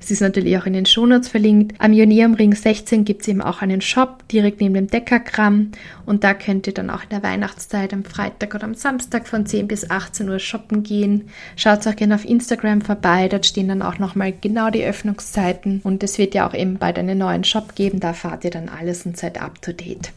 Es 0.00 0.10
ist 0.10 0.20
natürlich 0.20 0.58
auch 0.58 0.66
in 0.66 0.72
den 0.72 0.84
Shownotes 0.84 1.28
verlinkt. 1.28 1.76
Am 1.78 1.92
Ring 1.92 2.56
16 2.56 3.04
gibt 3.04 3.22
es 3.22 3.28
eben 3.28 3.40
auch 3.40 3.62
einen 3.62 3.80
Shop 3.80 4.26
direkt 4.26 4.60
neben 4.60 4.74
dem 4.74 4.88
Deckergramm 4.88 5.70
und 6.06 6.24
da 6.24 6.34
könnt 6.34 6.66
ihr 6.66 6.74
dann 6.74 6.90
auch 6.90 7.04
in 7.04 7.10
der 7.10 7.22
Weihnachtszeit 7.22 7.92
am 7.92 8.02
Freitag 8.02 8.56
oder 8.56 8.64
am 8.64 8.74
Samstag 8.74 9.28
von 9.28 9.46
10 9.46 9.68
bis 9.68 9.88
18 9.88 10.28
Uhr 10.28 10.40
shoppen 10.40 10.82
gehen. 10.82 11.28
Schaut 11.54 11.86
auch 11.86 11.94
gerne 11.94 12.16
auf 12.16 12.24
Instagram 12.24 12.80
vorbei, 12.80 13.28
dort 13.28 13.46
stehen 13.46 13.68
dann 13.68 13.82
auch 13.82 13.98
nochmal 13.98 14.32
genau 14.32 14.70
die 14.70 14.84
Öffnungszeiten 14.84 15.80
und 15.84 16.02
es 16.02 16.18
wird 16.18 16.34
ja 16.34 16.48
auch 16.48 16.54
eben 16.54 16.78
bald 16.78 16.98
einen 16.98 17.18
neuen 17.18 17.44
Shop 17.44 17.76
geben, 17.76 18.00
da 18.00 18.12
fahrt 18.12 18.44
ihr 18.44 18.50
dann 18.50 18.68
alles 18.68 19.06
und 19.06 19.16
seid 19.16 19.40
up 19.40 19.62
to 19.62 19.72
date 19.72 20.10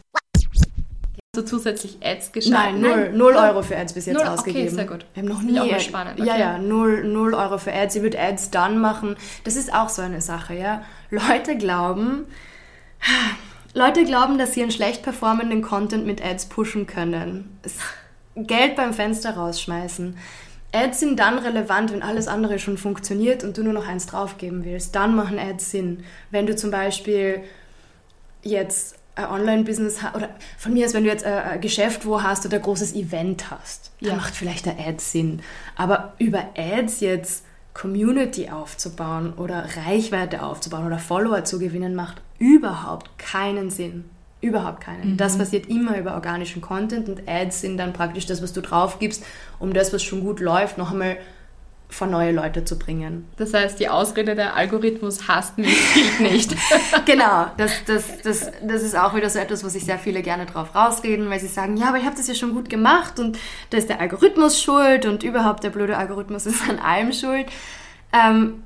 so 1.34 1.40
zusätzlich 1.40 1.96
Ads 2.02 2.32
geschaltet? 2.32 2.78
Nein, 2.78 2.80
null, 2.82 3.12
null 3.14 3.36
Euro 3.36 3.62
für 3.62 3.74
Ads 3.74 3.94
bis 3.94 4.04
jetzt 4.04 4.18
null, 4.18 4.26
ausgegeben. 4.26 4.66
Okay, 4.66 4.74
sehr 4.74 4.84
gut. 4.84 5.06
Wir 5.14 5.22
haben 5.22 5.28
noch 5.30 5.40
nie. 5.40 5.58
Auch 5.58 5.80
spannend. 5.80 6.20
Okay. 6.20 6.28
Ja, 6.28 6.36
ja, 6.36 6.58
null, 6.58 7.04
null 7.04 7.32
Euro 7.32 7.56
für 7.56 7.72
Ads. 7.72 7.94
Sie 7.94 8.02
wird 8.02 8.18
Ads 8.18 8.50
dann 8.50 8.78
machen. 8.78 9.16
Das 9.44 9.56
ist 9.56 9.72
auch 9.72 9.88
so 9.88 10.02
eine 10.02 10.20
Sache, 10.20 10.52
ja. 10.52 10.84
Leute 11.08 11.56
glauben, 11.56 12.26
Leute 13.72 14.04
glauben, 14.04 14.36
dass 14.36 14.52
sie 14.52 14.60
einen 14.60 14.72
schlecht 14.72 15.02
performenden 15.02 15.62
Content 15.62 16.04
mit 16.04 16.22
Ads 16.22 16.50
pushen 16.50 16.86
können. 16.86 17.58
Geld 18.36 18.76
beim 18.76 18.92
Fenster 18.92 19.30
rausschmeißen. 19.34 20.18
Ads 20.72 21.00
sind 21.00 21.18
dann 21.18 21.38
relevant, 21.38 21.94
wenn 21.94 22.02
alles 22.02 22.28
andere 22.28 22.58
schon 22.58 22.76
funktioniert 22.76 23.42
und 23.42 23.56
du 23.56 23.62
nur 23.62 23.72
noch 23.72 23.88
eins 23.88 24.04
draufgeben 24.04 24.66
willst. 24.66 24.94
Dann 24.94 25.16
machen 25.16 25.38
Ads 25.38 25.70
Sinn. 25.70 26.04
Wenn 26.30 26.44
du 26.44 26.56
zum 26.56 26.70
Beispiel 26.70 27.40
jetzt 28.42 28.96
ein 29.14 29.26
Online-Business 29.26 30.02
hast, 30.02 30.14
oder 30.16 30.30
von 30.58 30.72
mir 30.72 30.86
aus, 30.86 30.94
wenn 30.94 31.04
du 31.04 31.10
jetzt 31.10 31.24
ein 31.24 31.60
Geschäft 31.60 32.06
wo 32.06 32.22
hast 32.22 32.46
oder 32.46 32.56
ein 32.56 32.62
großes 32.62 32.94
Event 32.94 33.50
hast, 33.50 33.90
ja. 34.00 34.10
dann 34.10 34.18
macht 34.18 34.34
vielleicht 34.34 34.66
der 34.66 34.78
Ad 34.78 34.98
Sinn. 34.98 35.40
Aber 35.76 36.14
über 36.18 36.50
Ads 36.56 37.00
jetzt 37.00 37.44
Community 37.74 38.50
aufzubauen 38.50 39.32
oder 39.34 39.66
Reichweite 39.86 40.42
aufzubauen 40.42 40.86
oder 40.86 40.98
Follower 40.98 41.44
zu 41.44 41.58
gewinnen, 41.58 41.94
macht 41.94 42.20
überhaupt 42.38 43.18
keinen 43.18 43.70
Sinn. 43.70 44.04
Überhaupt 44.40 44.80
keinen. 44.80 45.12
Mhm. 45.12 45.16
Das 45.18 45.38
passiert 45.38 45.68
immer 45.68 45.96
über 45.98 46.14
organischen 46.14 46.60
Content 46.60 47.08
und 47.08 47.28
Ads 47.28 47.60
sind 47.60 47.76
dann 47.76 47.92
praktisch 47.92 48.26
das, 48.26 48.42
was 48.42 48.52
du 48.52 48.60
drauf 48.60 48.98
gibst, 48.98 49.24
um 49.60 49.72
das, 49.72 49.92
was 49.92 50.02
schon 50.02 50.20
gut 50.20 50.40
läuft, 50.40 50.78
noch 50.78 50.90
einmal 50.90 51.16
vor 51.92 52.06
neue 52.06 52.32
Leute 52.32 52.64
zu 52.64 52.78
bringen. 52.78 53.28
Das 53.36 53.52
heißt, 53.52 53.78
die 53.78 53.88
Ausrede, 53.88 54.34
der 54.34 54.56
Algorithmus 54.56 55.28
hasst 55.28 55.58
mich, 55.58 55.76
gilt 55.94 56.20
nicht. 56.20 56.56
genau, 57.04 57.46
das, 57.58 57.84
das, 57.86 58.22
das, 58.22 58.50
das 58.62 58.82
ist 58.82 58.96
auch 58.96 59.14
wieder 59.14 59.28
so 59.28 59.38
etwas, 59.38 59.62
wo 59.62 59.68
sich 59.68 59.84
sehr 59.84 59.98
viele 59.98 60.22
gerne 60.22 60.46
drauf 60.46 60.74
rausreden, 60.74 61.28
weil 61.28 61.38
sie 61.38 61.48
sagen, 61.48 61.76
ja, 61.76 61.88
aber 61.88 61.98
ich 61.98 62.04
habe 62.04 62.16
das 62.16 62.26
ja 62.28 62.34
schon 62.34 62.54
gut 62.54 62.70
gemacht 62.70 63.20
und 63.20 63.38
da 63.70 63.78
ist 63.78 63.88
der 63.88 64.00
Algorithmus 64.00 64.60
schuld 64.62 65.04
und 65.04 65.22
überhaupt 65.22 65.64
der 65.64 65.70
blöde 65.70 65.96
Algorithmus 65.96 66.46
ist 66.46 66.68
an 66.68 66.78
allem 66.78 67.12
schuld. 67.12 67.46
Ähm, 68.12 68.62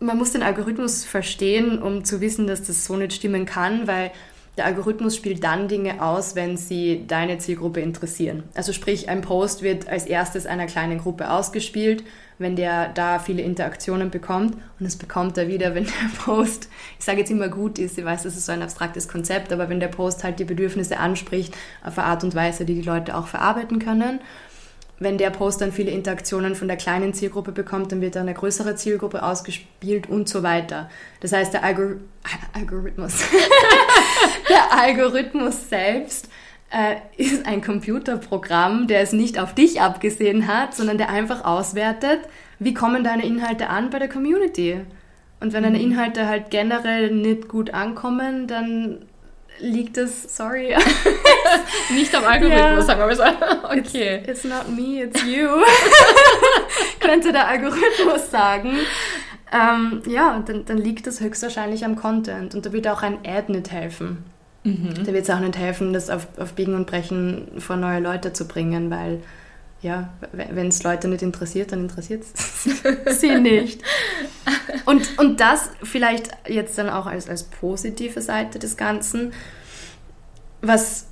man 0.00 0.18
muss 0.18 0.32
den 0.32 0.42
Algorithmus 0.42 1.04
verstehen, 1.04 1.82
um 1.82 2.04
zu 2.04 2.20
wissen, 2.20 2.46
dass 2.46 2.62
das 2.62 2.84
so 2.86 2.96
nicht 2.96 3.12
stimmen 3.12 3.46
kann, 3.46 3.86
weil 3.86 4.12
der 4.56 4.66
Algorithmus 4.66 5.16
spielt 5.16 5.44
dann 5.44 5.68
Dinge 5.68 6.02
aus, 6.02 6.34
wenn 6.34 6.56
sie 6.56 7.04
deine 7.06 7.38
Zielgruppe 7.38 7.80
interessieren. 7.80 8.44
Also 8.54 8.72
sprich, 8.72 9.08
ein 9.08 9.20
Post 9.20 9.62
wird 9.62 9.88
als 9.88 10.06
erstes 10.06 10.46
einer 10.46 10.66
kleinen 10.66 10.98
Gruppe 10.98 11.30
ausgespielt 11.30 12.04
wenn 12.38 12.56
der 12.56 12.88
da 12.88 13.18
viele 13.18 13.42
Interaktionen 13.42 14.10
bekommt. 14.10 14.54
Und 14.54 14.86
das 14.86 14.96
bekommt 14.96 15.38
er 15.38 15.48
wieder, 15.48 15.74
wenn 15.74 15.84
der 15.84 16.24
Post, 16.24 16.68
ich 16.98 17.04
sage 17.04 17.20
jetzt 17.20 17.30
immer 17.30 17.48
gut 17.48 17.78
ist, 17.78 17.98
ich 17.98 18.04
weiß, 18.04 18.24
das 18.24 18.36
ist 18.36 18.46
so 18.46 18.52
ein 18.52 18.62
abstraktes 18.62 19.08
Konzept, 19.08 19.52
aber 19.52 19.68
wenn 19.68 19.80
der 19.80 19.88
Post 19.88 20.24
halt 20.24 20.38
die 20.38 20.44
Bedürfnisse 20.44 20.98
anspricht, 20.98 21.54
auf 21.84 21.98
eine 21.98 22.08
Art 22.08 22.24
und 22.24 22.34
Weise, 22.34 22.64
die 22.64 22.74
die 22.74 22.82
Leute 22.82 23.16
auch 23.16 23.26
verarbeiten 23.26 23.78
können. 23.78 24.20
Wenn 24.98 25.18
der 25.18 25.28
Post 25.28 25.60
dann 25.60 25.72
viele 25.72 25.90
Interaktionen 25.90 26.54
von 26.54 26.68
der 26.68 26.78
kleinen 26.78 27.12
Zielgruppe 27.12 27.52
bekommt, 27.52 27.92
dann 27.92 28.00
wird 28.00 28.16
er 28.16 28.22
eine 28.22 28.32
größere 28.32 28.76
Zielgruppe 28.76 29.22
ausgespielt 29.22 30.08
und 30.08 30.26
so 30.26 30.42
weiter. 30.42 30.88
Das 31.20 31.32
heißt, 31.32 31.52
der 31.52 31.64
Algor 31.64 31.96
Algorithmus, 32.54 33.22
der 34.48 34.78
Algorithmus 34.78 35.68
selbst 35.68 36.28
äh, 36.70 36.96
ist 37.16 37.46
ein 37.46 37.62
Computerprogramm, 37.62 38.86
der 38.86 39.00
es 39.00 39.12
nicht 39.12 39.38
auf 39.38 39.54
dich 39.54 39.80
abgesehen 39.80 40.46
hat, 40.46 40.74
sondern 40.74 40.98
der 40.98 41.10
einfach 41.10 41.44
auswertet, 41.44 42.20
wie 42.58 42.74
kommen 42.74 43.04
deine 43.04 43.24
Inhalte 43.24 43.68
an 43.68 43.90
bei 43.90 43.98
der 43.98 44.08
Community. 44.08 44.80
Und 45.40 45.52
wenn 45.52 45.62
deine 45.62 45.78
mhm. 45.78 45.92
Inhalte 45.92 46.26
halt 46.26 46.50
generell 46.50 47.10
nicht 47.10 47.48
gut 47.48 47.74
ankommen, 47.74 48.46
dann 48.46 49.06
liegt 49.58 49.96
es, 49.96 50.36
sorry. 50.36 50.74
nicht 51.90 52.14
am 52.14 52.24
Algorithmus, 52.24 52.86
sagen 52.86 53.00
wir 53.00 53.06
mal 53.06 53.16
so. 53.16 53.24
Okay. 53.64 54.22
It's, 54.26 54.28
it's 54.28 54.44
not 54.44 54.68
me, 54.68 55.02
it's 55.02 55.22
you. 55.24 55.48
Könnte 57.00 57.32
der 57.32 57.48
Algorithmus 57.48 58.30
sagen. 58.30 58.78
Ähm, 59.52 60.02
ja, 60.06 60.42
dann, 60.44 60.64
dann 60.64 60.78
liegt 60.78 61.06
das 61.06 61.20
höchstwahrscheinlich 61.20 61.84
am 61.84 61.96
Content 61.96 62.54
und 62.54 62.66
da 62.66 62.72
wird 62.72 62.88
auch 62.88 63.02
ein 63.02 63.18
Ad 63.24 63.52
nicht 63.52 63.70
helfen. 63.70 64.24
Mhm. 64.64 65.04
Da 65.04 65.12
wird 65.12 65.24
es 65.24 65.30
auch 65.30 65.40
nicht 65.40 65.56
helfen, 65.56 65.92
das 65.92 66.10
auf, 66.10 66.26
auf 66.38 66.54
Biegen 66.54 66.74
und 66.74 66.86
Brechen 66.86 67.48
vor 67.58 67.76
neue 67.76 68.00
Leute 68.00 68.32
zu 68.32 68.48
bringen, 68.48 68.90
weil 68.90 69.22
ja, 69.82 70.08
wenn 70.32 70.68
es 70.68 70.82
Leute 70.82 71.06
nicht 71.06 71.22
interessiert, 71.22 71.70
dann 71.70 71.82
interessiert 71.82 72.24
es 73.04 73.20
sie 73.20 73.36
nicht. 73.36 73.82
Und, 74.84 75.18
und 75.18 75.38
das 75.38 75.70
vielleicht 75.82 76.30
jetzt 76.48 76.76
dann 76.78 76.88
auch 76.88 77.06
als, 77.06 77.28
als 77.28 77.44
positive 77.44 78.20
Seite 78.20 78.58
des 78.58 78.76
Ganzen, 78.76 79.32
was 80.62 81.05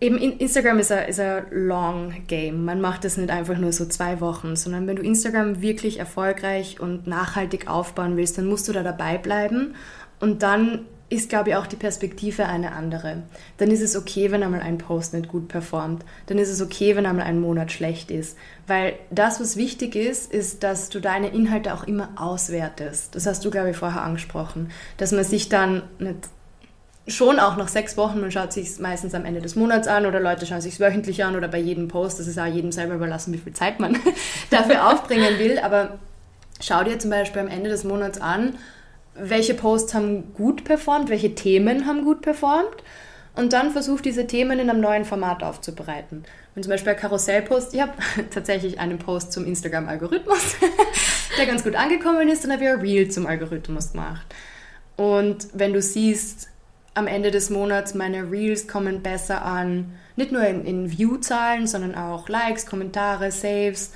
eben 0.00 0.18
Instagram 0.18 0.78
ist 0.78 0.92
ein, 0.92 1.46
long 1.50 2.14
game. 2.26 2.64
Man 2.64 2.80
macht 2.80 3.04
das 3.04 3.16
nicht 3.16 3.30
einfach 3.30 3.58
nur 3.58 3.72
so 3.72 3.86
zwei 3.86 4.20
Wochen, 4.20 4.56
sondern 4.56 4.86
wenn 4.86 4.96
du 4.96 5.02
Instagram 5.02 5.62
wirklich 5.62 5.98
erfolgreich 5.98 6.80
und 6.80 7.06
nachhaltig 7.06 7.68
aufbauen 7.68 8.16
willst, 8.16 8.38
dann 8.38 8.46
musst 8.46 8.68
du 8.68 8.72
da 8.72 8.82
dabei 8.82 9.18
bleiben 9.18 9.74
und 10.20 10.42
dann 10.42 10.86
ist, 11.08 11.28
glaube 11.28 11.50
ich, 11.50 11.56
auch 11.56 11.68
die 11.68 11.76
Perspektive 11.76 12.46
eine 12.46 12.72
andere. 12.72 13.22
Dann 13.58 13.70
ist 13.70 13.80
es 13.80 13.96
okay, 13.96 14.32
wenn 14.32 14.42
einmal 14.42 14.60
ein 14.60 14.78
Post 14.78 15.14
nicht 15.14 15.28
gut 15.28 15.46
performt. 15.46 16.04
Dann 16.26 16.38
ist 16.38 16.48
es 16.48 16.60
okay, 16.60 16.96
wenn 16.96 17.06
einmal 17.06 17.26
ein 17.26 17.40
Monat 17.40 17.70
schlecht 17.70 18.10
ist. 18.10 18.36
Weil 18.66 18.94
das, 19.10 19.40
was 19.40 19.56
wichtig 19.56 19.94
ist, 19.94 20.32
ist, 20.32 20.64
dass 20.64 20.88
du 20.88 21.00
deine 21.00 21.28
Inhalte 21.28 21.74
auch 21.74 21.84
immer 21.84 22.08
auswertest. 22.16 23.14
Das 23.14 23.26
hast 23.26 23.44
du, 23.44 23.52
glaube 23.52 23.70
ich, 23.70 23.76
vorher 23.76 24.02
angesprochen. 24.02 24.70
Dass 24.96 25.12
man 25.12 25.22
sich 25.22 25.48
dann 25.48 25.82
nicht 26.00 26.28
schon 27.08 27.38
auch 27.38 27.56
nach 27.56 27.68
sechs 27.68 27.96
Wochen, 27.96 28.20
man 28.20 28.32
schaut 28.32 28.52
sich 28.52 28.78
meistens 28.78 29.14
am 29.14 29.24
Ende 29.24 29.40
des 29.40 29.54
Monats 29.54 29.86
an 29.86 30.06
oder 30.06 30.18
Leute 30.20 30.44
schauen 30.44 30.60
sich 30.60 30.80
wöchentlich 30.80 31.24
an 31.24 31.36
oder 31.36 31.48
bei 31.48 31.58
jedem 31.58 31.88
Post, 31.88 32.18
das 32.18 32.26
ist 32.26 32.38
auch 32.38 32.46
jedem 32.46 32.72
selber 32.72 32.94
überlassen, 32.94 33.32
wie 33.32 33.38
viel 33.38 33.52
Zeit 33.52 33.78
man 33.78 33.96
dafür 34.50 34.88
aufbringen 34.92 35.38
will. 35.38 35.58
Aber 35.58 35.98
schau 36.60 36.82
dir 36.82 36.98
zum 36.98 37.10
Beispiel 37.10 37.42
am 37.42 37.48
Ende 37.48 37.70
des 37.70 37.84
Monats 37.84 38.20
an, 38.20 38.56
welche 39.14 39.54
Posts 39.54 39.94
haben 39.94 40.34
gut 40.34 40.64
performt, 40.64 41.08
welche 41.08 41.34
Themen 41.34 41.86
haben 41.86 42.04
gut 42.04 42.22
performt 42.22 42.82
und 43.36 43.52
dann 43.52 43.70
versucht 43.70 44.04
diese 44.04 44.26
Themen 44.26 44.58
in 44.58 44.68
einem 44.68 44.80
neuen 44.80 45.04
Format 45.04 45.42
aufzubereiten. 45.42 46.24
Wenn 46.54 46.62
zum 46.62 46.70
Beispiel 46.70 46.92
ein 46.92 46.98
Karussellpost, 46.98 47.74
ich 47.74 47.80
habe 47.80 47.92
tatsächlich 48.30 48.80
einen 48.80 48.98
Post 48.98 49.32
zum 49.32 49.46
Instagram-Algorithmus, 49.46 50.56
der 51.38 51.46
ganz 51.46 51.62
gut 51.62 51.76
angekommen 51.76 52.28
ist, 52.28 52.44
dann 52.44 52.52
habe 52.52 52.64
ich 52.64 52.70
ein 52.70 52.80
Reel 52.80 53.10
zum 53.10 53.26
Algorithmus 53.26 53.92
gemacht. 53.92 54.26
Und 54.96 55.48
wenn 55.52 55.74
du 55.74 55.82
siehst, 55.82 56.48
am 56.96 57.06
Ende 57.06 57.30
des 57.30 57.50
Monats 57.50 57.94
meine 57.94 58.30
Reels 58.30 58.66
kommen 58.66 59.02
besser 59.02 59.44
an, 59.44 59.92
nicht 60.16 60.32
nur 60.32 60.44
in, 60.46 60.64
in 60.64 60.90
View-Zahlen, 60.90 61.66
sondern 61.66 61.94
auch 61.94 62.28
Likes, 62.28 62.64
Kommentare, 62.64 63.30
Saves. 63.30 63.92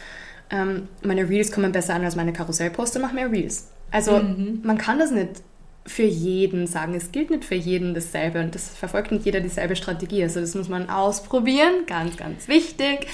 Ähm, 0.51 0.89
meine 1.03 1.29
Reels 1.29 1.51
kommen 1.51 1.73
besser 1.73 1.95
an 1.95 2.05
als 2.05 2.15
meine 2.15 2.33
Karussellposts, 2.33 2.93
dann 2.93 3.03
mach 3.03 3.13
mehr 3.13 3.31
Reels. 3.31 3.71
Also 3.91 4.19
mhm. 4.19 4.61
man 4.65 4.77
kann 4.77 4.99
das 4.99 5.11
nicht 5.11 5.43
für 5.87 6.05
jeden 6.05 6.67
sagen. 6.67 6.95
Es 6.95 7.11
gilt 7.11 7.31
nicht 7.31 7.45
für 7.45 7.55
jeden 7.55 7.95
dasselbe 7.95 8.41
und 8.41 8.55
das 8.55 8.69
verfolgt 8.69 9.13
nicht 9.13 9.25
jeder 9.25 9.41
dieselbe 9.41 9.77
Strategie. 9.77 10.23
Also 10.23 10.41
das 10.41 10.55
muss 10.55 10.69
man 10.69 10.91
ausprobieren, 10.91 11.87
ganz, 11.87 12.19
ganz 12.19 12.49
wichtig. 12.49 13.07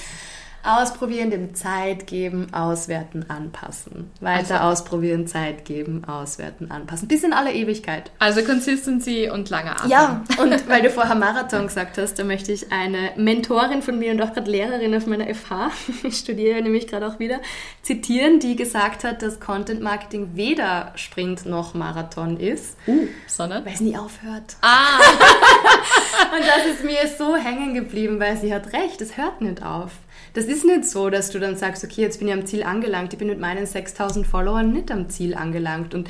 Ausprobieren, 0.63 1.31
dem 1.31 1.55
Zeit 1.55 2.07
geben, 2.07 2.53
auswerten, 2.53 3.29
anpassen. 3.29 4.11
Weiter 4.19 4.61
also, 4.61 4.81
ausprobieren, 4.81 5.27
Zeit 5.27 5.65
geben, 5.65 6.03
auswerten, 6.05 6.71
anpassen. 6.71 7.07
Bis 7.07 7.23
in 7.23 7.33
alle 7.33 7.53
Ewigkeit. 7.53 8.11
Also 8.19 8.41
Consistency 8.43 9.29
und 9.29 9.49
langer 9.49 9.77
Atem. 9.77 9.89
Ja, 9.89 10.23
und 10.41 10.67
weil 10.67 10.81
du 10.81 10.89
vorher 10.89 11.15
Marathon 11.15 11.67
gesagt 11.67 11.97
hast, 11.97 12.19
da 12.19 12.23
möchte 12.23 12.51
ich 12.51 12.71
eine 12.71 13.11
Mentorin 13.15 13.81
von 13.81 13.97
mir 13.97 14.11
und 14.11 14.21
auch 14.21 14.33
gerade 14.33 14.51
Lehrerin 14.51 14.93
auf 14.95 15.05
meiner 15.07 15.33
FH, 15.33 15.71
ich 16.03 16.17
studiere 16.17 16.61
nämlich 16.61 16.87
gerade 16.87 17.07
auch 17.07 17.19
wieder, 17.19 17.39
zitieren, 17.81 18.39
die 18.39 18.55
gesagt 18.55 19.03
hat, 19.03 19.21
dass 19.21 19.39
Content 19.39 19.81
Marketing 19.81 20.31
weder 20.33 20.91
Sprint 20.95 21.45
noch 21.45 21.73
Marathon 21.73 22.37
ist. 22.37 22.77
Uh, 22.87 23.07
sondern? 23.27 23.65
Weil 23.65 23.73
es 23.73 23.81
nie 23.81 23.97
aufhört. 23.97 24.57
Ah! 24.61 24.99
und 26.35 26.45
das 26.45 26.65
ist 26.65 26.83
mir 26.83 27.07
so 27.17 27.35
hängen 27.35 27.66
geblieben, 27.79 28.19
weil 28.19 28.37
sie 28.37 28.53
hat 28.53 28.73
recht, 28.73 29.01
es 29.01 29.17
hört 29.17 29.41
nicht 29.41 29.63
auf. 29.63 29.91
Das 30.33 30.45
ist 30.45 30.65
nicht 30.65 30.85
so, 30.85 31.09
dass 31.09 31.31
du 31.31 31.39
dann 31.39 31.55
sagst, 31.55 31.83
okay, 31.83 32.01
jetzt 32.01 32.19
bin 32.19 32.27
ich 32.27 32.33
am 32.33 32.45
Ziel 32.45 32.63
angelangt. 32.63 33.13
Ich 33.13 33.19
bin 33.19 33.27
mit 33.27 33.39
meinen 33.39 33.65
6000 33.65 34.27
Followern 34.27 34.71
nicht 34.71 34.91
am 34.91 35.09
Ziel 35.09 35.33
angelangt. 35.33 35.93
Und 35.93 36.09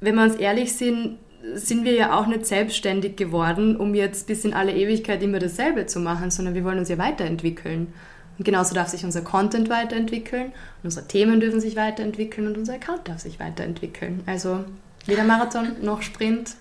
wenn 0.00 0.16
wir 0.16 0.22
uns 0.22 0.36
ehrlich 0.36 0.74
sind, 0.74 1.18
sind 1.54 1.84
wir 1.84 1.92
ja 1.92 2.18
auch 2.18 2.26
nicht 2.26 2.46
selbstständig 2.46 3.16
geworden, 3.16 3.76
um 3.76 3.94
jetzt 3.94 4.26
bis 4.26 4.44
in 4.44 4.54
alle 4.54 4.72
Ewigkeit 4.72 5.22
immer 5.22 5.38
dasselbe 5.38 5.86
zu 5.86 6.00
machen, 6.00 6.30
sondern 6.30 6.54
wir 6.54 6.64
wollen 6.64 6.78
uns 6.78 6.88
ja 6.88 6.98
weiterentwickeln. 6.98 7.92
Und 8.38 8.44
genauso 8.44 8.74
darf 8.74 8.88
sich 8.88 9.04
unser 9.04 9.22
Content 9.22 9.68
weiterentwickeln, 9.68 10.52
unsere 10.82 11.06
Themen 11.06 11.40
dürfen 11.40 11.60
sich 11.60 11.76
weiterentwickeln 11.76 12.46
und 12.46 12.56
unser 12.56 12.74
Account 12.74 13.08
darf 13.08 13.20
sich 13.20 13.38
weiterentwickeln. 13.38 14.22
Also 14.26 14.64
weder 15.06 15.24
Marathon 15.24 15.76
noch 15.82 16.02
Sprint, 16.02 16.56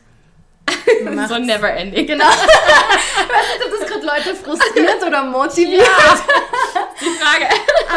so 1.28 1.38
never 1.38 1.70
ending. 1.70 2.08
Genau. 2.08 2.26
ich 2.26 2.30
weiß 3.30 3.46
nicht, 3.58 3.66
ob 3.66 3.80
das 3.80 3.90
gerade 3.90 4.06
Leute 4.06 4.36
frustriert 4.36 5.06
oder 5.06 5.24
motiviert. 5.24 5.82
Ja, 5.82 6.82
die 7.00 7.10
Frage. 7.20 7.46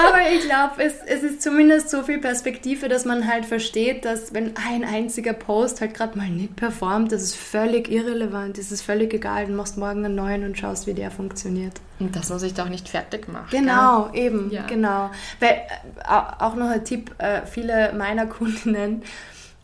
Aber 0.07 0.31
ich 0.31 0.41
glaube, 0.43 0.83
es, 0.83 0.95
es 1.07 1.23
ist 1.23 1.43
zumindest 1.43 1.91
so 1.91 2.03
viel 2.03 2.19
Perspektive, 2.19 2.89
dass 2.89 3.05
man 3.05 3.29
halt 3.29 3.47
versteht, 3.47 4.05
dass 4.05 4.35
wenn 4.35 4.55
ein 4.57 4.85
einziger 4.85 5.33
Post 5.33 5.81
halt 5.81 5.95
gerade 5.95 6.17
mal 6.19 6.29
nicht 6.29 6.57
performt, 6.57 7.13
das 7.13 7.23
ist 7.23 7.37
völlig 7.37 7.91
irrelevant, 7.91 8.59
das 8.59 8.73
ist 8.73 8.83
völlig 8.83 9.15
egal. 9.15 9.47
Du 9.47 9.53
machst 9.53 9.77
morgen 9.77 10.05
einen 10.05 10.15
neuen 10.15 10.45
und 10.45 10.59
schaust, 10.59 10.87
wie 10.87 10.95
der 10.95 11.11
funktioniert. 11.11 11.75
Und 12.01 12.17
dass 12.17 12.29
man 12.29 12.39
sich 12.39 12.55
da 12.55 12.65
auch 12.65 12.69
nicht 12.69 12.89
fertig 12.89 13.29
macht. 13.29 13.51
Genau, 13.51 14.09
gell? 14.13 14.25
eben, 14.25 14.51
ja. 14.51 14.63
genau. 14.67 15.11
Weil, 15.41 15.51
äh, 15.51 16.43
auch 16.43 16.55
noch 16.57 16.69
ein 16.69 16.85
Tipp, 16.85 17.15
äh, 17.19 17.43
viele 17.47 17.93
meiner 17.93 18.27
Kundinnen 18.35 19.03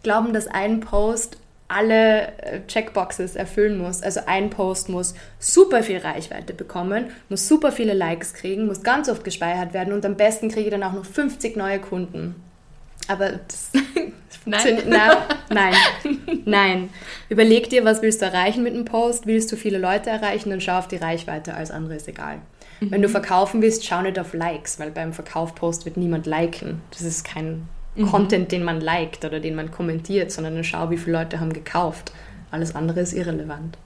glauben, 0.03 0.33
dass 0.33 0.47
ein 0.47 0.81
Post 0.81 1.39
alle 1.71 2.33
äh, 2.39 2.61
Checkboxes 2.67 3.37
erfüllen 3.37 3.79
muss. 3.79 4.03
Also 4.03 4.21
ein 4.27 4.51
Post 4.51 4.89
muss 4.89 5.15
super 5.39 5.83
viel 5.83 5.99
Reichweite 5.99 6.53
bekommen, 6.53 7.11
muss 7.29 7.47
super 7.47 7.73
viele 7.73 7.95
Likes 7.95 8.35
kriegen, 8.35 8.67
muss 8.67 8.83
ganz 8.83 9.09
oft 9.09 9.25
gespeichert 9.25 9.73
werden 9.73 9.93
und 9.93 10.05
am 10.05 10.17
besten 10.17 10.49
kriege 10.49 10.67
ich 10.67 10.71
dann 10.71 10.83
auch 10.83 10.93
noch 10.93 11.05
50 11.05 11.57
neue 11.57 11.79
Kunden. 11.79 12.35
Aber 13.09 13.31
das 13.49 13.71
nein. 14.45 14.83
Na, 14.89 15.27
nein, 15.51 15.75
nein. 16.45 16.91
Überleg 17.29 17.71
dir, 17.71 17.85
was 17.85 18.03
willst 18.03 18.21
du 18.21 18.27
erreichen 18.27 18.63
mit 18.63 18.75
einem 18.75 18.85
Post? 18.85 19.27
Willst 19.27 19.51
du 19.53 19.57
viele 19.57 19.79
Leute 19.79 20.11
erreichen, 20.11 20.51
dann 20.51 20.61
schau 20.61 20.79
auf 20.79 20.89
die 20.89 20.97
Reichweite, 20.97 21.55
alles 21.55 21.71
andere 21.71 21.95
ist 21.95 22.09
egal. 22.09 22.41
Mhm. 22.81 22.91
Wenn 22.91 23.03
du 23.03 23.09
verkaufen 23.09 23.63
willst, 23.63 23.87
schau 23.87 24.03
nicht 24.03 24.19
auf 24.19 24.35
Likes, 24.35 24.79
weil 24.79 24.91
beim 24.91 25.13
Verkaufpost 25.13 25.85
wird 25.85 25.97
niemand 25.97 26.27
liken. 26.27 26.83
Das 26.91 27.03
ist 27.03 27.25
kein 27.25 27.69
mhm. 27.95 28.07
Content, 28.07 28.53
den 28.53 28.65
man 28.65 28.81
liked 28.81 29.25
oder 29.25 29.41
den 29.41 29.55
man 29.55 29.71
kommentiert, 29.71 30.33
sondern 30.33 30.55
dann 30.55 30.65
schau, 30.65 30.91
wie 30.91 30.99
viele 30.99 31.19
Leute 31.19 31.41
haben 31.41 31.53
gekauft. 31.53 32.13
Alles 32.51 32.75
andere 32.75 33.01
ist 33.01 33.13
irrelevant. 33.13 33.77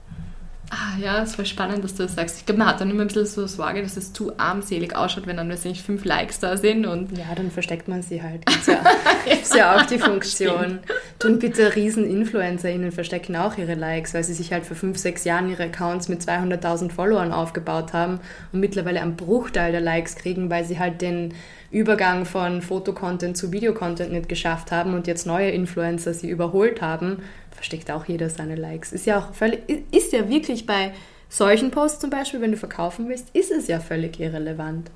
Ah 0.77 0.97
ja, 0.99 1.23
es 1.23 1.37
war 1.37 1.45
spannend, 1.45 1.85
dass 1.85 1.95
du 1.95 2.03
das 2.03 2.15
sagst. 2.15 2.37
Ich 2.37 2.45
glaube, 2.45 2.59
man 2.59 2.67
hat 2.67 2.81
dann 2.81 2.89
immer 2.89 3.03
ein 3.03 3.07
bisschen 3.07 3.25
so 3.25 3.47
Sorge, 3.47 3.81
dass 3.81 3.95
es 3.95 4.11
zu 4.11 4.37
armselig 4.37 4.93
ausschaut, 4.93 5.25
wenn 5.25 5.37
dann 5.37 5.47
nicht 5.47 5.81
fünf 5.81 6.03
Likes 6.03 6.39
da 6.39 6.57
sind. 6.57 6.85
Und 6.85 7.17
ja, 7.17 7.33
dann 7.33 7.49
versteckt 7.49 7.87
man 7.87 8.01
sie 8.01 8.21
halt. 8.21 8.45
Gibt's 8.45 8.67
ja, 8.67 8.83
gibt's 9.25 9.55
ja 9.55 9.77
auch 9.77 9.85
die 9.85 9.99
Funktion. 9.99 10.79
Tun 11.17 11.39
bitte 11.39 11.75
riesen 11.75 12.09
InfluencerInnen 12.09 12.91
verstecken 12.91 13.37
auch 13.37 13.57
ihre 13.57 13.75
Likes, 13.75 14.13
weil 14.13 14.25
sie 14.25 14.33
sich 14.33 14.51
halt 14.51 14.65
vor 14.65 14.75
fünf, 14.75 14.97
sechs 14.97 15.23
Jahren 15.23 15.49
ihre 15.49 15.63
Accounts 15.63 16.09
mit 16.09 16.21
200.000 16.21 16.91
Followern 16.91 17.31
aufgebaut 17.31 17.93
haben 17.93 18.19
und 18.51 18.59
mittlerweile 18.59 19.01
einen 19.01 19.15
Bruchteil 19.15 19.71
der 19.71 19.81
Likes 19.81 20.17
kriegen, 20.17 20.49
weil 20.49 20.65
sie 20.65 20.77
halt 20.77 21.01
den 21.01 21.33
Übergang 21.71 22.25
von 22.25 22.61
Fotocontent 22.61 23.37
zu 23.37 23.51
Videocontent 23.51 24.11
nicht 24.11 24.29
geschafft 24.29 24.71
haben 24.71 24.93
und 24.93 25.07
jetzt 25.07 25.25
neue 25.25 25.49
Influencer 25.51 26.13
sie 26.13 26.29
überholt 26.29 26.81
haben, 26.81 27.23
versteckt 27.55 27.89
auch 27.89 28.05
jeder 28.05 28.29
seine 28.29 28.55
Likes. 28.55 28.93
Ist 28.93 29.05
ja 29.05 29.19
auch 29.19 29.33
völlig, 29.33 29.61
ist 29.91 30.13
ja 30.13 30.29
wirklich 30.29 30.65
bei 30.65 30.93
solchen 31.29 31.71
Posts 31.71 31.99
zum 31.99 32.09
Beispiel, 32.09 32.41
wenn 32.41 32.51
du 32.51 32.57
verkaufen 32.57 33.09
willst, 33.09 33.29
ist 33.33 33.51
es 33.51 33.67
ja 33.67 33.79
völlig 33.79 34.19
irrelevant. 34.19 34.91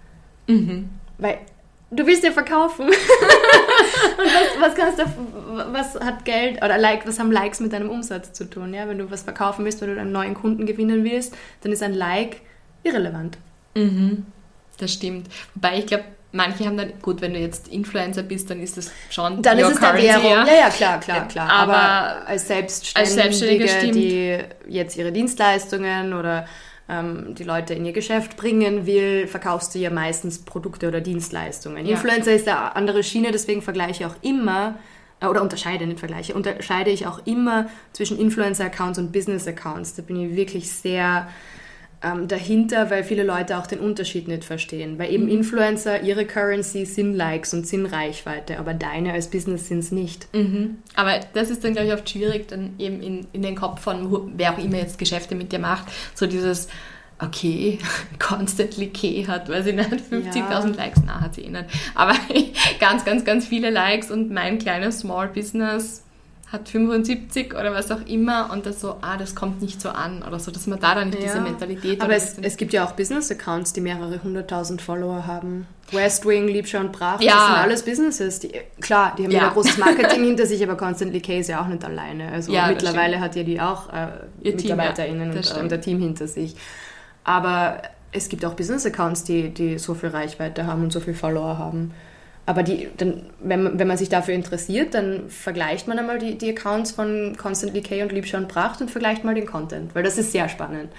Mhm. 0.48 0.90
Weil 1.18 1.40
du 1.92 2.06
willst 2.06 2.24
ja 2.24 2.32
verkaufen. 2.32 2.88
und 2.88 2.96
was, 2.96 4.62
was, 4.62 4.76
kannst 4.76 5.00
du, 5.00 5.06
was 5.74 5.96
hat 6.00 6.26
Geld 6.26 6.64
oder 6.64 6.78
like, 6.78 7.08
was 7.08 7.20
haben 7.20 7.32
Likes 7.32 7.60
mit 7.60 7.74
deinem 7.74 7.90
Umsatz 7.90 8.34
zu 8.34 8.50
tun? 8.50 8.74
Ja? 8.74 8.88
Wenn 8.88 9.00
du 9.00 9.10
was 9.10 9.24
verkaufen 9.24 9.66
willst, 9.66 9.82
wenn 9.82 9.94
du 9.94 10.00
einen 10.00 10.12
neuen 10.12 10.34
Kunden 10.34 10.66
gewinnen 10.66 11.04
willst, 11.04 11.36
dann 11.62 11.72
ist 11.72 11.84
ein 11.84 11.94
Like 11.94 12.42
irrelevant. 12.84 13.38
Mhm. 13.76 14.26
Das 14.78 14.94
stimmt. 14.94 15.28
Wobei 15.56 15.80
ich 15.80 15.88
glaube, 15.88 16.06
manche 16.32 16.66
haben 16.66 16.78
dann, 16.78 16.94
gut, 17.02 17.22
wenn 17.22 17.34
du 17.34 17.40
jetzt 17.40 17.68
Influencer 17.68 18.24
bist, 18.24 18.50
dann 18.50 18.62
ist 18.62 18.78
das 18.78 18.92
schon 19.10 19.42
Dann 19.42 19.58
ist 19.58 19.72
es 19.72 19.80
der 19.80 19.96
Währung. 19.96 20.32
Ja, 20.32 20.46
ja, 20.46 20.70
klar, 20.70 21.00
klar, 21.00 21.28
klar. 21.28 21.50
Aber, 21.50 21.76
Aber 21.76 22.28
als 22.28 22.48
Selbstständige, 22.48 23.00
als 23.00 23.14
Selbstständige 23.14 24.46
die 24.66 24.74
jetzt 24.74 24.98
ihre 24.98 25.12
Dienstleistungen 25.12 26.14
oder 26.14 26.46
ähm, 26.88 27.36
die 27.36 27.44
Leute 27.44 27.74
in 27.74 27.86
ihr 27.86 27.94
Geschäft 27.94 28.38
bringen 28.38 28.86
will, 28.86 29.28
verkaufst 29.28 29.76
du 29.76 29.80
ja 29.80 29.90
meistens 29.90 30.40
Produkte 30.40 30.88
oder 30.88 31.02
Dienstleistungen. 31.02 31.86
Ja. 31.86 31.94
Influencer 31.94 32.34
ist 32.34 32.48
eine 32.48 32.76
andere 32.76 33.04
Schiene, 33.04 33.32
deswegen 33.32 33.62
vergleiche 33.62 34.04
ich 34.04 34.06
auch 34.06 34.16
immer, 34.22 34.76
äh, 35.20 35.28
oder 35.28 35.42
unterscheide, 35.42 35.86
nicht 35.86 36.00
vergleiche, 36.00 36.34
unterscheide 36.34 36.90
ich 36.90 37.08
auch 37.08 37.26
immer 37.26 37.68
zwischen 37.94 38.20
Influencer-Accounts 38.20 39.00
und 39.00 39.12
Business-Accounts. 39.12 39.96
Da 39.96 40.02
bin 40.02 40.16
ich 40.16 40.36
wirklich 40.36 40.72
sehr 40.72 41.28
ähm, 42.02 42.28
dahinter, 42.28 42.90
weil 42.90 43.04
viele 43.04 43.24
Leute 43.24 43.58
auch 43.58 43.68
den 43.68 43.80
Unterschied 43.80 44.28
nicht 44.28 44.46
verstehen. 44.46 44.98
Weil 44.98 45.12
eben 45.12 45.26
mhm. 45.26 45.32
Influencer, 45.32 46.02
ihre 46.02 46.26
Currency 46.26 46.86
sind 46.86 47.14
Likes 47.14 47.54
und 47.54 47.68
sind 47.68 47.86
Reichweite, 47.86 48.60
aber 48.60 48.74
deine 48.74 49.14
als 49.14 49.30
Business 49.30 49.68
sind 49.68 49.80
es 49.80 49.92
nicht. 49.92 50.34
Mhm. 50.34 50.78
Aber 50.96 51.20
das 51.34 51.50
ist 51.50 51.64
dann, 51.64 51.74
glaube 51.74 51.88
ich, 51.88 51.94
oft 51.94 52.10
schwierig, 52.10 52.48
dann 52.48 52.74
eben 52.78 53.02
in, 53.02 53.28
in 53.34 53.42
den 53.42 53.56
Kopf 53.56 53.82
von 53.82 54.32
wer 54.38 54.54
auch 54.54 54.58
immer 54.58 54.78
jetzt 54.78 54.98
Geschäfte 54.98 55.36
mit 55.36 55.52
dir 55.52 55.60
macht, 55.60 55.88
so 56.16 56.26
dieses 56.26 56.70
okay, 57.22 57.80
Constantly 58.20 58.88
K 58.88 59.28
hat, 59.28 59.50
weiß 59.50 59.66
ich 59.68 59.76
nicht, 59.76 59.90
50.000 59.90 60.36
ja. 60.36 60.66
Likes, 60.76 61.02
na, 61.06 61.20
hat 61.20 61.36
sie 61.36 61.42
eh 61.42 61.50
nicht. 61.50 61.66
Aber 61.96 62.14
ganz, 62.80 63.04
ganz, 63.04 63.26
ganz 63.26 63.46
viele 63.46 63.70
Likes 63.70 64.10
und 64.10 64.32
mein 64.32 64.58
kleines 64.58 65.00
Small 65.00 65.28
Business 65.28 66.04
hat 66.52 66.68
75 66.68 67.54
oder 67.54 67.74
was 67.74 67.92
auch 67.92 68.02
immer 68.08 68.50
und 68.52 68.66
das 68.66 68.82
so, 68.82 68.98
ah, 69.02 69.18
das 69.18 69.36
kommt 69.36 69.62
nicht 69.62 69.80
so 69.80 69.90
an 69.90 70.24
oder 70.24 70.40
so, 70.40 70.50
dass 70.50 70.66
man 70.66 70.80
da 70.80 70.96
dann 70.96 71.10
nicht 71.10 71.20
ja. 71.22 71.28
diese 71.28 71.42
Mentalität 71.42 72.02
Aber 72.02 72.16
es, 72.16 72.40
es 72.40 72.58
gibt 72.58 72.74
ja 72.74 72.86
auch 72.86 72.94
Business-Accounts, 72.94 73.74
die 73.74 73.82
mehrere 73.82 74.24
hunderttausend 74.24 74.82
Follower 74.82 75.28
haben. 75.28 75.68
West 75.92 76.26
Wing, 76.26 76.48
Liebscher 76.48 76.80
und 76.80 76.92
Brav, 76.92 77.22
ja. 77.22 77.34
das 77.34 77.46
sind 77.46 77.56
alles 77.56 77.84
Businesses. 77.84 78.40
Die, 78.40 78.52
klar, 78.82 79.14
die 79.18 79.26
haben 79.26 79.32
ja, 79.32 79.48
ein 79.48 79.54
großes 79.54 79.78
Marketing 79.78 80.24
hinter 80.26 80.48
sich, 80.48 80.64
aber 80.64 80.76
Constantly 80.76 81.22
K 81.22 81.40
ist 81.40 81.50
ja 81.50 81.62
auch 81.62 81.68
nicht 81.68 81.86
alleine. 81.86 82.32
Also 82.32 82.52
ja, 82.52 82.68
mittlerweile 82.68 83.20
hat 83.20 83.36
ja 83.36 83.44
die 83.44 83.62
auch 83.62 83.94
äh, 83.94 84.08
MitarbeiterInnen 84.44 85.32
und, 85.32 85.56
und 85.56 85.74
ein 85.74 85.82
Team 85.82 86.00
hinter 86.00 86.28
sich. 86.28 86.56
Aber 87.24 87.82
es 88.12 88.28
gibt 88.28 88.44
auch 88.44 88.54
Business-Accounts, 88.56 89.24
die, 89.24 89.54
die 89.54 89.78
so 89.78 89.94
viel 89.94 90.10
Reichweite 90.10 90.66
haben 90.66 90.84
und 90.84 90.92
so 90.92 91.00
viel 91.00 91.14
Follower 91.14 91.60
haben. 91.60 91.94
Aber 92.50 92.64
die, 92.64 92.90
dann, 92.98 93.28
wenn, 93.42 93.62
man, 93.62 93.78
wenn 93.78 93.88
man 93.88 93.96
sich 93.96 94.10
dafür 94.10 94.34
interessiert, 94.34 94.96
dann 94.96 95.30
vergleicht 95.30 95.88
man 95.88 96.00
einmal 96.00 96.18
die, 96.18 96.36
die 96.36 96.50
Accounts 96.50 96.90
von 96.90 97.38
Constantly 97.38 97.84
K 97.84 98.02
und 98.02 98.12
Liebscher 98.12 98.40
und 98.40 98.48
Pracht 98.48 98.82
und 98.82 98.90
vergleicht 98.90 99.24
mal 99.24 99.36
den 99.36 99.46
Content, 99.46 99.94
weil 99.94 100.02
das 100.02 100.18
ist 100.18 100.32
sehr 100.32 100.50
spannend. 100.50 100.92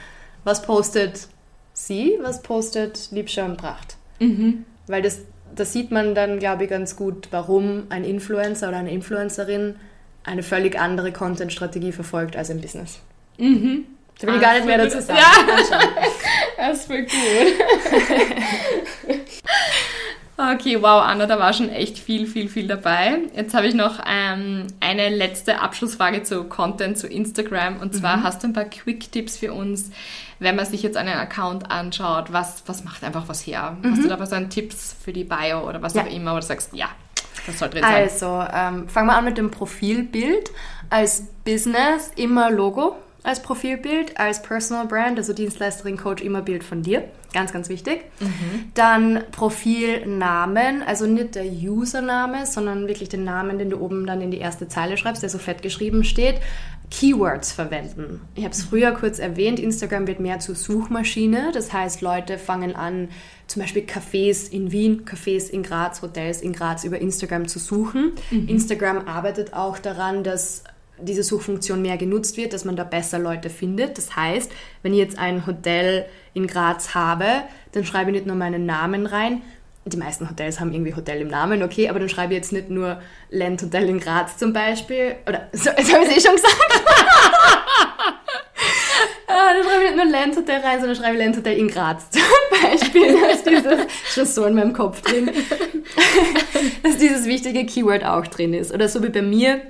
Was 0.44 0.62
postet 0.62 1.26
sie, 1.72 2.16
was 2.22 2.42
postet 2.42 3.08
Liebscher 3.10 3.46
und 3.46 3.56
Pracht? 3.56 3.96
Mhm. 4.20 4.64
Weil 4.86 5.02
das, 5.02 5.22
das 5.52 5.72
sieht 5.72 5.90
man 5.90 6.14
dann, 6.14 6.38
glaube 6.38 6.62
ich, 6.62 6.70
ganz 6.70 6.94
gut, 6.94 7.26
warum 7.32 7.82
ein 7.88 8.04
Influencer 8.04 8.68
oder 8.68 8.76
eine 8.76 8.92
Influencerin 8.92 9.74
eine 10.22 10.44
völlig 10.44 10.78
andere 10.78 11.10
Content-Strategie 11.10 11.90
verfolgt 11.90 12.36
als 12.36 12.50
im 12.50 12.60
Business. 12.60 13.00
Mhm. 13.38 13.86
Da 14.20 14.28
will 14.28 14.36
ich 14.36 14.40
gar 14.40 14.54
nicht 14.54 14.66
mehr 14.66 14.78
dazu 14.78 15.00
sagen. 15.00 15.18
Ja. 15.18 15.80
Das 16.56 16.80
ist 16.80 16.86
voll 16.86 17.02
gut. 17.02 17.10
Okay, 20.54 20.80
wow, 20.80 21.02
Anna, 21.02 21.26
da 21.26 21.38
war 21.38 21.52
schon 21.52 21.68
echt 21.68 21.98
viel, 21.98 22.26
viel, 22.26 22.48
viel 22.48 22.66
dabei. 22.66 23.18
Jetzt 23.36 23.52
habe 23.52 23.66
ich 23.66 23.74
noch 23.74 24.00
ähm, 24.06 24.68
eine 24.80 25.10
letzte 25.10 25.60
Abschlussfrage 25.60 26.22
zu 26.22 26.44
Content, 26.44 26.96
zu 26.96 27.06
Instagram. 27.06 27.78
Und 27.78 27.94
zwar 27.94 28.18
mhm. 28.18 28.22
hast 28.22 28.42
du 28.42 28.48
ein 28.48 28.54
paar 28.54 28.64
Quick-Tipps 28.64 29.36
für 29.36 29.52
uns, 29.52 29.90
wenn 30.38 30.56
man 30.56 30.64
sich 30.64 30.82
jetzt 30.82 30.96
einen 30.96 31.12
Account 31.12 31.70
anschaut, 31.70 32.32
was, 32.32 32.62
was 32.66 32.84
macht 32.84 33.04
einfach 33.04 33.28
was 33.28 33.46
her? 33.46 33.76
Mhm. 33.82 33.90
Hast 33.90 34.04
du 34.04 34.08
da 34.08 34.26
so 34.26 34.34
einen 34.34 34.48
Tipps 34.48 34.96
für 35.04 35.12
die 35.12 35.24
Bio 35.24 35.68
oder 35.68 35.82
was 35.82 35.92
ja. 35.92 36.02
auch 36.02 36.10
immer, 36.10 36.32
wo 36.32 36.36
du 36.36 36.42
sagst, 36.42 36.72
ja, 36.72 36.88
das 37.46 37.58
soll 37.58 37.68
drin 37.68 37.82
sein? 37.82 37.94
Also, 37.94 38.42
ähm, 38.50 38.88
fangen 38.88 39.08
wir 39.08 39.16
an 39.16 39.24
mit 39.26 39.36
dem 39.36 39.50
Profilbild. 39.50 40.50
Als 40.88 41.26
Business 41.44 42.12
immer 42.16 42.50
Logo 42.50 42.96
als 43.22 43.42
Profilbild, 43.42 44.18
als 44.18 44.42
Personal 44.42 44.86
Brand, 44.86 45.18
also 45.18 45.32
Dienstleisterin, 45.32 45.96
Coach, 45.96 46.22
immer 46.22 46.42
Bild 46.42 46.64
von 46.64 46.82
dir. 46.82 47.04
Ganz, 47.32 47.52
ganz 47.52 47.68
wichtig. 47.68 48.02
Mhm. 48.18 48.70
Dann 48.74 49.24
Profilnamen, 49.30 50.82
also 50.82 51.06
nicht 51.06 51.34
der 51.34 51.44
Username, 51.44 52.46
sondern 52.46 52.88
wirklich 52.88 53.08
den 53.08 53.24
Namen, 53.24 53.58
den 53.58 53.70
du 53.70 53.78
oben 53.78 54.06
dann 54.06 54.20
in 54.20 54.30
die 54.30 54.38
erste 54.38 54.68
Zeile 54.68 54.96
schreibst, 54.96 55.22
der 55.22 55.28
so 55.28 55.38
fett 55.38 55.62
geschrieben 55.62 56.02
steht. 56.02 56.40
Keywords 56.90 57.52
verwenden. 57.52 58.20
Ich 58.34 58.42
habe 58.42 58.52
es 58.52 58.64
früher 58.64 58.90
kurz 58.92 59.20
erwähnt, 59.20 59.60
Instagram 59.60 60.08
wird 60.08 60.18
mehr 60.18 60.40
zur 60.40 60.56
Suchmaschine. 60.56 61.52
Das 61.54 61.72
heißt, 61.72 62.00
Leute 62.00 62.36
fangen 62.36 62.74
an, 62.74 63.10
zum 63.46 63.62
Beispiel 63.62 63.82
Cafés 63.82 64.50
in 64.50 64.72
Wien, 64.72 65.04
Cafés 65.04 65.48
in 65.48 65.62
Graz, 65.62 66.02
Hotels 66.02 66.42
in 66.42 66.52
Graz 66.52 66.82
über 66.82 66.98
Instagram 66.98 67.46
zu 67.46 67.60
suchen. 67.60 68.12
Mhm. 68.32 68.48
Instagram 68.48 69.06
arbeitet 69.06 69.54
auch 69.54 69.78
daran, 69.78 70.24
dass 70.24 70.64
diese 71.02 71.22
Suchfunktion 71.22 71.82
mehr 71.82 71.96
genutzt 71.96 72.36
wird, 72.36 72.52
dass 72.52 72.64
man 72.64 72.76
da 72.76 72.84
besser 72.84 73.18
Leute 73.18 73.50
findet. 73.50 73.98
Das 73.98 74.16
heißt, 74.16 74.50
wenn 74.82 74.92
ich 74.92 74.98
jetzt 74.98 75.18
ein 75.18 75.46
Hotel 75.46 76.06
in 76.34 76.46
Graz 76.46 76.94
habe, 76.94 77.26
dann 77.72 77.84
schreibe 77.84 78.10
ich 78.10 78.14
nicht 78.14 78.26
nur 78.26 78.36
meinen 78.36 78.66
Namen 78.66 79.06
rein. 79.06 79.42
Die 79.86 79.96
meisten 79.96 80.28
Hotels 80.28 80.60
haben 80.60 80.72
irgendwie 80.72 80.94
Hotel 80.94 81.22
im 81.22 81.28
Namen, 81.28 81.62
okay, 81.62 81.88
aber 81.88 81.98
dann 81.98 82.10
schreibe 82.10 82.34
ich 82.34 82.38
jetzt 82.38 82.52
nicht 82.52 82.68
nur 82.68 83.00
Land 83.30 83.62
Hotel 83.62 83.88
in 83.88 83.98
Graz 83.98 84.36
zum 84.36 84.52
Beispiel. 84.52 85.16
Oder, 85.26 85.48
so, 85.52 85.70
jetzt 85.70 85.92
habe 85.92 86.04
ich 86.04 86.10
es 86.10 86.18
eh 86.18 86.20
schon 86.20 86.36
gesagt. 86.36 86.56
ah, 89.26 89.54
dann 89.54 89.64
schreibe 89.64 89.84
ich 89.84 89.90
nicht 89.90 90.04
nur 90.04 90.12
Land 90.12 90.36
Hotel 90.36 90.60
rein, 90.60 90.80
sondern 90.80 90.96
schreibe 90.96 91.18
Land 91.18 91.36
Hotel 91.36 91.56
in 91.58 91.68
Graz 91.68 92.10
zum 92.10 92.22
Beispiel. 92.62 93.18
Dass 93.20 93.42
dieses, 93.42 93.86
schon 94.14 94.26
so 94.26 94.44
in 94.44 94.54
meinem 94.54 94.74
Kopf 94.74 95.00
drin, 95.00 95.30
dass 96.82 96.98
dieses 96.98 97.24
wichtige 97.24 97.64
Keyword 97.64 98.04
auch 98.04 98.26
drin 98.26 98.52
ist. 98.52 98.72
Oder 98.72 98.86
so 98.86 99.02
wie 99.02 99.08
bei 99.08 99.22
mir, 99.22 99.62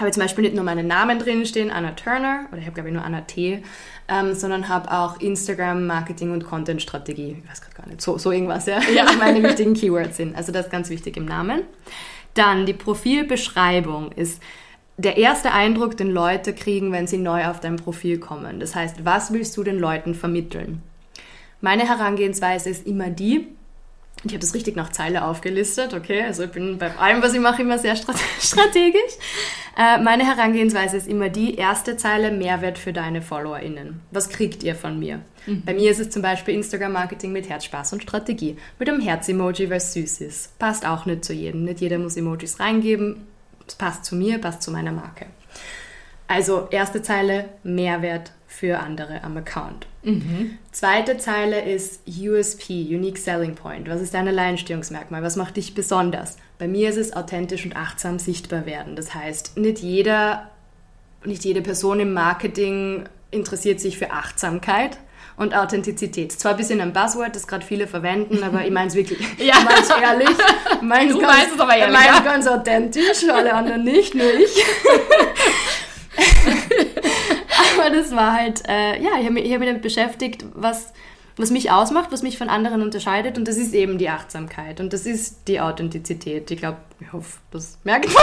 habe 0.00 0.10
zum 0.10 0.22
Beispiel 0.22 0.42
nicht 0.42 0.54
nur 0.54 0.64
meinen 0.64 0.86
Namen 0.86 1.18
drin 1.18 1.46
stehen, 1.46 1.70
Anna 1.70 1.92
Turner, 1.92 2.46
oder 2.50 2.58
ich 2.58 2.64
habe 2.66 2.74
glaube 2.74 2.88
ich 2.88 2.94
nur 2.94 3.04
Anna 3.04 3.20
T, 3.22 3.62
ähm, 4.08 4.34
sondern 4.34 4.68
habe 4.68 4.90
auch 4.90 5.20
Instagram, 5.20 5.86
Marketing 5.86 6.32
und 6.32 6.44
Content-Strategie. 6.44 7.42
Ich 7.42 7.50
weiß 7.50 7.60
gerade 7.60 7.76
gar 7.76 7.88
nicht, 7.88 8.00
so, 8.00 8.18
so 8.18 8.32
irgendwas, 8.32 8.66
ja, 8.66 8.80
ja. 8.94 9.06
Meine 9.18 9.42
wichtigen 9.42 9.74
Keywords 9.74 10.16
sind. 10.16 10.36
Also 10.36 10.52
das 10.52 10.66
ist 10.66 10.72
ganz 10.72 10.90
wichtig 10.90 11.16
im 11.16 11.24
Namen. 11.24 11.62
Dann 12.34 12.66
die 12.66 12.72
Profilbeschreibung 12.72 14.10
ist 14.12 14.42
der 14.96 15.16
erste 15.16 15.52
Eindruck, 15.52 15.96
den 15.96 16.10
Leute 16.10 16.54
kriegen, 16.54 16.92
wenn 16.92 17.06
sie 17.06 17.18
neu 17.18 17.46
auf 17.46 17.60
dein 17.60 17.76
Profil 17.76 18.18
kommen. 18.18 18.60
Das 18.60 18.74
heißt, 18.74 19.04
was 19.04 19.32
willst 19.32 19.56
du 19.56 19.64
den 19.64 19.78
Leuten 19.78 20.14
vermitteln? 20.14 20.82
Meine 21.60 21.88
Herangehensweise 21.88 22.68
ist 22.68 22.86
immer 22.86 23.10
die, 23.10 23.48
ich 24.24 24.32
habe 24.32 24.38
das 24.38 24.54
richtig 24.54 24.74
nach 24.74 24.90
Zeile 24.90 25.24
aufgelistet, 25.24 25.92
okay? 25.92 26.22
Also 26.22 26.44
ich 26.44 26.50
bin 26.50 26.78
bei 26.78 26.96
allem, 26.96 27.22
was 27.22 27.34
ich 27.34 27.40
mache, 27.40 27.62
immer 27.62 27.78
sehr 27.78 27.94
strategisch. 28.40 29.12
Äh, 29.76 29.98
meine 29.98 30.24
Herangehensweise 30.24 30.96
ist 30.96 31.06
immer 31.08 31.28
die 31.28 31.56
erste 31.56 31.96
Zeile 31.96 32.30
Mehrwert 32.30 32.78
für 32.78 32.92
deine 32.92 33.20
FollowerInnen. 33.20 34.00
Was 34.10 34.30
kriegt 34.30 34.62
ihr 34.62 34.74
von 34.74 34.98
mir? 34.98 35.20
Mhm. 35.46 35.62
Bei 35.64 35.74
mir 35.74 35.90
ist 35.90 36.00
es 36.00 36.10
zum 36.10 36.22
Beispiel 36.22 36.54
Instagram-Marketing 36.54 37.32
mit 37.32 37.48
Herz, 37.50 37.64
Spaß 37.66 37.92
und 37.92 38.02
Strategie. 38.02 38.56
Mit 38.78 38.88
einem 38.88 39.00
Herz-Emoji, 39.00 39.68
weil 39.68 39.76
es 39.76 39.92
süß 39.92 40.22
ist. 40.22 40.58
Passt 40.58 40.86
auch 40.86 41.04
nicht 41.04 41.24
zu 41.24 41.34
jedem. 41.34 41.64
Nicht 41.64 41.80
jeder 41.80 41.98
muss 41.98 42.16
Emojis 42.16 42.60
reingeben. 42.60 43.26
Es 43.66 43.74
passt 43.74 44.06
zu 44.06 44.16
mir, 44.16 44.38
passt 44.38 44.62
zu 44.62 44.70
meiner 44.70 44.92
Marke. 44.92 45.26
Also 46.28 46.68
erste 46.70 47.02
Zeile 47.02 47.50
Mehrwert 47.62 48.32
für 48.54 48.78
andere 48.78 49.24
am 49.24 49.36
Account. 49.36 49.86
Mhm. 50.02 50.58
Zweite 50.70 51.18
Zeile 51.18 51.60
ist 51.62 52.02
USP, 52.06 52.86
Unique 52.88 53.18
Selling 53.18 53.56
Point. 53.56 53.88
Was 53.88 54.00
ist 54.00 54.14
dein 54.14 54.28
Alleinstehungsmerkmal? 54.28 55.22
Was 55.22 55.36
macht 55.36 55.56
dich 55.56 55.74
besonders? 55.74 56.36
Bei 56.58 56.68
mir 56.68 56.88
ist 56.90 56.96
es 56.96 57.14
authentisch 57.14 57.64
und 57.64 57.76
achtsam 57.76 58.18
sichtbar 58.18 58.64
werden. 58.64 58.94
Das 58.94 59.12
heißt, 59.14 59.56
nicht 59.56 59.80
jeder, 59.80 60.50
nicht 61.24 61.44
jede 61.44 61.62
Person 61.62 61.98
im 61.98 62.12
Marketing 62.12 63.08
interessiert 63.32 63.80
sich 63.80 63.98
für 63.98 64.12
Achtsamkeit 64.12 64.98
und 65.36 65.56
Authentizität. 65.56 66.30
Zwar 66.32 66.52
ein 66.52 66.56
bisschen 66.56 66.80
ein 66.80 66.92
Buzzword, 66.92 67.34
das 67.34 67.48
gerade 67.48 67.66
viele 67.66 67.88
verwenden, 67.88 68.44
aber 68.44 68.64
ich 68.64 68.70
meine 68.70 68.86
es 68.86 68.94
wirklich. 68.94 69.18
ja. 69.38 69.54
Ich 69.58 69.64
meine 69.64 69.80
es 69.80 69.90
ehrlich. 69.90 70.36
Mein's 70.80 71.12
du 71.12 71.20
ganz, 71.20 71.36
meinst 71.36 71.54
es 71.54 71.60
aber 71.60 71.76
ehrlich. 71.76 71.98
Ich 71.98 72.06
meine 72.06 72.18
ja. 72.18 72.22
ganz 72.22 72.46
authentisch, 72.46 73.28
alle 73.32 73.52
anderen 73.52 73.82
nicht, 73.82 74.14
nur 74.14 74.32
ich. 74.32 74.64
aber 77.84 77.94
das 77.94 78.14
war 78.14 78.32
halt, 78.32 78.62
äh, 78.68 79.02
ja, 79.02 79.10
ich 79.18 79.24
habe 79.24 79.32
mich, 79.32 79.52
hab 79.52 79.58
mich 79.58 79.68
damit 79.68 79.82
beschäftigt, 79.82 80.44
was, 80.54 80.92
was 81.36 81.50
mich 81.50 81.70
ausmacht, 81.70 82.12
was 82.12 82.22
mich 82.22 82.38
von 82.38 82.48
anderen 82.48 82.82
unterscheidet 82.82 83.38
und 83.38 83.46
das 83.46 83.56
ist 83.56 83.74
eben 83.74 83.98
die 83.98 84.08
Achtsamkeit 84.08 84.80
und 84.80 84.92
das 84.92 85.06
ist 85.06 85.48
die 85.48 85.60
Authentizität. 85.60 86.50
Ich 86.50 86.58
glaube, 86.58 86.78
ich 87.00 87.12
hoffe, 87.12 87.38
das 87.50 87.78
merkt 87.84 88.06
man. 88.12 88.22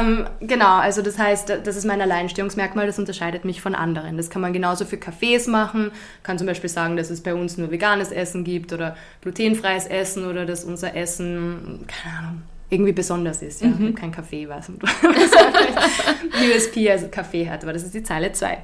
ähm, 0.00 0.26
genau, 0.40 0.76
also 0.76 1.02
das 1.02 1.18
heißt, 1.18 1.48
das 1.64 1.76
ist 1.76 1.84
mein 1.84 2.00
Alleinstehungsmerkmal, 2.00 2.86
das 2.86 2.98
unterscheidet 2.98 3.44
mich 3.44 3.60
von 3.60 3.74
anderen. 3.74 4.16
Das 4.16 4.30
kann 4.30 4.42
man 4.42 4.52
genauso 4.52 4.84
für 4.84 4.96
Cafés 4.96 5.50
machen, 5.50 5.90
kann 6.22 6.38
zum 6.38 6.46
Beispiel 6.46 6.70
sagen, 6.70 6.96
dass 6.96 7.10
es 7.10 7.22
bei 7.22 7.34
uns 7.34 7.56
nur 7.56 7.70
veganes 7.70 8.12
Essen 8.12 8.44
gibt 8.44 8.72
oder 8.72 8.96
glutenfreies 9.22 9.86
Essen 9.86 10.26
oder 10.26 10.46
dass 10.46 10.64
unser 10.64 10.94
Essen, 10.94 11.86
keine 11.88 12.18
Ahnung, 12.18 12.42
irgendwie 12.72 12.92
besonders 12.92 13.42
ist. 13.42 13.60
Ja? 13.60 13.68
Mhm. 13.68 13.94
Kein 13.94 14.10
Kaffee, 14.10 14.48
was 14.48 14.70
USP, 16.54 16.90
also 16.90 17.08
Kaffee 17.08 17.48
hat, 17.48 17.62
aber 17.62 17.72
das 17.72 17.84
ist 17.84 17.94
die 17.94 18.02
Zeile 18.02 18.32
2. 18.32 18.58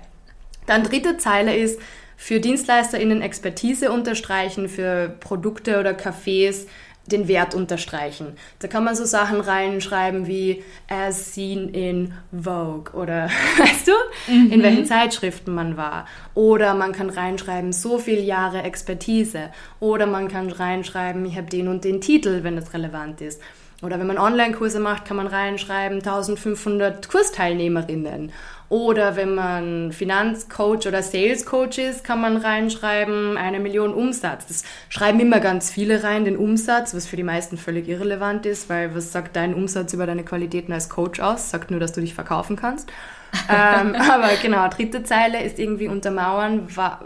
Dann 0.67 0.83
dritte 0.83 1.19
Zeile 1.19 1.57
ist, 1.57 1.79
für 2.17 2.41
DienstleisterInnen 2.41 3.23
Expertise 3.23 3.93
unterstreichen, 3.93 4.69
für 4.69 5.09
Produkte 5.21 5.79
oder 5.79 5.93
Cafés 5.93 6.67
den 7.07 7.29
Wert 7.29 7.55
unterstreichen. 7.55 8.35
Da 8.59 8.69
kann 8.69 8.85
man 8.85 8.95
so 8.95 9.05
Sachen 9.05 9.41
reinschreiben 9.41 10.27
wie 10.27 10.63
as 10.89 11.35
seen 11.35 11.69
in 11.71 12.13
Vogue 12.33 12.93
oder 12.93 13.31
weißt 13.59 13.89
du, 13.89 13.93
mhm. 14.33 14.53
in 14.53 14.63
welchen 14.63 14.85
Zeitschriften 14.85 15.55
man 15.55 15.77
war. 15.77 16.07
Oder 16.35 16.75
man 16.75 16.93
kann 16.93 17.09
reinschreiben, 17.09 17.73
so 17.73 17.99
viele 17.99 18.21
Jahre 18.21 18.63
Expertise. 18.63 19.51
Oder 19.81 20.07
man 20.07 20.29
kann 20.29 20.51
reinschreiben, 20.51 21.25
ich 21.25 21.37
habe 21.37 21.49
den 21.49 21.69
und 21.69 21.85
den 21.85 22.01
Titel, 22.01 22.43
wenn 22.43 22.57
das 22.57 22.75
relevant 22.75 23.21
ist. 23.21 23.41
Oder 23.81 24.01
wenn 24.01 24.09
man 24.09 24.19
Online-Kurse 24.19 24.81
macht, 24.81 25.05
kann 25.05 25.17
man 25.17 25.29
reinschreiben 25.29 25.99
1500 25.99 27.09
Kursteilnehmerinnen. 27.09 28.33
Oder 28.69 29.17
wenn 29.17 29.35
man 29.35 29.93
Finanzcoach 29.93 30.87
oder 30.87 31.03
Salescoach 31.03 31.79
ist, 31.79 32.05
kann 32.05 32.21
man 32.21 32.37
reinschreiben, 32.37 33.39
eine 33.39 33.61
Million 33.61 33.95
Umsatz. 33.95 34.47
Das 34.47 34.65
schreiben 34.89 35.21
immer 35.21 35.41
ganz 35.41 35.71
viele 35.71 36.03
rein, 36.03 36.25
den 36.25 36.37
Umsatz, 36.37 36.93
was 36.93 37.07
für 37.07 37.17
die 37.17 37.23
meisten 37.23 37.57
völlig 37.57 37.89
irrelevant 37.89 38.45
ist, 38.47 38.69
weil 38.69 38.95
was 38.95 39.13
sagt 39.13 39.37
dein 39.37 39.55
Umsatz 39.55 39.95
über 39.95 40.07
deine 40.07 40.25
Qualitäten 40.25 40.73
als 40.73 40.91
Coach 40.91 41.21
aus? 41.21 41.51
Sagt 41.51 41.71
nur, 41.71 41.81
dass 41.81 41.93
du 41.93 42.01
dich 42.01 42.15
verkaufen 42.15 42.57
kannst. 42.57 42.91
ähm, 43.49 43.95
aber 43.95 44.31
genau, 44.43 44.69
dritte 44.69 45.05
Zeile 45.05 45.43
ist 45.43 45.59
irgendwie 45.59 45.89
untermauern, 45.89 46.75
war, 46.77 47.05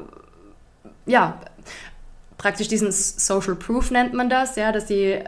ja, 1.04 1.38
praktisch 2.38 2.68
diesen 2.68 2.90
Social 2.92 3.56
Proof 3.56 3.90
nennt 3.90 4.14
man 4.14 4.28
das, 4.30 4.56
ja, 4.56 4.72
dass 4.72 4.90
ich 4.90 5.20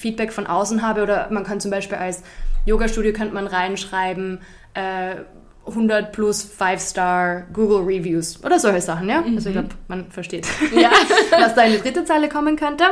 Feedback 0.00 0.32
von 0.32 0.46
außen 0.46 0.82
habe 0.82 1.02
oder 1.02 1.28
man 1.30 1.44
kann 1.44 1.60
zum 1.60 1.70
Beispiel 1.70 1.98
als 1.98 2.22
Yoga-Studio 2.66 3.12
könnte 3.12 3.34
man 3.34 3.46
reinschreiben, 3.46 4.40
äh, 4.74 5.16
100 5.66 6.12
plus 6.12 6.50
5-Star 6.58 7.46
Google 7.52 7.82
Reviews 7.84 8.42
oder 8.44 8.58
solche 8.58 8.80
Sachen, 8.80 9.08
ja? 9.08 9.20
Mhm. 9.20 9.36
Also 9.36 9.50
ich 9.50 9.54
glaube, 9.54 9.68
man 9.88 10.10
versteht, 10.10 10.46
ja. 10.74 10.90
was 11.38 11.54
da 11.54 11.62
in 11.62 11.72
die 11.72 11.78
dritte 11.78 12.04
Zeile 12.04 12.28
kommen 12.28 12.56
könnte. 12.56 12.84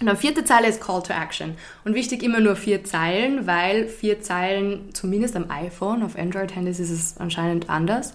Und 0.00 0.08
dann 0.08 0.16
vierte 0.16 0.44
Zeile 0.44 0.68
ist 0.68 0.80
Call 0.80 1.02
to 1.02 1.12
Action. 1.12 1.56
Und 1.84 1.94
wichtig 1.94 2.22
immer 2.22 2.40
nur 2.40 2.56
vier 2.56 2.84
Zeilen, 2.84 3.46
weil 3.46 3.88
vier 3.88 4.20
Zeilen, 4.20 4.92
zumindest 4.92 5.36
am 5.36 5.50
iPhone, 5.50 6.02
auf 6.02 6.18
Android-Handys 6.18 6.80
ist 6.80 6.90
es 6.90 7.16
anscheinend 7.18 7.70
anders, 7.70 8.12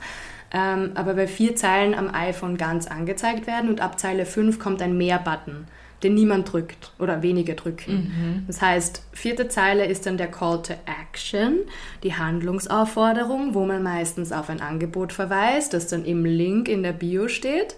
ähm, 0.51 0.91
aber 0.95 1.13
bei 1.13 1.27
vier 1.27 1.55
Zeilen 1.55 1.93
am 1.93 2.13
iPhone 2.13 2.57
ganz 2.57 2.87
angezeigt 2.87 3.47
werden 3.47 3.69
und 3.69 3.81
ab 3.81 3.99
Zeile 3.99 4.25
5 4.25 4.59
kommt 4.59 4.81
ein 4.81 4.97
Mehr-Button 4.97 5.67
den 6.03 6.13
niemand 6.13 6.51
drückt 6.51 6.93
oder 6.97 7.21
wenige 7.21 7.55
drücken. 7.55 7.93
Mhm. 7.93 8.43
Das 8.47 8.61
heißt, 8.61 9.03
vierte 9.11 9.49
Zeile 9.49 9.85
ist 9.85 10.05
dann 10.05 10.17
der 10.17 10.31
Call 10.31 10.61
to 10.61 10.73
Action, 11.01 11.59
die 12.03 12.15
Handlungsaufforderung, 12.15 13.53
wo 13.53 13.65
man 13.65 13.83
meistens 13.83 14.31
auf 14.31 14.49
ein 14.49 14.61
Angebot 14.61 15.11
verweist, 15.11 15.73
das 15.73 15.87
dann 15.87 16.05
im 16.05 16.25
Link 16.25 16.69
in 16.69 16.83
der 16.83 16.93
Bio 16.93 17.27
steht. 17.27 17.75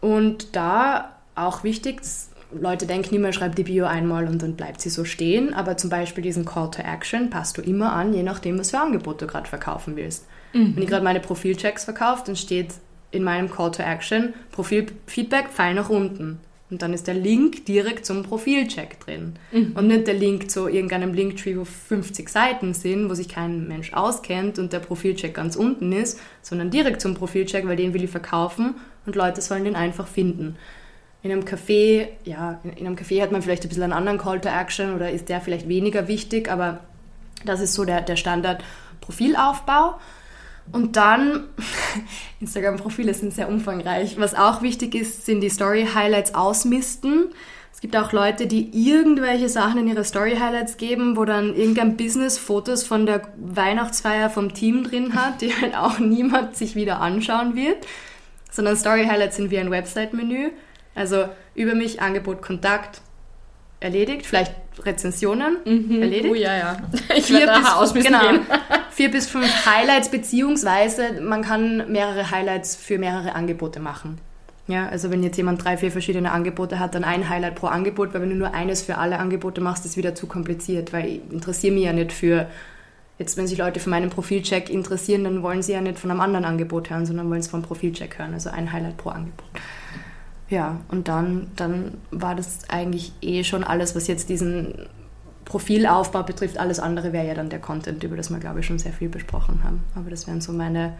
Und 0.00 0.54
da 0.54 1.16
auch 1.34 1.64
wichtig, 1.64 2.02
Leute 2.52 2.86
denken 2.86 3.14
immer, 3.14 3.32
schreib 3.32 3.56
die 3.56 3.64
Bio 3.64 3.86
einmal 3.86 4.28
und 4.28 4.42
dann 4.42 4.54
bleibt 4.54 4.80
sie 4.80 4.90
so 4.90 5.04
stehen, 5.04 5.54
aber 5.54 5.76
zum 5.76 5.90
Beispiel 5.90 6.22
diesen 6.22 6.44
Call 6.44 6.70
to 6.70 6.82
Action 6.82 7.30
passt 7.30 7.56
du 7.56 7.62
immer 7.62 7.94
an, 7.94 8.12
je 8.12 8.22
nachdem, 8.22 8.58
was 8.58 8.70
für 8.70 8.80
Angebot 8.80 9.22
du 9.22 9.26
gerade 9.26 9.48
verkaufen 9.48 9.96
willst. 9.96 10.26
Mhm. 10.54 10.76
Wenn 10.76 10.82
ich 10.82 10.88
gerade 10.88 11.04
meine 11.04 11.20
Profilchecks 11.20 11.84
verkaufe, 11.84 12.22
dann 12.24 12.36
steht 12.36 12.68
in 13.10 13.22
meinem 13.22 13.50
Call 13.50 13.70
to 13.70 13.82
Action 13.82 14.32
Profilfeedback, 14.52 15.50
Pfeil 15.50 15.74
nach 15.74 15.90
unten. 15.90 16.40
Und 16.70 16.82
dann 16.82 16.94
ist 16.94 17.06
der 17.06 17.14
Link 17.14 17.66
direkt 17.66 18.06
zum 18.06 18.22
Profilcheck 18.22 18.98
drin. 18.98 19.34
Mhm. 19.52 19.72
Und 19.76 19.86
nicht 19.86 20.06
der 20.06 20.14
Link 20.14 20.50
zu 20.50 20.66
irgendeinem 20.66 21.12
Linktree, 21.12 21.56
wo 21.56 21.64
50 21.64 22.28
Seiten 22.28 22.72
sind, 22.72 23.08
wo 23.10 23.14
sich 23.14 23.28
kein 23.28 23.68
Mensch 23.68 23.92
auskennt 23.92 24.58
und 24.58 24.72
der 24.72 24.80
Profilcheck 24.80 25.34
ganz 25.34 25.56
unten 25.56 25.92
ist, 25.92 26.18
sondern 26.42 26.70
direkt 26.70 27.00
zum 27.00 27.14
Profilcheck, 27.14 27.66
weil 27.68 27.76
den 27.76 27.92
will 27.92 28.02
ich 28.02 28.10
verkaufen 28.10 28.76
und 29.04 29.14
Leute 29.14 29.42
sollen 29.42 29.64
den 29.64 29.76
einfach 29.76 30.08
finden. 30.08 30.56
In 31.22 31.30
einem 31.30 31.44
Café, 31.44 32.08
ja, 32.24 32.60
in 32.64 32.86
einem 32.86 32.96
Café 32.96 33.22
hat 33.22 33.30
man 33.30 33.42
vielleicht 33.42 33.62
ein 33.62 33.68
bisschen 33.68 33.84
einen 33.84 33.92
anderen 33.92 34.18
Call 34.18 34.40
to 34.40 34.48
Action 34.48 34.94
oder 34.94 35.10
ist 35.10 35.28
der 35.28 35.40
vielleicht 35.40 35.68
weniger 35.68 36.08
wichtig, 36.08 36.50
aber 36.50 36.80
das 37.44 37.60
ist 37.60 37.74
so 37.74 37.84
der, 37.84 38.00
der 38.00 38.16
Standard-Profilaufbau. 38.16 39.94
Und 40.72 40.96
dann, 40.96 41.44
Instagram-Profile 42.40 43.14
sind 43.14 43.32
sehr 43.32 43.48
umfangreich. 43.48 44.18
Was 44.18 44.34
auch 44.34 44.62
wichtig 44.62 44.94
ist, 44.94 45.26
sind 45.26 45.40
die 45.40 45.50
Story-Highlights 45.50 46.34
ausmisten. 46.34 47.26
Es 47.72 47.80
gibt 47.80 47.96
auch 47.96 48.12
Leute, 48.12 48.46
die 48.46 48.70
irgendwelche 48.72 49.48
Sachen 49.48 49.80
in 49.80 49.88
ihre 49.88 50.04
Story-Highlights 50.04 50.76
geben, 50.76 51.16
wo 51.16 51.24
dann 51.24 51.54
irgendein 51.54 51.96
Business 51.96 52.38
Fotos 52.38 52.84
von 52.84 53.04
der 53.04 53.28
Weihnachtsfeier 53.36 54.30
vom 54.30 54.54
Team 54.54 54.84
drin 54.84 55.14
hat, 55.14 55.42
die 55.42 55.54
halt 55.54 55.76
auch 55.76 55.98
niemand 55.98 56.56
sich 56.56 56.74
wieder 56.76 57.00
anschauen 57.00 57.56
wird. 57.56 57.86
Sondern 58.50 58.76
Story-Highlights 58.76 59.36
sind 59.36 59.50
wie 59.50 59.58
ein 59.58 59.70
Website-Menü. 59.70 60.50
Also 60.94 61.28
über 61.54 61.74
mich, 61.74 62.00
Angebot, 62.00 62.40
Kontakt, 62.40 63.02
erledigt. 63.80 64.24
Vielleicht 64.26 64.63
Rezensionen 64.82 65.56
mhm. 65.64 66.02
erledigt. 66.02 66.32
Oh 66.32 66.34
ja, 66.34 66.56
ja. 66.56 66.76
Ich 67.16 67.26
vier 67.26 67.40
werde 67.40 67.60
nachher 67.60 67.78
ausmisten 67.78 68.12
genau, 68.12 68.30
gehen. 68.30 68.40
vier 68.90 69.10
bis 69.10 69.26
fünf 69.26 69.66
Highlights, 69.66 70.10
beziehungsweise 70.10 71.20
man 71.20 71.42
kann 71.42 71.90
mehrere 71.90 72.30
Highlights 72.30 72.76
für 72.76 72.98
mehrere 72.98 73.34
Angebote 73.34 73.80
machen. 73.80 74.18
Ja, 74.66 74.88
also 74.88 75.10
wenn 75.10 75.22
jetzt 75.22 75.36
jemand 75.36 75.62
drei, 75.62 75.76
vier 75.76 75.92
verschiedene 75.92 76.32
Angebote 76.32 76.78
hat, 76.78 76.94
dann 76.94 77.04
ein 77.04 77.28
Highlight 77.28 77.54
pro 77.54 77.66
Angebot, 77.66 78.14
weil 78.14 78.22
wenn 78.22 78.30
du 78.30 78.36
nur 78.36 78.54
eines 78.54 78.82
für 78.82 78.96
alle 78.96 79.18
Angebote 79.18 79.60
machst, 79.60 79.84
ist 79.84 79.92
es 79.92 79.96
wieder 79.98 80.14
zu 80.14 80.26
kompliziert, 80.26 80.92
weil 80.92 81.06
ich 81.06 81.20
interessiere 81.30 81.74
mich 81.74 81.84
ja 81.84 81.92
nicht 81.92 82.12
für, 82.12 82.48
jetzt 83.18 83.36
wenn 83.36 83.46
sich 83.46 83.58
Leute 83.58 83.78
für 83.78 83.90
meinen 83.90 84.08
Profilcheck 84.08 84.70
interessieren, 84.70 85.24
dann 85.24 85.42
wollen 85.42 85.62
sie 85.62 85.72
ja 85.72 85.82
nicht 85.82 85.98
von 85.98 86.10
einem 86.10 86.20
anderen 86.20 86.46
Angebot 86.46 86.88
hören, 86.88 87.04
sondern 87.04 87.28
wollen 87.28 87.40
es 87.40 87.48
vom 87.48 87.60
Profilcheck 87.60 88.18
hören, 88.18 88.32
also 88.32 88.48
ein 88.48 88.72
Highlight 88.72 88.96
pro 88.96 89.10
Angebot. 89.10 89.44
Ja, 90.54 90.78
und 90.86 91.08
dann, 91.08 91.48
dann 91.56 91.98
war 92.12 92.36
das 92.36 92.70
eigentlich 92.70 93.12
eh 93.22 93.42
schon 93.42 93.64
alles, 93.64 93.96
was 93.96 94.06
jetzt 94.06 94.28
diesen 94.28 94.86
Profilaufbau 95.44 96.22
betrifft. 96.22 96.58
Alles 96.58 96.78
andere 96.78 97.12
wäre 97.12 97.26
ja 97.26 97.34
dann 97.34 97.48
der 97.48 97.58
Content, 97.58 98.04
über 98.04 98.16
das 98.16 98.30
wir, 98.30 98.38
glaube 98.38 98.60
ich, 98.60 98.66
schon 98.66 98.78
sehr 98.78 98.92
viel 98.92 99.08
besprochen 99.08 99.64
haben. 99.64 99.82
Aber 99.96 100.10
das 100.10 100.28
wären 100.28 100.40
so 100.40 100.52
meine 100.52 100.92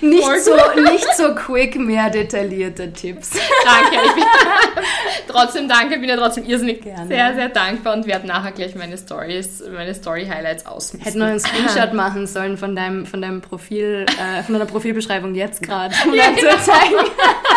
nicht, 0.00 0.40
so, 0.40 0.54
nicht 0.80 1.16
so 1.16 1.34
quick 1.34 1.76
mehr 1.78 2.10
detaillierte 2.10 2.92
Tipps. 2.92 3.30
Danke. 3.30 4.06
Ich 4.06 4.14
bin 4.14 4.24
trotzdem 5.28 5.68
danke, 5.68 5.98
bin 5.98 6.08
ja 6.08 6.16
trotzdem 6.16 6.44
irrsinnig 6.44 6.82
Gerne. 6.82 7.06
sehr, 7.08 7.34
sehr 7.34 7.48
dankbar 7.48 7.94
und 7.94 8.06
werde 8.06 8.26
nachher 8.26 8.52
gleich 8.52 8.74
meine 8.74 8.96
Stories, 8.96 9.62
meine 9.72 9.94
Story-Highlights 9.94 10.66
ausmisten. 10.66 11.00
Hätten 11.00 11.18
wir 11.18 11.26
einen 11.26 11.40
Screenshot 11.40 11.92
machen 11.94 12.26
sollen 12.26 12.56
von 12.56 12.76
deinem, 12.76 13.06
von 13.06 13.20
deinem 13.22 13.40
Profil, 13.40 14.06
äh, 14.08 14.42
von 14.42 14.54
deiner 14.54 14.66
Profilbeschreibung 14.66 15.34
jetzt 15.34 15.62
gerade, 15.62 15.94
um 16.04 16.14
ja, 16.14 16.30
genau. 16.30 16.52
zu 16.52 16.64
zeigen. 16.64 17.10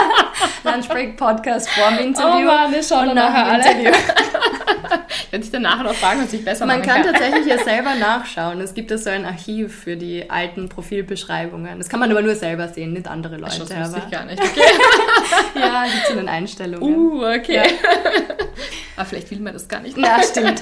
Lunchbreak 0.64 1.18
Podcast 1.18 1.70
vor 1.70 1.90
dem 1.90 2.08
Interview. 2.08 2.48
Oh 2.48 2.52
Mann, 2.52 2.74
ich 2.74 2.88
schaue 2.88 3.14
nachher 3.14 3.46
alle. 3.46 3.72
Interview. 3.72 3.92
ich 5.10 5.32
werde 5.32 5.44
dich 5.44 5.52
dann 5.52 5.62
nachher 5.64 5.84
noch 5.84 5.94
fragen, 5.94 6.22
was 6.24 6.34
ich 6.34 6.44
besser 6.44 6.66
Man 6.66 6.82
kann, 6.82 7.04
kann 7.04 7.14
tatsächlich 7.14 7.46
ja 7.46 7.58
selber 7.64 7.96
nachschauen. 7.96 8.62
Es 8.62 8.74
gibt 8.74 8.92
da 8.92 8.98
so 8.98 9.10
ein 9.10 9.26
Archiv 9.26 9.76
für 9.84 9.96
die 9.96 10.30
alten 10.30 10.70
Profilbeschreibungen. 10.70 11.78
Das 11.78 11.90
kann 11.90 12.00
man 12.00 12.12
aber 12.12 12.22
nur 12.22 12.36
selber 12.36 12.68
sehen, 12.68 12.94
nicht 12.94 13.08
andere 13.08 13.38
Leute. 13.38 13.60
Das 13.60 13.70
wusste 13.70 14.02
ich 14.06 14.12
gar 14.12 14.26
nicht. 14.26 14.42
Okay. 14.42 14.62
ja, 15.56 15.84
gibt 15.86 16.04
es 16.04 16.10
in 16.10 16.18
den 16.18 16.30
Einstellungen. 16.30 16.96
Uh, 16.96 17.26
okay. 17.26 17.56
Ja. 17.56 17.64
aber 18.96 19.06
vielleicht 19.06 19.32
will 19.32 19.40
man 19.40 19.54
das 19.54 19.68
gar 19.68 19.82
nicht. 19.82 19.98
Ja, 19.98 20.22
stimmt. 20.24 20.62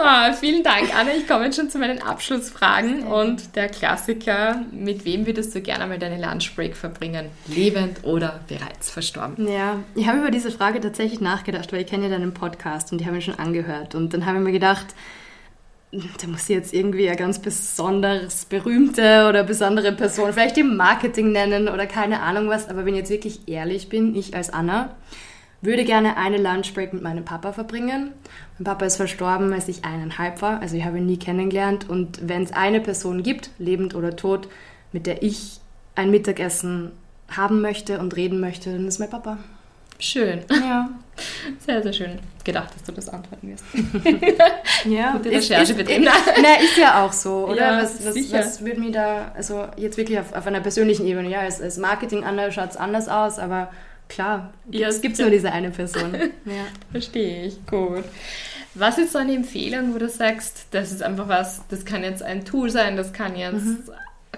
Ah, 0.00 0.32
vielen 0.32 0.62
Dank, 0.62 0.94
Anna. 0.94 1.10
Ich 1.16 1.26
komme 1.26 1.46
jetzt 1.46 1.56
schon 1.56 1.70
zu 1.70 1.78
meinen 1.78 2.02
Abschlussfragen 2.02 3.04
und 3.04 3.56
der 3.56 3.68
Klassiker, 3.68 4.62
mit 4.72 5.04
wem 5.04 5.26
würdest 5.26 5.54
du 5.54 5.60
gerne 5.60 5.86
mal 5.86 5.98
deine 5.98 6.20
Lunchbreak 6.20 6.76
verbringen? 6.76 7.26
Lebend 7.46 8.04
oder 8.04 8.40
bereits 8.48 8.90
verstorben? 8.90 9.48
Ja, 9.48 9.80
ich 9.94 10.06
habe 10.06 10.18
über 10.18 10.30
diese 10.30 10.50
Frage 10.50 10.80
tatsächlich 10.80 11.20
nachgedacht, 11.20 11.72
weil 11.72 11.80
ich 11.80 11.86
kenne 11.86 12.04
ja 12.04 12.10
deinen 12.10 12.34
Podcast 12.34 12.92
und 12.92 13.00
die 13.00 13.06
habe 13.06 13.18
ich 13.18 13.24
schon 13.24 13.38
angehört. 13.38 13.94
Und 13.94 14.14
dann 14.14 14.26
habe 14.26 14.38
ich 14.38 14.44
mir 14.44 14.52
gedacht, 14.52 14.86
da 15.90 16.26
muss 16.26 16.42
ich 16.42 16.56
jetzt 16.56 16.74
irgendwie 16.74 17.08
eine 17.08 17.16
ganz 17.16 17.38
besonders 17.38 18.44
berühmte 18.44 19.26
oder 19.28 19.42
besondere 19.42 19.92
Person, 19.92 20.32
vielleicht 20.32 20.58
im 20.58 20.76
Marketing 20.76 21.32
nennen 21.32 21.68
oder 21.68 21.86
keine 21.86 22.20
Ahnung 22.20 22.48
was, 22.48 22.68
aber 22.68 22.84
wenn 22.84 22.94
ich 22.94 23.00
jetzt 23.00 23.10
wirklich 23.10 23.48
ehrlich 23.48 23.88
bin, 23.88 24.14
ich 24.14 24.34
als 24.34 24.50
Anna, 24.50 24.94
würde 25.60 25.84
gerne 25.84 26.16
eine 26.16 26.38
Lunchbreak 26.38 26.92
mit 26.92 27.02
meinem 27.02 27.24
Papa 27.24 27.52
verbringen. 27.52 28.12
Mein 28.58 28.64
Papa 28.64 28.86
ist 28.86 28.96
verstorben, 28.96 29.52
als 29.52 29.68
ich 29.68 29.84
eineinhalb 29.84 30.40
war, 30.40 30.60
also 30.60 30.76
ich 30.76 30.84
habe 30.84 30.98
ihn 30.98 31.06
nie 31.06 31.18
kennengelernt. 31.18 31.88
Und 31.88 32.28
wenn 32.28 32.42
es 32.42 32.52
eine 32.52 32.80
Person 32.80 33.22
gibt, 33.22 33.50
lebend 33.58 33.94
oder 33.94 34.16
tot, 34.16 34.48
mit 34.92 35.06
der 35.06 35.22
ich 35.22 35.60
ein 35.94 36.10
Mittagessen 36.10 36.92
haben 37.28 37.60
möchte 37.60 37.98
und 37.98 38.16
reden 38.16 38.40
möchte, 38.40 38.72
dann 38.72 38.86
ist 38.86 39.00
mein 39.00 39.10
Papa. 39.10 39.38
Schön. 39.98 40.44
Ja. 40.48 40.88
Sehr, 41.66 41.82
sehr 41.82 41.92
schön. 41.92 42.18
Gedacht, 42.44 42.72
dass 42.72 42.84
du 42.84 42.92
das 42.92 43.08
antworten 43.08 43.48
wirst. 43.48 43.64
ja. 44.84 45.10
Gute 45.16 45.32
Recherche 45.32 45.74
betrieben. 45.74 46.04
Na, 46.40 46.54
ist 46.62 46.76
ja 46.76 47.04
auch 47.04 47.12
so, 47.12 47.48
oder? 47.48 47.56
Ja, 47.56 47.82
was, 47.82 48.06
was, 48.06 48.32
was 48.32 48.64
würde 48.64 48.78
mir 48.78 48.92
da, 48.92 49.32
also 49.34 49.66
jetzt 49.76 49.96
wirklich 49.96 50.20
auf, 50.20 50.32
auf 50.32 50.46
einer 50.46 50.60
persönlichen 50.60 51.04
Ebene, 51.04 51.28
ja, 51.28 51.40
als, 51.40 51.60
als 51.60 51.76
Marketing 51.76 52.22
schaut 52.52 52.70
es 52.70 52.76
anders 52.76 53.08
aus, 53.08 53.40
aber 53.40 53.72
klar, 54.08 54.52
ja, 54.70 54.88
es 54.88 55.00
gibt 55.00 55.18
nur 55.18 55.30
diese 55.30 55.52
eine 55.52 55.70
Person. 55.70 56.14
ja. 56.44 56.66
Verstehe 56.90 57.46
ich, 57.46 57.66
gut. 57.66 58.04
Was 58.74 58.98
ist 58.98 59.12
so 59.12 59.18
eine 59.18 59.34
Empfehlung, 59.34 59.94
wo 59.94 59.98
du 59.98 60.08
sagst, 60.08 60.66
das 60.70 60.92
ist 60.92 61.02
einfach 61.02 61.28
was, 61.28 61.62
das 61.68 61.84
kann 61.84 62.04
jetzt 62.04 62.22
ein 62.22 62.44
Tool 62.44 62.70
sein, 62.70 62.96
das 62.96 63.12
kann 63.12 63.36
jetzt, 63.36 63.64
mhm. 63.64 63.78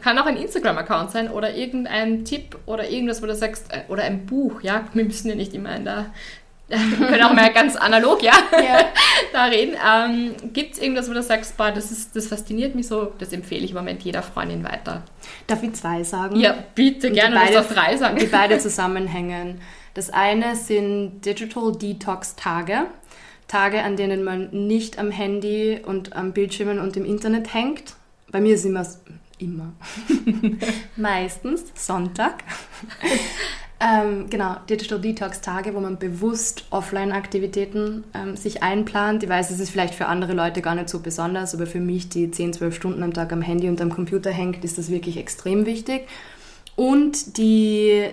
kann 0.00 0.18
auch 0.18 0.26
ein 0.26 0.36
Instagram-Account 0.36 1.10
sein 1.10 1.30
oder 1.30 1.54
irgendein 1.54 2.24
Tipp 2.24 2.56
oder 2.66 2.88
irgendwas, 2.88 3.22
wo 3.22 3.26
du 3.26 3.34
sagst, 3.34 3.72
äh, 3.72 3.82
oder 3.88 4.04
ein 4.04 4.26
Buch, 4.26 4.62
ja, 4.62 4.86
wir 4.94 5.04
müssen 5.04 5.28
ja 5.28 5.34
nicht 5.34 5.54
immer 5.54 5.74
in 5.76 5.84
der 5.84 6.06
wir 6.98 7.06
können 7.08 7.22
auch 7.24 7.32
mal 7.32 7.52
ganz 7.52 7.74
analog, 7.74 8.22
ja, 8.22 8.32
ja. 8.52 8.84
da 9.32 9.46
reden. 9.46 9.74
Ähm, 9.84 10.52
Gibt 10.52 10.74
es 10.74 10.78
irgendwas, 10.80 11.10
wo 11.10 11.14
du 11.14 11.22
sagst, 11.22 11.56
boah, 11.56 11.72
das, 11.72 11.90
ist, 11.90 12.14
das 12.14 12.28
fasziniert 12.28 12.76
mich 12.76 12.86
so, 12.86 13.12
das 13.18 13.32
empfehle 13.32 13.64
ich 13.64 13.72
im 13.72 13.76
Moment 13.76 14.02
jeder 14.02 14.22
Freundin 14.22 14.62
weiter? 14.62 15.02
Darf 15.50 15.64
ich 15.64 15.72
zwei 15.72 16.04
sagen? 16.04 16.36
Ja, 16.36 16.54
bitte, 16.76 17.10
gerne, 17.10 17.34
du 17.34 17.42
beide, 17.42 17.74
drei 17.74 17.96
sagen. 17.96 18.18
Die 18.18 18.26
beide 18.26 18.58
zusammenhängen. 18.58 19.60
Das 19.94 20.10
eine 20.10 20.54
sind 20.54 21.22
Digital 21.22 21.72
Detox 21.72 22.36
Tage. 22.36 22.86
Tage, 23.48 23.82
an 23.82 23.96
denen 23.96 24.22
man 24.22 24.50
nicht 24.50 25.00
am 25.00 25.10
Handy 25.10 25.80
und 25.84 26.14
am 26.14 26.32
Bildschirmen 26.32 26.78
und 26.78 26.96
im 26.96 27.04
Internet 27.04 27.52
hängt. 27.52 27.96
Bei 28.30 28.40
mir 28.40 28.54
ist 28.54 28.64
immer, 28.64 28.86
immer, 29.38 29.72
meistens 30.96 31.64
Sonntag. 31.74 32.44
Ähm, 33.80 34.28
genau, 34.28 34.56
Digital 34.68 35.00
Detox 35.00 35.40
Tage, 35.40 35.74
wo 35.74 35.80
man 35.80 35.98
bewusst 35.98 36.66
Offline-Aktivitäten 36.68 38.04
ähm, 38.14 38.36
sich 38.36 38.62
einplant. 38.62 39.22
Ich 39.22 39.28
weiß, 39.28 39.50
es 39.50 39.58
ist 39.58 39.70
vielleicht 39.70 39.94
für 39.94 40.06
andere 40.06 40.34
Leute 40.34 40.60
gar 40.60 40.74
nicht 40.74 40.90
so 40.90 41.00
besonders, 41.00 41.54
aber 41.54 41.66
für 41.66 41.80
mich, 41.80 42.10
die 42.10 42.30
10, 42.30 42.52
12 42.52 42.74
Stunden 42.74 43.02
am 43.02 43.14
Tag 43.14 43.32
am 43.32 43.40
Handy 43.40 43.68
und 43.70 43.80
am 43.80 43.88
Computer 43.88 44.30
hängt, 44.30 44.62
ist 44.64 44.76
das 44.76 44.90
wirklich 44.90 45.16
extrem 45.16 45.64
wichtig. 45.64 46.06
Und 46.76 47.38
die 47.38 48.10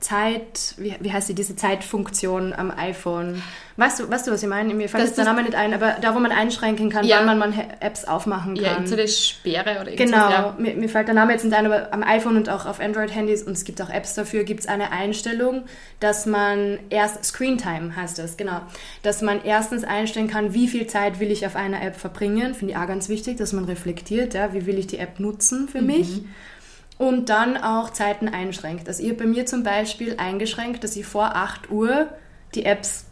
Zeit, 0.00 0.74
wie, 0.76 0.94
wie 1.00 1.12
heißt 1.12 1.28
die, 1.28 1.34
diese 1.34 1.56
Zeitfunktion 1.56 2.52
am 2.52 2.70
iPhone. 2.70 3.42
Weißt 3.76 4.00
du, 4.00 4.10
weißt 4.10 4.26
du 4.26 4.32
was 4.32 4.42
ich 4.42 4.48
meine? 4.48 4.74
Mir 4.74 4.88
fällt 4.88 5.04
jetzt 5.04 5.18
der 5.18 5.24
Name 5.24 5.42
nicht 5.42 5.54
ein, 5.54 5.72
aber 5.72 5.96
da, 6.00 6.14
wo 6.14 6.18
man 6.18 6.32
einschränken 6.32 6.90
kann, 6.90 7.06
ja. 7.06 7.18
wann 7.18 7.26
man, 7.26 7.38
man 7.38 7.54
Apps 7.80 8.04
aufmachen 8.04 8.54
kann. 8.56 8.82
Ja, 8.82 8.86
so 8.86 8.94
eine 8.94 9.06
Sperre 9.06 9.80
oder 9.80 9.92
irgendwas. 9.92 10.10
Genau, 10.10 10.30
ja. 10.30 10.56
mir, 10.58 10.74
mir, 10.74 10.88
fällt 10.88 11.06
der 11.08 11.14
Name 11.14 11.32
jetzt 11.32 11.44
nicht 11.44 11.54
ein, 11.54 11.66
aber 11.66 11.92
am 11.92 12.02
iPhone 12.02 12.36
und 12.36 12.48
auch 12.48 12.66
auf 12.66 12.80
Android-Handys, 12.80 13.42
und 13.44 13.52
es 13.52 13.64
gibt 13.64 13.80
auch 13.80 13.90
Apps 13.90 14.14
dafür, 14.14 14.44
gibt 14.44 14.60
es 14.60 14.66
eine 14.66 14.90
Einstellung, 14.90 15.64
dass 16.00 16.26
man 16.26 16.78
erst, 16.90 17.24
Screen 17.24 17.58
Time 17.58 17.94
heißt 17.94 18.18
das, 18.18 18.36
genau, 18.36 18.60
dass 19.02 19.22
man 19.22 19.44
erstens 19.44 19.84
einstellen 19.84 20.28
kann, 20.28 20.54
wie 20.54 20.68
viel 20.68 20.86
Zeit 20.86 21.20
will 21.20 21.30
ich 21.30 21.46
auf 21.46 21.54
einer 21.54 21.82
App 21.82 21.96
verbringen, 21.96 22.54
finde 22.54 22.72
ich 22.72 22.78
auch 22.78 22.86
ganz 22.86 23.08
wichtig, 23.08 23.36
dass 23.36 23.52
man 23.52 23.64
reflektiert, 23.64 24.34
ja, 24.34 24.52
wie 24.52 24.66
will 24.66 24.78
ich 24.78 24.86
die 24.86 24.98
App 24.98 25.20
nutzen 25.20 25.68
für 25.68 25.80
mhm. 25.80 25.86
mich 25.86 26.22
und 26.98 27.28
dann 27.28 27.56
auch 27.56 27.90
Zeiten 27.90 28.28
einschränkt. 28.28 28.88
Also 28.88 29.02
ihr 29.02 29.16
bei 29.16 29.24
mir 29.24 29.46
zum 29.46 29.62
Beispiel 29.62 30.16
eingeschränkt, 30.18 30.82
dass 30.84 30.96
ich 30.96 31.06
vor 31.06 31.36
8 31.36 31.70
Uhr 31.70 32.08
die 32.54 32.64
Apps, 32.64 33.06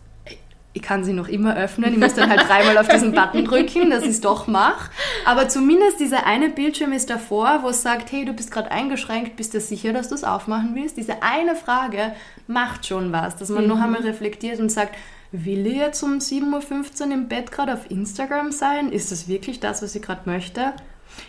ich 0.72 0.82
kann 0.82 1.04
sie 1.04 1.12
noch 1.12 1.28
immer 1.28 1.56
öffnen, 1.56 1.92
ich 1.92 1.98
muss 1.98 2.14
dann 2.14 2.28
halt 2.28 2.46
dreimal 2.48 2.76
auf 2.76 2.88
diesen 2.88 3.12
Button 3.12 3.44
drücken, 3.44 3.90
dass 3.90 4.02
ich 4.02 4.10
es 4.10 4.20
doch 4.20 4.46
mache. 4.48 4.90
Aber 5.24 5.48
zumindest 5.48 6.00
dieser 6.00 6.26
eine 6.26 6.50
Bildschirm 6.50 6.92
ist 6.92 7.08
davor, 7.08 7.60
wo 7.62 7.68
es 7.68 7.82
sagt, 7.82 8.10
hey, 8.12 8.24
du 8.24 8.32
bist 8.32 8.50
gerade 8.50 8.70
eingeschränkt, 8.70 9.36
bist 9.36 9.54
du 9.54 9.60
sicher, 9.60 9.92
dass 9.92 10.08
du 10.08 10.16
es 10.16 10.24
aufmachen 10.24 10.74
willst? 10.74 10.96
Diese 10.96 11.22
eine 11.22 11.54
Frage 11.54 12.12
macht 12.46 12.86
schon 12.86 13.12
was, 13.12 13.36
dass 13.36 13.48
man 13.48 13.62
mhm. 13.62 13.68
noch 13.68 13.80
einmal 13.80 14.02
reflektiert 14.02 14.58
und 14.58 14.70
sagt, 14.70 14.96
will 15.32 15.66
ich 15.66 15.76
jetzt 15.76 16.02
um 16.02 16.18
7.15 16.18 17.06
Uhr 17.06 17.12
im 17.12 17.28
Bett 17.28 17.52
gerade 17.52 17.72
auf 17.72 17.90
Instagram 17.90 18.50
sein? 18.50 18.90
Ist 18.90 19.12
das 19.12 19.28
wirklich 19.28 19.60
das, 19.60 19.82
was 19.82 19.94
ich 19.94 20.02
gerade 20.02 20.28
möchte? 20.28 20.74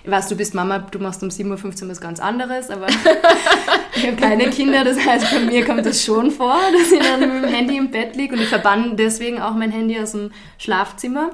Ich 0.03 0.11
weiß, 0.11 0.27
du 0.29 0.35
bist 0.35 0.53
Mama, 0.53 0.79
du 0.79 0.99
machst 0.99 1.21
um 1.23 1.29
7.15 1.29 1.83
Uhr 1.83 1.89
was 1.89 2.01
ganz 2.01 2.19
anderes, 2.19 2.69
aber 2.69 2.87
ich 3.95 4.07
habe 4.07 4.15
keine 4.15 4.49
Kinder, 4.49 4.83
das 4.83 4.97
heißt, 5.05 5.31
bei 5.31 5.39
mir 5.39 5.65
kommt 5.65 5.85
das 5.85 6.03
schon 6.03 6.31
vor, 6.31 6.57
dass 6.71 6.91
ich 6.91 6.99
dann 6.99 7.19
mit 7.19 7.43
dem 7.43 7.53
Handy 7.53 7.77
im 7.77 7.91
Bett 7.91 8.15
liege 8.15 8.35
und 8.35 8.41
ich 8.41 8.49
verbanne 8.49 8.95
deswegen 8.95 9.41
auch 9.41 9.53
mein 9.53 9.71
Handy 9.71 9.99
aus 9.99 10.11
dem 10.11 10.31
Schlafzimmer, 10.57 11.31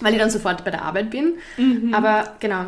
weil 0.00 0.12
ich 0.12 0.18
dann 0.18 0.30
sofort 0.30 0.64
bei 0.64 0.70
der 0.70 0.82
Arbeit 0.82 1.10
bin. 1.10 1.34
Mhm. 1.56 1.94
Aber 1.94 2.34
genau, 2.40 2.66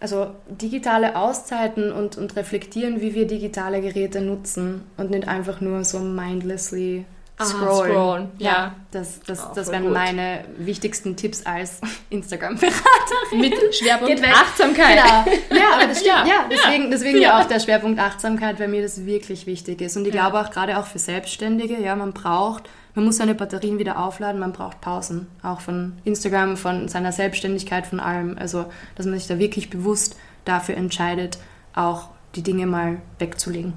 also 0.00 0.28
digitale 0.48 1.16
Auszeiten 1.16 1.92
und, 1.92 2.16
und 2.16 2.36
reflektieren, 2.36 3.00
wie 3.00 3.14
wir 3.14 3.26
digitale 3.26 3.80
Geräte 3.80 4.20
nutzen 4.20 4.82
und 4.96 5.10
nicht 5.10 5.26
einfach 5.26 5.60
nur 5.60 5.84
so 5.84 5.98
mindlessly 5.98 7.04
Scrollen. 7.44 7.92
scrollen. 7.92 8.28
Ja. 8.38 8.50
ja. 8.50 8.74
das, 8.90 9.20
das, 9.20 9.44
oh, 9.44 9.52
das 9.54 9.70
wären 9.70 9.84
gut. 9.84 9.92
meine 9.92 10.44
wichtigsten 10.58 11.16
Tipps 11.16 11.46
als 11.46 11.80
Instagram-Beraterin. 12.10 13.40
Mit 13.40 13.74
Schwerpunkt 13.74 14.24
Achtsamkeit. 14.24 14.98
Genau. 14.98 15.60
Ja, 15.60 15.74
aber 15.74 15.86
das 15.86 16.00
stimmt. 16.00 16.16
Ja, 16.16 16.26
ja 16.26 16.48
deswegen, 16.50 16.90
deswegen 16.90 17.20
ja. 17.20 17.40
auch 17.40 17.44
der 17.44 17.60
Schwerpunkt 17.60 18.00
Achtsamkeit, 18.00 18.58
weil 18.58 18.68
mir 18.68 18.82
das 18.82 19.06
wirklich 19.06 19.46
wichtig 19.46 19.80
ist. 19.80 19.96
Und 19.96 20.06
ich 20.06 20.12
glaube 20.12 20.40
auch 20.40 20.50
gerade 20.50 20.78
auch 20.78 20.86
für 20.86 20.98
Selbstständige, 20.98 21.80
ja, 21.80 21.94
man 21.94 22.12
braucht, 22.12 22.68
man 22.94 23.04
muss 23.04 23.18
seine 23.18 23.34
Batterien 23.34 23.78
wieder 23.78 23.98
aufladen, 23.98 24.40
man 24.40 24.52
braucht 24.52 24.80
Pausen. 24.80 25.28
Auch 25.42 25.60
von 25.60 25.92
Instagram, 26.04 26.56
von 26.56 26.88
seiner 26.88 27.12
Selbstständigkeit, 27.12 27.86
von 27.86 28.00
allem. 28.00 28.36
Also, 28.38 28.66
dass 28.96 29.06
man 29.06 29.16
sich 29.16 29.28
da 29.28 29.38
wirklich 29.38 29.70
bewusst 29.70 30.16
dafür 30.44 30.76
entscheidet, 30.76 31.38
auch 31.74 32.08
die 32.34 32.42
Dinge 32.42 32.66
mal 32.66 33.00
wegzulegen. 33.18 33.74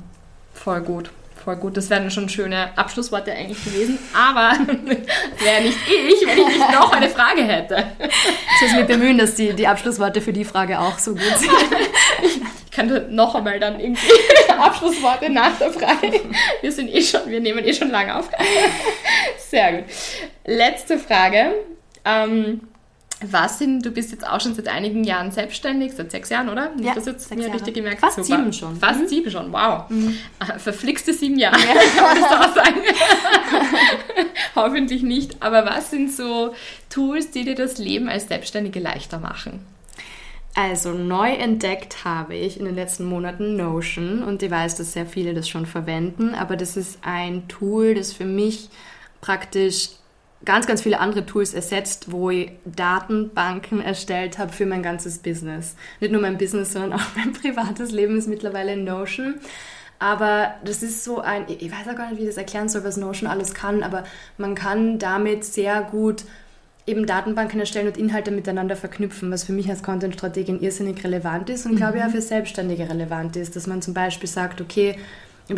Voll 0.54 0.82
gut. 0.82 1.12
Voll 1.44 1.56
gut, 1.56 1.76
das 1.76 1.90
wären 1.90 2.12
schon 2.12 2.30
schöne 2.30 2.70
Abschlussworte 2.78 3.32
eigentlich 3.32 3.64
gewesen, 3.64 3.98
aber 4.14 4.52
wäre 5.40 5.62
nicht 5.64 5.78
ich, 5.88 6.28
wenn 6.28 6.38
ich 6.38 6.48
nicht 6.48 6.72
noch 6.72 6.92
eine 6.92 7.10
Frage 7.10 7.42
hätte. 7.42 7.84
Ich 8.00 8.62
muss 8.62 8.76
mich 8.76 8.86
bemühen, 8.86 9.18
dass 9.18 9.34
die, 9.34 9.54
die 9.54 9.68
Abschlussworte 9.68 10.22
für 10.22 10.34
die 10.34 10.46
Frage 10.46 10.80
auch 10.80 11.00
so 11.00 11.14
gut 11.14 11.38
sind. 11.38 11.52
Ich 12.22 12.72
könnte 12.72 13.08
noch 13.10 13.34
einmal 13.34 13.60
dann 13.60 13.80
irgendwie 13.80 14.12
Abschlussworte 14.60 15.32
nach 15.32 15.58
der 15.58 15.72
Frage. 15.72 16.22
Wir 16.62 16.72
sind 16.72 16.94
eh 16.94 17.02
schon, 17.02 17.22
wir 17.26 17.40
nehmen 17.40 17.66
eh 17.66 17.74
schon 17.74 17.90
lange 17.90 18.18
auf. 18.18 18.30
Sehr 19.38 19.74
gut. 19.74 19.86
Letzte 20.46 21.00
Frage. 21.00 21.54
Ähm, 22.06 22.62
was 23.22 23.60
sind, 23.60 23.86
du 23.86 23.92
bist 23.92 24.12
jetzt 24.12 24.28
auch 24.28 24.42
schon 24.42 24.56
seit 24.56 24.68
einigen 24.68 25.04
Jahren 25.04 25.32
selbstständig, 25.32 25.94
seit 25.94 26.12
sechs 26.12 26.30
Jahren, 26.30 26.50
oder? 26.50 26.72
Ja, 26.80 26.96
das 26.96 27.06
jetzt 27.06 27.34
mir 27.36 27.54
richtig 27.54 27.76
gemerkt. 27.76 28.00
Fast 28.00 28.16
Super. 28.16 28.38
sieben 28.38 28.54
schon. 28.54 28.76
Fast 28.76 29.02
mhm. 29.02 29.08
sieben 29.08 29.32
schon, 29.32 29.54
wow. 29.54 29.90
Mhm. 29.90 30.18
Ah, 30.40 30.58
verflixte 30.58 31.14
sieben 31.14 31.38
Jahre, 31.38 31.60
ja. 31.60 31.74
kann 31.96 32.04
man 32.04 32.22
das 32.22 32.32
auch 32.32 32.56
sagen. 32.56 32.82
Hoffentlich 34.56 35.04
nicht. 35.04 35.42
Aber 35.42 35.66
was 35.66 35.92
sind 35.92 36.12
so 36.12 36.54
Tools, 36.90 37.32
die 37.32 37.46
dir 37.46 37.56
das 37.56 37.78
Leben 37.78 38.10
als 38.10 38.28
Selbstständige 38.28 38.80
leichter 38.80 39.20
machen? 39.20 39.66
Also 40.54 40.92
neu 40.92 41.32
entdeckt 41.32 42.04
habe 42.04 42.36
ich 42.36 42.60
in 42.60 42.66
den 42.66 42.76
letzten 42.76 43.06
Monaten 43.06 43.56
Notion 43.56 44.22
und 44.22 44.44
ich 44.44 44.52
weiß, 44.52 44.76
dass 44.76 44.94
sehr 44.94 45.06
viele 45.06 45.34
das 45.34 45.48
schon 45.48 45.66
verwenden, 45.66 46.36
aber 46.36 46.58
das 46.58 46.76
ist 46.76 47.00
ein 47.04 47.48
Tool, 47.48 47.96
das 47.96 48.12
für 48.12 48.26
mich 48.26 48.68
praktisch 49.22 49.92
ganz, 50.46 50.68
ganz 50.68 50.82
viele 50.82 51.00
andere 51.00 51.26
Tools 51.26 51.54
ersetzt, 51.54 52.12
wo 52.12 52.30
ich 52.30 52.52
Datenbanken 52.66 53.82
erstellt 53.82 54.38
habe 54.38 54.52
für 54.52 54.66
mein 54.66 54.84
ganzes 54.84 55.20
Business. 55.20 55.76
Nicht 56.00 56.12
nur 56.12 56.22
mein 56.22 56.38
Business, 56.38 56.74
sondern 56.74 56.94
auch 56.94 57.06
mein 57.16 57.34
privates 57.34 57.92
Leben 57.92 58.18
ist 58.18 58.28
mittlerweile 58.28 58.78
Notion. 58.78 59.36
Aber 60.00 60.56
das 60.66 60.82
ist 60.82 61.04
so 61.04 61.20
ein, 61.20 61.46
ich 61.48 61.72
weiß 61.72 61.88
auch 61.88 61.96
gar 61.96 62.10
nicht, 62.10 62.18
wie 62.18 62.24
ich 62.24 62.30
das 62.30 62.38
erklären 62.38 62.70
soll, 62.70 62.84
was 62.84 62.98
Notion 62.98 63.30
alles 63.30 63.54
kann, 63.54 63.84
aber 63.84 64.04
man 64.40 64.56
kann 64.56 64.98
damit 64.98 65.44
sehr 65.44 65.84
gut 65.84 66.24
eben 66.88 67.06
Datenbanken 67.06 67.60
erstellen 67.60 67.88
und 67.88 67.98
Inhalte 67.98 68.32
miteinander 68.32 68.76
verknüpfen, 68.76 69.32
was 69.32 69.44
für 69.44 69.54
mich 69.54 69.70
als 69.70 69.84
Content-Strategin 69.84 70.60
irrsinnig 70.60 71.04
relevant 71.04 71.52
ist 71.52 71.68
und 71.68 71.74
mhm. 71.74 71.78
glaube 71.78 72.00
ich 72.00 72.04
auch 72.04 72.10
für 72.10 72.22
Selbstständige 72.22 72.90
relevant 72.90 73.36
ist, 73.36 73.56
dass 73.56 73.68
man 73.68 73.84
zum 73.84 73.94
Beispiel 73.94 74.28
sagt, 74.28 74.60
okay, 74.60 74.98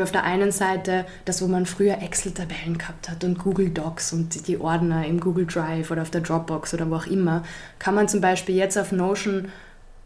auf 0.02 0.12
der 0.12 0.24
einen 0.24 0.52
Seite 0.52 1.06
das, 1.26 1.42
wo 1.42 1.48
man 1.48 1.66
früher 1.66 2.02
Excel-Tabellen 2.02 2.78
gehabt 2.78 3.10
hat 3.10 3.24
und 3.24 3.40
Google 3.40 3.70
Docs 3.70 4.14
und 4.14 4.48
die 4.48 4.60
Ordner 4.60 5.06
im 5.06 5.20
Google 5.20 5.46
Drive 5.46 5.92
oder 5.92 6.02
auf 6.02 6.12
der 6.12 6.22
Dropbox 6.22 6.74
oder 6.74 6.90
wo 6.90 6.96
auch 6.96 7.08
immer, 7.08 7.44
kann 7.80 7.96
man 7.96 8.08
zum 8.08 8.22
Beispiel 8.22 8.56
jetzt 8.56 8.78
auf 8.78 8.92
Notion 8.92 9.50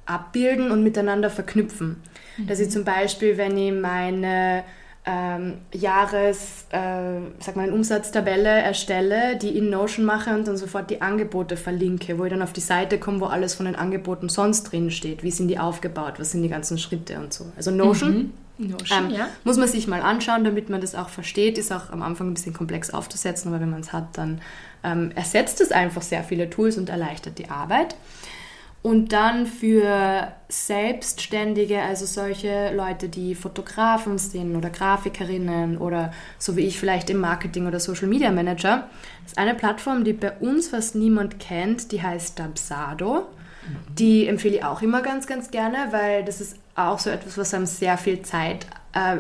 abbilden 0.06 0.72
und 0.72 0.84
miteinander 0.84 1.30
verknüpfen. 1.30 2.02
Mhm. 2.38 2.48
Dass 2.48 2.60
ich 2.60 2.70
zum 2.70 2.84
Beispiel, 2.84 3.38
wenn 3.38 3.58
ich 3.58 3.74
meine 3.74 4.64
ähm, 5.06 5.60
Jahres, 5.74 6.66
äh, 6.72 7.20
sag 7.40 7.56
mal, 7.56 7.72
Umsatztabelle 7.72 8.50
erstelle, 8.50 9.38
die 9.38 9.58
in 9.58 9.70
Notion 9.70 10.06
mache 10.06 10.32
und 10.32 10.48
dann 10.48 10.58
sofort 10.58 10.90
die 10.90 11.02
Angebote 11.02 11.56
verlinke, 11.56 12.20
wo 12.20 12.26
ich 12.26 12.32
dann 12.32 12.42
auf 12.42 12.54
die 12.54 12.62
Seite 12.62 13.00
komme, 13.00 13.22
wo 13.22 13.26
alles 13.26 13.56
von 13.56 13.66
den 13.68 13.76
Angeboten 13.76 14.28
sonst 14.28 14.64
drin 14.64 14.92
steht. 14.92 15.24
Wie 15.24 15.32
sind 15.32 15.48
die 15.48 15.60
aufgebaut? 15.60 16.16
Was 16.18 16.32
sind 16.32 16.44
die 16.44 16.50
ganzen 16.50 16.78
Schritte 16.78 17.20
und 17.20 17.34
so. 17.34 17.46
Also 17.56 17.72
Notion. 17.72 18.14
Mhm 18.14 18.34
Notion, 18.58 19.06
ähm, 19.06 19.12
ja. 19.12 19.30
Muss 19.44 19.58
man 19.58 19.68
sich 19.68 19.88
mal 19.88 20.02
anschauen, 20.02 20.44
damit 20.44 20.70
man 20.70 20.82
das 20.82 20.96
auch 20.96 21.10
versteht. 21.10 21.58
Ist 21.58 21.72
auch 21.72 21.92
am 21.92 22.02
Anfang 22.02 22.30
ein 22.30 22.34
bisschen 22.34 22.54
komplex 22.54 22.90
aufzusetzen, 22.90 23.52
aber 23.52 23.62
wenn 23.62 23.70
man 23.70 23.82
es 23.82 23.94
hat, 23.94 24.18
dann 24.18 24.42
ähm, 24.84 25.12
ersetzt 25.16 25.62
es 25.62 25.72
einfach 25.72 26.02
sehr 26.02 26.24
viele 26.24 26.50
Tools 26.50 26.78
und 26.78 26.90
erleichtert 26.90 27.38
die 27.38 27.50
Arbeit. 27.50 27.96
Und 28.84 29.12
dann 29.12 29.48
für 29.48 30.32
Selbstständige, 30.48 31.82
also 31.82 32.06
solche 32.06 32.74
Leute, 32.74 33.10
die 33.10 33.36
Fotografen 33.36 34.18
sind 34.18 34.56
oder 34.56 34.70
Grafikerinnen 34.70 35.78
oder 35.78 36.14
so 36.38 36.56
wie 36.56 36.62
ich 36.62 36.80
vielleicht 36.80 37.10
im 37.10 37.20
Marketing 37.20 37.68
oder 37.68 37.80
Social 37.80 38.08
Media 38.08 38.32
Manager, 38.32 38.88
ist 39.26 39.38
eine 39.38 39.56
Plattform, 39.56 40.04
die 40.04 40.14
bei 40.14 40.32
uns 40.38 40.70
fast 40.70 40.96
niemand 40.96 41.40
kennt, 41.40 41.92
die 41.92 42.02
heißt 42.02 42.40
Dabsado. 42.40 43.26
Die 43.98 44.28
empfehle 44.28 44.58
ich 44.58 44.64
auch 44.64 44.82
immer 44.82 45.02
ganz, 45.02 45.28
ganz 45.28 45.52
gerne, 45.52 45.78
weil 45.92 46.24
das 46.24 46.42
ist 46.42 46.58
auch 46.76 47.00
so 47.00 47.10
etwas, 47.10 47.38
was 47.38 47.54
einem 47.54 47.66
sehr 47.66 47.98
viel 47.98 48.22
Zeit, 48.22 48.68
äh, 48.94 49.18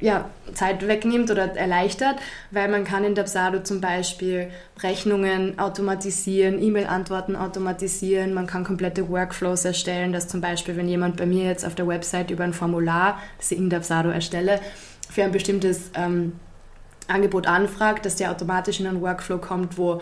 ja, 0.00 0.30
Zeit 0.54 0.86
wegnimmt 0.86 1.30
oder 1.30 1.56
erleichtert, 1.56 2.16
weil 2.52 2.68
man 2.68 2.84
kann 2.84 3.02
in 3.02 3.14
Dabsado 3.14 3.60
zum 3.60 3.80
Beispiel 3.80 4.48
Rechnungen 4.80 5.58
automatisieren, 5.58 6.62
E-Mail-Antworten 6.62 7.34
automatisieren, 7.34 8.32
man 8.32 8.46
kann 8.46 8.62
komplette 8.62 9.08
Workflows 9.08 9.64
erstellen, 9.64 10.12
dass 10.12 10.28
zum 10.28 10.40
Beispiel, 10.40 10.76
wenn 10.76 10.88
jemand 10.88 11.16
bei 11.16 11.26
mir 11.26 11.44
jetzt 11.44 11.64
auf 11.64 11.74
der 11.74 11.88
Website 11.88 12.30
über 12.30 12.44
ein 12.44 12.52
Formular, 12.52 13.18
das 13.38 13.50
ich 13.50 13.58
in 13.58 13.70
Dabsado 13.70 14.10
erstelle, 14.10 14.60
für 15.10 15.24
ein 15.24 15.32
bestimmtes 15.32 15.90
ähm, 15.94 16.34
Angebot 17.08 17.46
anfragt, 17.46 18.06
dass 18.06 18.16
der 18.16 18.30
automatisch 18.30 18.80
in 18.80 18.86
einen 18.86 19.00
Workflow 19.00 19.38
kommt, 19.38 19.78
wo 19.78 20.00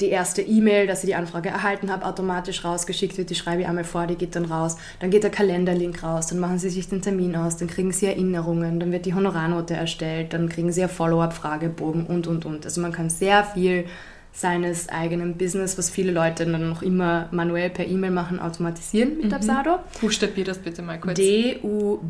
die 0.00 0.08
erste 0.08 0.42
E-Mail, 0.42 0.88
dass 0.88 1.04
ich 1.04 1.10
die 1.10 1.14
Anfrage 1.14 1.50
erhalten 1.50 1.90
habe, 1.92 2.04
automatisch 2.04 2.64
rausgeschickt 2.64 3.16
wird. 3.16 3.30
Die 3.30 3.36
schreibe 3.36 3.62
ich 3.62 3.68
einmal 3.68 3.84
vor, 3.84 4.06
die 4.08 4.16
geht 4.16 4.34
dann 4.34 4.46
raus. 4.46 4.76
Dann 4.98 5.10
geht 5.10 5.22
der 5.22 5.30
Kalenderlink 5.30 6.02
raus, 6.02 6.26
dann 6.26 6.40
machen 6.40 6.58
sie 6.58 6.68
sich 6.68 6.88
den 6.88 7.00
Termin 7.00 7.36
aus, 7.36 7.56
dann 7.58 7.68
kriegen 7.68 7.92
sie 7.92 8.06
Erinnerungen, 8.06 8.80
dann 8.80 8.90
wird 8.90 9.06
die 9.06 9.14
Honorarnote 9.14 9.74
erstellt, 9.74 10.32
dann 10.32 10.48
kriegen 10.48 10.72
sie 10.72 10.82
einen 10.82 10.90
Follow-up-Fragebogen 10.90 12.06
und, 12.06 12.26
und, 12.26 12.44
und. 12.44 12.64
Also 12.64 12.80
man 12.80 12.90
kann 12.90 13.08
sehr 13.08 13.44
viel 13.44 13.84
seines 14.32 14.88
eigenen 14.88 15.36
Business, 15.36 15.78
was 15.78 15.90
viele 15.90 16.10
Leute 16.10 16.44
dann 16.44 16.68
noch 16.68 16.82
immer 16.82 17.28
manuell 17.30 17.70
per 17.70 17.86
E-Mail 17.86 18.10
machen, 18.10 18.40
automatisieren 18.40 19.18
mit 19.18 19.26
mhm. 19.26 19.30
Dubsado. 19.30 19.78
Buchstabier 20.00 20.44
das 20.44 20.58
bitte 20.58 20.82
mal 20.82 20.98
kurz. 20.98 21.14
D-U-B-S-A-D-O. 21.14 22.00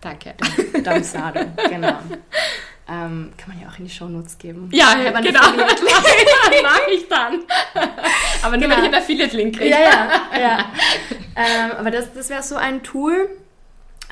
Danke. 0.00 0.34
Dubsado, 0.84 1.40
genau. 1.68 1.98
Ähm, 2.88 3.32
kann 3.36 3.48
man 3.48 3.60
ja 3.60 3.68
auch 3.68 3.78
in 3.78 3.86
die 3.86 3.90
Shownotes 3.90 4.38
geben. 4.38 4.68
Ja, 4.72 4.96
ja 5.04 5.20
genau. 5.20 5.40
Mag 5.40 6.82
ich 6.92 7.08
dann. 7.08 7.40
Aber 8.42 8.56
nur, 8.56 8.68
genau. 8.68 8.76
wenn 8.76 8.84
ich 8.84 8.84
einen 8.84 8.94
Affiliate-Link 8.94 9.56
kriege. 9.56 9.70
Ja, 9.70 9.78
ja, 9.80 10.40
ja. 10.40 10.58
ähm, 11.34 11.72
aber 11.78 11.90
das, 11.90 12.12
das 12.12 12.30
wäre 12.30 12.42
so 12.42 12.54
ein 12.54 12.82
Tool. 12.84 13.28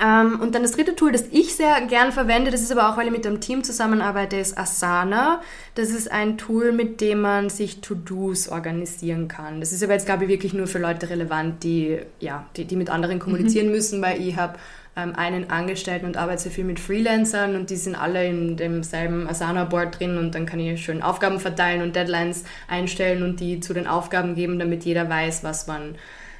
Ähm, 0.03 0.41
und 0.41 0.53
dann 0.53 0.61
das 0.61 0.73
dritte 0.73 0.93
Tool, 0.95 1.13
das 1.13 1.27
ich 1.31 1.55
sehr 1.55 1.79
gern 1.87 2.11
verwende, 2.11 2.51
das 2.51 2.61
ist 2.61 2.71
aber 2.71 2.89
auch, 2.89 2.97
weil 2.97 3.05
ich 3.05 3.13
mit 3.13 3.25
einem 3.25 3.39
Team 3.39 3.63
zusammenarbeite, 3.63 4.35
ist 4.35 4.57
Asana. 4.57 5.41
Das 5.75 5.89
ist 5.89 6.11
ein 6.11 6.37
Tool, 6.37 6.73
mit 6.73 6.99
dem 6.99 7.21
man 7.21 7.49
sich 7.49 7.79
To-Dos 7.79 8.49
organisieren 8.49 9.29
kann. 9.29 9.61
Das 9.61 9.71
ist 9.71 9.83
aber 9.83 9.93
jetzt, 9.93 10.05
glaube 10.05 10.25
ich, 10.25 10.29
wirklich 10.29 10.53
nur 10.53 10.67
für 10.67 10.79
Leute 10.79 11.09
relevant, 11.09 11.63
die, 11.63 11.99
ja, 12.19 12.45
die, 12.57 12.65
die 12.65 12.75
mit 12.75 12.89
anderen 12.89 13.19
kommunizieren 13.19 13.67
mhm. 13.67 13.73
müssen, 13.73 14.01
weil 14.01 14.21
ich 14.21 14.35
habe 14.35 14.59
einen 14.95 15.49
Angestellten 15.49 16.05
und 16.05 16.15
arbeite 16.15 16.43
sehr 16.43 16.51
viel 16.53 16.63
mit 16.63 16.79
Freelancern 16.79 17.55
und 17.55 17.69
die 17.69 17.75
sind 17.75 17.95
alle 17.95 18.25
in 18.25 18.55
demselben 18.55 19.27
Asana-Board 19.27 19.99
drin 19.99 20.17
und 20.17 20.33
dann 20.33 20.45
kann 20.45 20.59
ich 20.59 20.83
schön 20.83 21.01
Aufgaben 21.01 21.41
verteilen 21.41 21.81
und 21.81 21.95
Deadlines 21.95 22.45
einstellen 22.69 23.21
und 23.21 23.41
die 23.41 23.59
zu 23.59 23.73
den 23.73 23.87
Aufgaben 23.87 24.35
geben, 24.35 24.57
damit 24.57 24.85
jeder 24.85 25.09
weiß, 25.09 25.43
was 25.43 25.67
man 25.67 25.95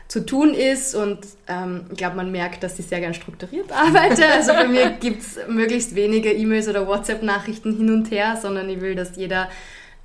zu 0.07 0.25
tun 0.25 0.53
ist 0.53 0.95
und 0.95 1.19
ähm, 1.47 1.87
ich 1.91 1.97
glaube, 1.97 2.15
man 2.15 2.31
merkt, 2.31 2.63
dass 2.63 2.79
ich 2.79 2.85
sehr 2.85 3.01
gern 3.01 3.13
strukturiert 3.13 3.71
arbeite. 3.73 4.25
Also 4.27 4.53
bei 4.53 4.67
mir 4.67 4.91
gibt 4.91 5.21
es 5.21 5.37
möglichst 5.49 5.95
wenige 5.95 6.31
E-Mails 6.31 6.69
oder 6.69 6.87
WhatsApp-Nachrichten 6.87 7.75
hin 7.75 7.91
und 7.91 8.09
her, 8.11 8.37
sondern 8.41 8.69
ich 8.69 8.79
will, 8.79 8.95
dass 8.95 9.17
jeder 9.17 9.49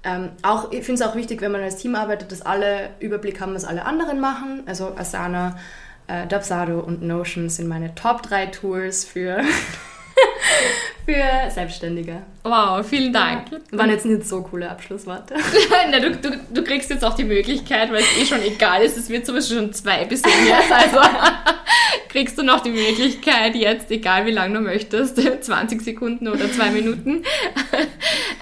ähm, 0.03 0.30
auch, 0.42 0.72
ich 0.72 0.84
finde 0.84 1.03
es 1.03 1.09
auch 1.09 1.14
wichtig, 1.14 1.40
wenn 1.42 1.53
man 1.53 1.61
als 1.61 1.76
Team 1.76 1.94
arbeitet, 1.94 2.32
dass 2.32 2.42
alle 2.42 2.90
Überblick 3.01 3.40
haben, 3.40 3.55
was 3.55 3.64
alle 3.64 3.84
anderen 3.84 4.18
machen. 4.18 4.62
Also 4.66 4.94
Asana 4.96 5.59
äh, 6.11 6.27
Dubsado 6.27 6.81
und 6.81 7.03
Notion 7.03 7.49
sind 7.49 7.69
meine 7.69 7.95
Top 7.95 8.23
3 8.23 8.47
Tools 8.47 9.05
für, 9.05 9.41
für 11.05 11.51
Selbstständige. 11.51 12.22
Wow, 12.42 12.86
vielen 12.86 13.12
Dank. 13.12 13.51
Ja, 13.51 13.78
waren 13.78 13.90
jetzt 13.90 14.07
nicht 14.07 14.26
so 14.26 14.42
coole 14.42 14.70
Abschlussworte. 14.70 15.34
Na, 15.90 15.98
du, 16.01 16.16
du, 16.16 16.30
du, 16.53 16.64
kriegst 16.64 16.90
jetzt 16.90 17.05
auch 17.05 17.14
die 17.14 17.24
Möglichkeit, 17.24 17.90
weil 17.90 18.01
es 18.01 18.22
eh 18.22 18.26
schon 18.26 18.42
egal 18.42 18.82
ist, 18.82 18.96
es 18.96 19.09
wird 19.09 19.26
sowieso 19.26 19.57
schon 19.57 19.72
zwei 19.72 20.05
bis 20.05 20.22
jetzt, 20.22 20.72
also 20.72 20.98
kriegst 22.09 22.38
du 22.38 22.42
noch 22.42 22.61
die 22.61 22.70
Möglichkeit, 22.70 23.55
jetzt, 23.55 23.90
egal 23.90 24.26
wie 24.26 24.30
lange 24.30 24.55
du 24.55 24.61
möchtest, 24.61 25.18
20 25.18 25.80
Sekunden 25.80 26.28
oder 26.28 26.51
zwei 26.51 26.70
Minuten, 26.70 27.22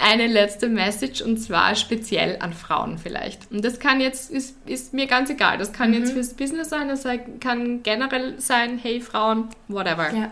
eine 0.02 0.26
letzte 0.26 0.68
Message 0.68 1.22
und 1.22 1.38
zwar 1.38 1.74
speziell 1.74 2.36
an 2.40 2.52
Frauen 2.52 2.98
vielleicht. 2.98 3.50
Und 3.50 3.64
das 3.64 3.78
kann 3.78 4.00
jetzt, 4.00 4.30
ist, 4.30 4.56
ist 4.66 4.94
mir 4.94 5.06
ganz 5.06 5.30
egal, 5.30 5.59
das 5.59 5.72
kann 5.72 5.90
mhm. 5.90 5.98
jetzt 5.98 6.12
fürs 6.12 6.34
Business 6.34 6.70
sein, 6.70 6.88
das 6.88 7.04
kann 7.40 7.82
generell 7.82 8.34
sein, 8.38 8.78
hey 8.82 9.00
Frauen, 9.00 9.48
whatever. 9.68 10.12
Ja. 10.14 10.30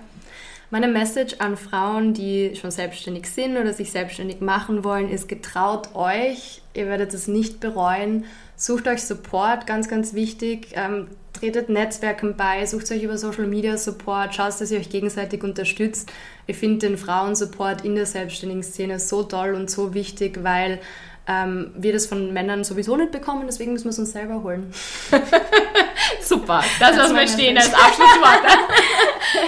Meine 0.70 0.88
Message 0.88 1.36
an 1.38 1.56
Frauen, 1.56 2.12
die 2.12 2.56
schon 2.56 2.72
selbstständig 2.72 3.30
sind 3.30 3.56
oder 3.56 3.72
sich 3.72 3.92
selbstständig 3.92 4.40
machen 4.40 4.82
wollen, 4.82 5.08
ist, 5.08 5.28
getraut 5.28 5.94
euch, 5.94 6.60
ihr 6.74 6.86
werdet 6.86 7.14
es 7.14 7.28
nicht 7.28 7.60
bereuen. 7.60 8.24
Sucht 8.56 8.88
euch 8.88 9.04
Support, 9.04 9.68
ganz, 9.68 9.88
ganz 9.88 10.12
wichtig. 10.14 10.68
Ähm, 10.72 11.06
tretet 11.32 11.68
Netzwerken 11.68 12.36
bei, 12.36 12.66
sucht 12.66 12.90
euch 12.90 13.02
über 13.02 13.16
Social 13.16 13.46
Media 13.46 13.76
Support, 13.76 14.34
schaut, 14.34 14.60
dass 14.60 14.70
ihr 14.72 14.80
euch 14.80 14.90
gegenseitig 14.90 15.44
unterstützt. 15.44 16.10
Ich 16.48 16.56
finde 16.56 16.88
den 16.88 16.98
Frauensupport 16.98 17.84
in 17.84 17.94
der 17.94 18.06
selbstständigen 18.06 18.64
Szene 18.64 18.98
so 18.98 19.22
toll 19.22 19.54
und 19.54 19.70
so 19.70 19.94
wichtig, 19.94 20.42
weil 20.42 20.80
ähm, 21.26 21.72
wir 21.76 21.92
das 21.92 22.06
von 22.06 22.32
Männern 22.32 22.64
sowieso 22.64 22.96
nicht 22.96 23.12
bekommen, 23.12 23.44
deswegen 23.46 23.72
müssen 23.72 23.84
wir 23.86 23.90
es 23.90 23.98
uns 23.98 24.12
selber 24.12 24.42
holen. 24.42 24.72
Super, 26.22 26.62
das, 26.78 26.96
lassen 26.96 27.16
wir 27.16 27.26
stehen 27.26 27.56
als 27.56 27.72
Abschlusswort. 27.72 28.40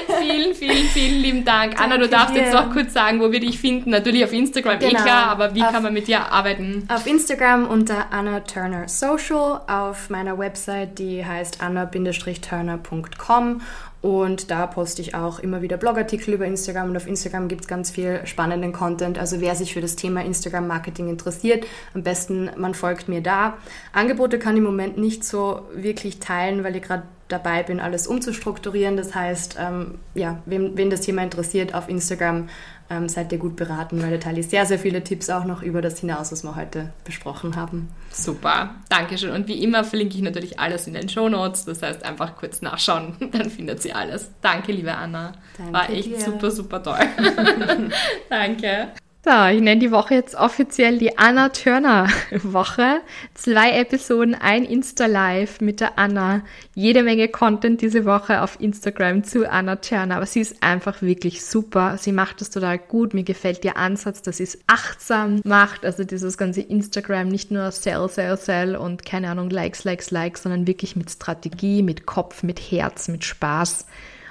vielen, 0.20 0.54
vielen, 0.54 0.88
vielen 0.88 1.22
lieben 1.22 1.44
Dank. 1.44 1.76
Danke 1.76 1.84
Anna, 1.84 1.98
du 1.98 2.08
darfst 2.08 2.34
dir. 2.34 2.42
jetzt 2.42 2.52
noch 2.52 2.72
kurz 2.72 2.92
sagen, 2.92 3.20
wo 3.20 3.30
wir 3.30 3.40
dich 3.40 3.58
finden. 3.58 3.90
Natürlich 3.90 4.24
auf 4.24 4.32
Instagram, 4.32 4.76
eh 4.76 4.88
genau. 4.88 5.00
eh 5.00 5.02
klar, 5.02 5.26
aber 5.28 5.54
wie 5.54 5.62
auf, 5.62 5.72
kann 5.72 5.82
man 5.82 5.92
mit 5.92 6.08
dir 6.08 6.32
arbeiten? 6.32 6.86
Auf 6.88 7.06
Instagram 7.06 7.66
unter 7.66 8.12
Anna 8.12 8.40
Turner 8.40 8.88
Social, 8.88 9.60
auf 9.66 10.10
meiner 10.10 10.38
Website, 10.38 10.98
die 10.98 11.24
heißt 11.24 11.62
anna-turner.com 11.62 13.60
und 14.00 14.52
da 14.52 14.68
poste 14.68 15.02
ich 15.02 15.16
auch 15.16 15.40
immer 15.40 15.60
wieder 15.60 15.76
Blogartikel 15.76 16.34
über 16.34 16.46
Instagram 16.46 16.90
und 16.90 16.96
auf 16.96 17.08
Instagram 17.08 17.48
gibt 17.48 17.62
es 17.62 17.68
ganz 17.68 17.90
viel 17.90 18.24
spannenden 18.26 18.72
Content. 18.72 19.18
Also 19.18 19.40
wer 19.40 19.56
sich 19.56 19.74
für 19.74 19.80
das 19.80 19.96
Thema 19.96 20.24
Instagram-Marketing 20.24 21.08
interessiert, 21.08 21.66
am 21.94 22.02
besten 22.02 22.50
man 22.56 22.74
folgt 22.74 23.08
mir 23.08 23.20
da. 23.20 23.58
Angebote 23.92 24.38
kann 24.38 24.54
ich 24.54 24.58
im 24.58 24.64
Moment 24.64 24.98
nicht 24.98 25.24
so 25.24 25.62
wirklich 25.74 26.20
teilen, 26.20 26.64
weil 26.64 26.76
ich 26.76 26.82
gerade 26.82 27.04
dabei 27.28 27.62
bin, 27.62 27.80
alles 27.80 28.06
umzustrukturieren. 28.06 28.96
Das 28.96 29.14
heißt, 29.14 29.56
ähm, 29.60 29.98
ja, 30.14 30.42
wem, 30.46 30.76
wen 30.76 30.90
das 30.90 31.02
Thema 31.02 31.22
interessiert, 31.22 31.74
auf 31.74 31.88
Instagram 31.88 32.48
ähm, 32.90 33.08
seid 33.08 33.32
ihr 33.32 33.38
gut 33.38 33.56
beraten, 33.56 34.02
weil 34.02 34.10
da 34.10 34.16
teile 34.16 34.40
ich 34.40 34.48
sehr, 34.48 34.64
sehr 34.64 34.78
viele 34.78 35.04
Tipps 35.04 35.28
auch 35.28 35.44
noch 35.44 35.62
über 35.62 35.82
das 35.82 36.00
hinaus, 36.00 36.32
was 36.32 36.42
wir 36.42 36.56
heute 36.56 36.90
besprochen 37.04 37.54
haben. 37.56 37.88
Super, 38.10 38.76
Dankeschön. 38.88 39.30
Und 39.30 39.46
wie 39.46 39.62
immer 39.62 39.84
verlinke 39.84 40.16
ich 40.16 40.22
natürlich 40.22 40.58
alles 40.58 40.86
in 40.86 40.94
den 40.94 41.08
Show 41.08 41.28
Notes. 41.28 41.66
Das 41.66 41.82
heißt, 41.82 42.04
einfach 42.04 42.36
kurz 42.36 42.62
nachschauen, 42.62 43.16
dann 43.32 43.50
findet 43.50 43.82
sie 43.82 43.92
alles. 43.92 44.30
Danke, 44.40 44.72
liebe 44.72 44.94
Anna. 44.94 45.32
Danke 45.58 45.72
War 45.72 45.90
echt 45.90 46.08
dir. 46.08 46.20
super, 46.20 46.50
super 46.50 46.82
toll. 46.82 46.98
Danke. 48.30 48.88
So, 49.28 49.44
ich 49.54 49.60
nenne 49.60 49.78
die 49.78 49.90
Woche 49.90 50.14
jetzt 50.14 50.36
offiziell 50.36 50.96
die 50.96 51.18
Anna 51.18 51.50
Turner 51.50 52.08
Woche. 52.42 53.02
Zwei 53.34 53.72
Episoden, 53.72 54.34
ein 54.34 54.64
Insta-Live 54.64 55.60
mit 55.60 55.80
der 55.80 55.98
Anna. 55.98 56.40
Jede 56.74 57.02
Menge 57.02 57.28
Content 57.28 57.82
diese 57.82 58.06
Woche 58.06 58.40
auf 58.40 58.58
Instagram 58.58 59.24
zu 59.24 59.46
Anna 59.46 59.76
Turner. 59.76 60.16
Aber 60.16 60.24
sie 60.24 60.40
ist 60.40 60.62
einfach 60.62 61.02
wirklich 61.02 61.44
super. 61.44 61.98
Sie 61.98 62.12
macht 62.12 62.40
das 62.40 62.48
total 62.48 62.78
gut. 62.78 63.12
Mir 63.12 63.22
gefällt 63.22 63.66
ihr 63.66 63.76
Ansatz, 63.76 64.22
dass 64.22 64.38
sie 64.38 64.44
es 64.44 64.60
achtsam 64.66 65.42
macht. 65.44 65.84
Also 65.84 66.04
dieses 66.04 66.38
ganze 66.38 66.62
Instagram 66.62 67.28
nicht 67.28 67.50
nur 67.50 67.70
Sell, 67.70 68.08
Sell, 68.08 68.38
Sell 68.38 68.76
und 68.76 69.04
keine 69.04 69.28
Ahnung, 69.28 69.50
Likes, 69.50 69.84
Likes, 69.84 70.10
Likes, 70.10 70.44
sondern 70.44 70.66
wirklich 70.66 70.96
mit 70.96 71.10
Strategie, 71.10 71.82
mit 71.82 72.06
Kopf, 72.06 72.42
mit 72.42 72.58
Herz, 72.58 73.08
mit 73.08 73.26
Spaß. 73.26 73.84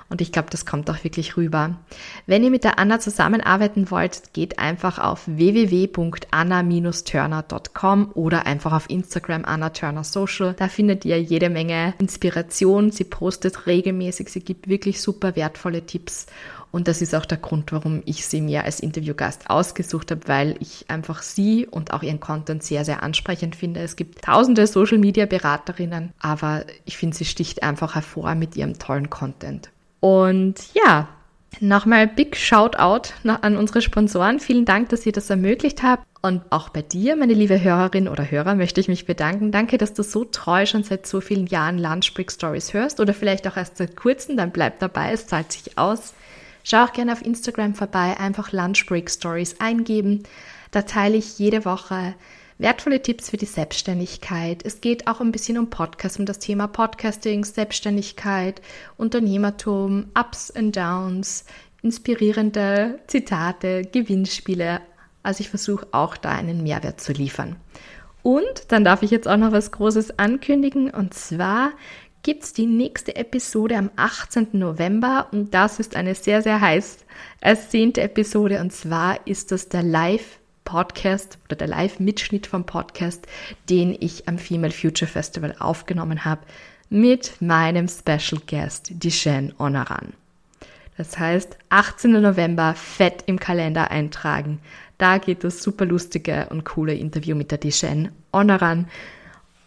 Und 0.10 0.22
ich 0.22 0.32
glaube, 0.32 0.50
das 0.50 0.66
kommt 0.66 0.90
auch 0.90 1.04
wirklich 1.04 1.36
rüber. 1.36 1.76
Wenn 2.26 2.42
ihr 2.44 2.50
mit 2.50 2.64
der 2.64 2.80
Anna 2.80 2.98
zusammenarbeiten 3.00 3.92
wollt, 3.92 4.34
geht 4.34 4.58
einfach 4.58 5.00
auf 5.00 5.24
www.anna-turner.com 5.26 8.12
oder 8.14 8.46
einfach 8.46 8.72
auf 8.72 8.90
Instagram 8.90 9.44
Anna 9.46 9.72
Turner 9.72 10.06
Social. 10.06 10.54
Da 10.54 10.70
findet 10.70 11.04
ihr 11.04 11.22
jede 11.22 11.50
Menge 11.50 11.94
Inspiration. 12.00 12.92
Sie 12.92 13.04
postet 13.04 13.68
regelmäßig. 13.68 14.30
Sie 14.30 14.40
gibt 14.40 14.70
wirklich 14.70 15.02
super 15.02 15.36
wertvolle 15.36 15.86
Tipps. 15.86 16.28
Und 16.72 16.88
das 16.88 17.02
ist 17.02 17.16
auch 17.16 17.26
der 17.26 17.38
Grund, 17.38 17.72
warum 17.72 18.02
ich 18.06 18.26
sie 18.26 18.42
mir 18.42 18.66
als 18.66 18.80
Interviewgast 18.80 19.50
ausgesucht 19.50 20.12
habe, 20.12 20.28
weil 20.28 20.56
ich 20.60 20.86
einfach 20.90 21.22
sie 21.22 21.66
und 21.66 21.92
auch 21.92 22.04
ihren 22.04 22.20
Content 22.20 22.62
sehr, 22.62 22.86
sehr 22.86 23.04
ansprechend 23.04 23.56
finde. 23.56 23.80
Es 23.80 23.96
gibt 23.96 24.24
tausende 24.24 24.68
Social 24.68 24.98
Media 24.98 25.26
Beraterinnen, 25.26 26.12
aber 26.20 26.66
ich 26.86 26.98
finde, 26.98 27.16
sie 27.16 27.26
sticht 27.26 27.64
einfach 27.64 27.96
hervor 27.96 28.36
mit 28.36 28.56
ihrem 28.56 28.78
tollen 28.78 29.10
Content. 29.10 29.70
Und 30.08 30.56
ja, 30.74 31.10
nochmal 31.60 32.08
big 32.08 32.38
Shoutout 32.38 33.12
an 33.26 33.58
unsere 33.58 33.82
Sponsoren. 33.82 34.40
Vielen 34.40 34.64
Dank, 34.64 34.88
dass 34.88 35.06
ihr 35.06 35.12
das 35.12 35.30
ermöglicht 35.30 35.84
habt. 35.84 36.06
Und 36.22 36.44
auch 36.50 36.70
bei 36.70 36.82
dir, 36.82 37.18
meine 37.18 37.34
liebe 37.34 37.62
Hörerin 37.62 38.08
oder 38.08 38.32
Hörer, 38.32 38.56
möchte 38.56 38.80
ich 38.80 38.88
mich 38.88 39.06
bedanken. 39.06 39.52
Danke, 39.52 39.78
dass 39.78 39.94
du 39.94 40.04
so 40.04 40.24
treu 40.24 40.66
schon 40.66 40.84
seit 40.84 41.06
so 41.08 41.20
vielen 41.20 41.46
Jahren 41.48 41.78
Lunchbreak 41.78 42.32
Stories 42.32 42.74
hörst 42.74 43.02
oder 43.02 43.14
vielleicht 43.14 43.50
auch 43.50 43.58
erst 43.58 43.76
seit 43.76 43.98
kurzem. 43.98 44.38
Dann 44.38 44.52
bleib 44.52 44.80
dabei, 44.80 45.12
es 45.12 45.28
zahlt 45.28 45.52
sich 45.52 45.78
aus. 45.78 46.14
Schau 46.64 46.86
auch 46.86 46.94
gerne 46.94 47.12
auf 47.12 47.26
Instagram 47.26 47.76
vorbei, 47.76 48.16
einfach 48.18 48.54
Lunchbreak 48.54 49.12
Stories 49.12 49.60
eingeben. 49.60 50.24
Da 50.72 50.84
teile 50.84 51.18
ich 51.18 51.38
jede 51.38 51.66
Woche 51.66 52.14
wertvolle 52.58 53.02
Tipps 53.02 53.30
für 53.30 53.38
die 53.38 53.46
Selbstständigkeit. 53.46 54.66
Es 54.66 54.82
geht 54.82 55.08
auch 55.08 55.22
ein 55.22 55.32
bisschen 55.32 55.58
um 55.58 55.70
Podcast, 55.70 56.20
um 56.20 56.26
das 56.26 56.40
Thema 56.40 56.68
Podcasting, 56.68 57.46
Selbstständigkeit, 57.46 58.62
Unternehmertum, 58.98 60.08
Ups 60.18 60.52
and 60.52 60.76
Downs, 60.76 61.46
inspirierende 61.82 63.00
Zitate, 63.08 63.84
Gewinnspiele. 63.84 64.82
Also 65.24 65.42
ich 65.42 65.50
versuche 65.50 65.88
auch 65.92 66.18
da 66.18 66.32
einen 66.32 66.64
Mehrwert 66.64 67.00
zu 67.00 67.14
liefern. 67.14 67.58
Und 68.24 68.72
dann 68.72 68.84
darf 68.84 69.04
ich 69.04 69.12
jetzt 69.12 69.28
auch 69.28 69.38
noch 69.38 69.52
was 69.52 69.72
Großes 69.72 70.20
ankündigen. 70.20 70.90
Und 70.90 71.14
zwar 71.14 71.72
gibt 72.24 72.44
es 72.44 72.54
die 72.54 72.66
nächste 72.66 73.16
Episode 73.16 73.78
am 73.78 73.92
18. 73.96 74.50
November. 74.54 75.28
Und 75.32 75.54
das 75.54 75.80
ist 75.80 75.96
eine 75.96 76.16
sehr, 76.16 76.42
sehr 76.42 76.60
heiß 76.60 76.98
ersehnte 77.40 78.02
Episode. 78.02 78.60
Und 78.60 78.74
zwar 78.74 79.26
ist 79.28 79.52
das 79.52 79.70
der 79.70 79.84
Live 79.84 80.40
Podcast 80.68 81.38
oder 81.46 81.56
der 81.56 81.68
Live-Mitschnitt 81.70 82.46
vom 82.46 82.66
Podcast, 82.66 83.26
den 83.70 83.96
ich 83.98 84.28
am 84.28 84.38
Female 84.38 84.74
Future 84.74 85.10
Festival 85.10 85.56
aufgenommen 85.60 86.26
habe, 86.26 86.42
mit 86.90 87.42
meinem 87.42 87.88
Special 87.88 88.42
Guest, 88.46 88.90
Dishen 88.92 89.54
Onaran. 89.60 90.12
Das 90.98 91.18
heißt, 91.18 91.58
18. 91.70 92.22
November 92.22 92.74
fett 92.76 93.24
im 93.28 93.40
Kalender 93.40 93.92
eintragen. 93.92 94.60
Da 94.98 95.20
geht 95.20 95.46
das 95.46 95.64
super 95.64 95.86
lustige 95.86 96.48
und 96.50 96.66
coole 96.66 96.96
Interview 96.96 97.38
mit 97.38 97.52
der 97.52 97.60
Dijen 97.60 98.12
Honoran 98.34 98.90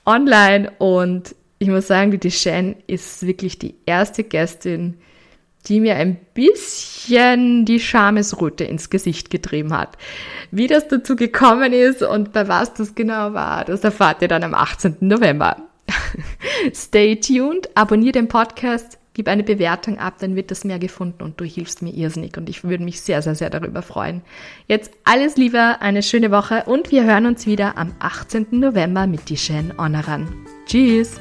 online 0.05 0.70
und 0.76 1.34
ich 1.59 1.68
muss 1.68 1.86
sagen, 1.86 2.11
die 2.11 2.18
Dijen 2.18 2.76
ist 2.86 3.26
wirklich 3.26 3.59
die 3.59 3.74
erste 3.86 4.22
Gästin, 4.22 4.98
die 5.66 5.80
mir 5.80 5.96
ein 5.96 6.16
bisschen 6.34 7.64
die 7.64 7.80
Schamesröte 7.80 8.64
ins 8.64 8.90
Gesicht 8.90 9.30
getrieben 9.30 9.76
hat. 9.76 9.96
Wie 10.50 10.66
das 10.66 10.88
dazu 10.88 11.16
gekommen 11.16 11.72
ist 11.72 12.02
und 12.02 12.32
bei 12.32 12.48
was 12.48 12.74
das 12.74 12.94
genau 12.94 13.34
war, 13.34 13.64
das 13.64 13.84
erfahrt 13.84 14.22
ihr 14.22 14.28
dann 14.28 14.44
am 14.44 14.54
18. 14.54 14.96
November. 15.00 15.56
Stay 16.74 17.16
tuned, 17.16 17.68
abonniert 17.74 18.14
den 18.14 18.28
Podcast, 18.28 18.98
gib 19.14 19.28
eine 19.28 19.42
Bewertung 19.42 19.98
ab, 19.98 20.14
dann 20.20 20.36
wird 20.36 20.50
das 20.50 20.64
mehr 20.64 20.78
gefunden 20.78 21.22
und 21.22 21.40
du 21.40 21.44
hilfst 21.44 21.82
mir 21.82 21.92
irrsinnig 21.92 22.36
und 22.36 22.48
ich 22.48 22.64
würde 22.64 22.84
mich 22.84 23.00
sehr, 23.00 23.22
sehr, 23.22 23.34
sehr 23.34 23.50
darüber 23.50 23.82
freuen. 23.82 24.22
Jetzt 24.66 24.92
alles 25.04 25.36
Liebe, 25.36 25.80
eine 25.80 26.02
schöne 26.02 26.30
Woche 26.30 26.64
und 26.66 26.90
wir 26.90 27.04
hören 27.04 27.26
uns 27.26 27.46
wieder 27.46 27.76
am 27.76 27.92
18. 27.98 28.46
November 28.50 29.06
mit 29.06 29.28
Dishen 29.28 29.72
Honoran. 29.76 30.28
Tschüss! 30.66 31.20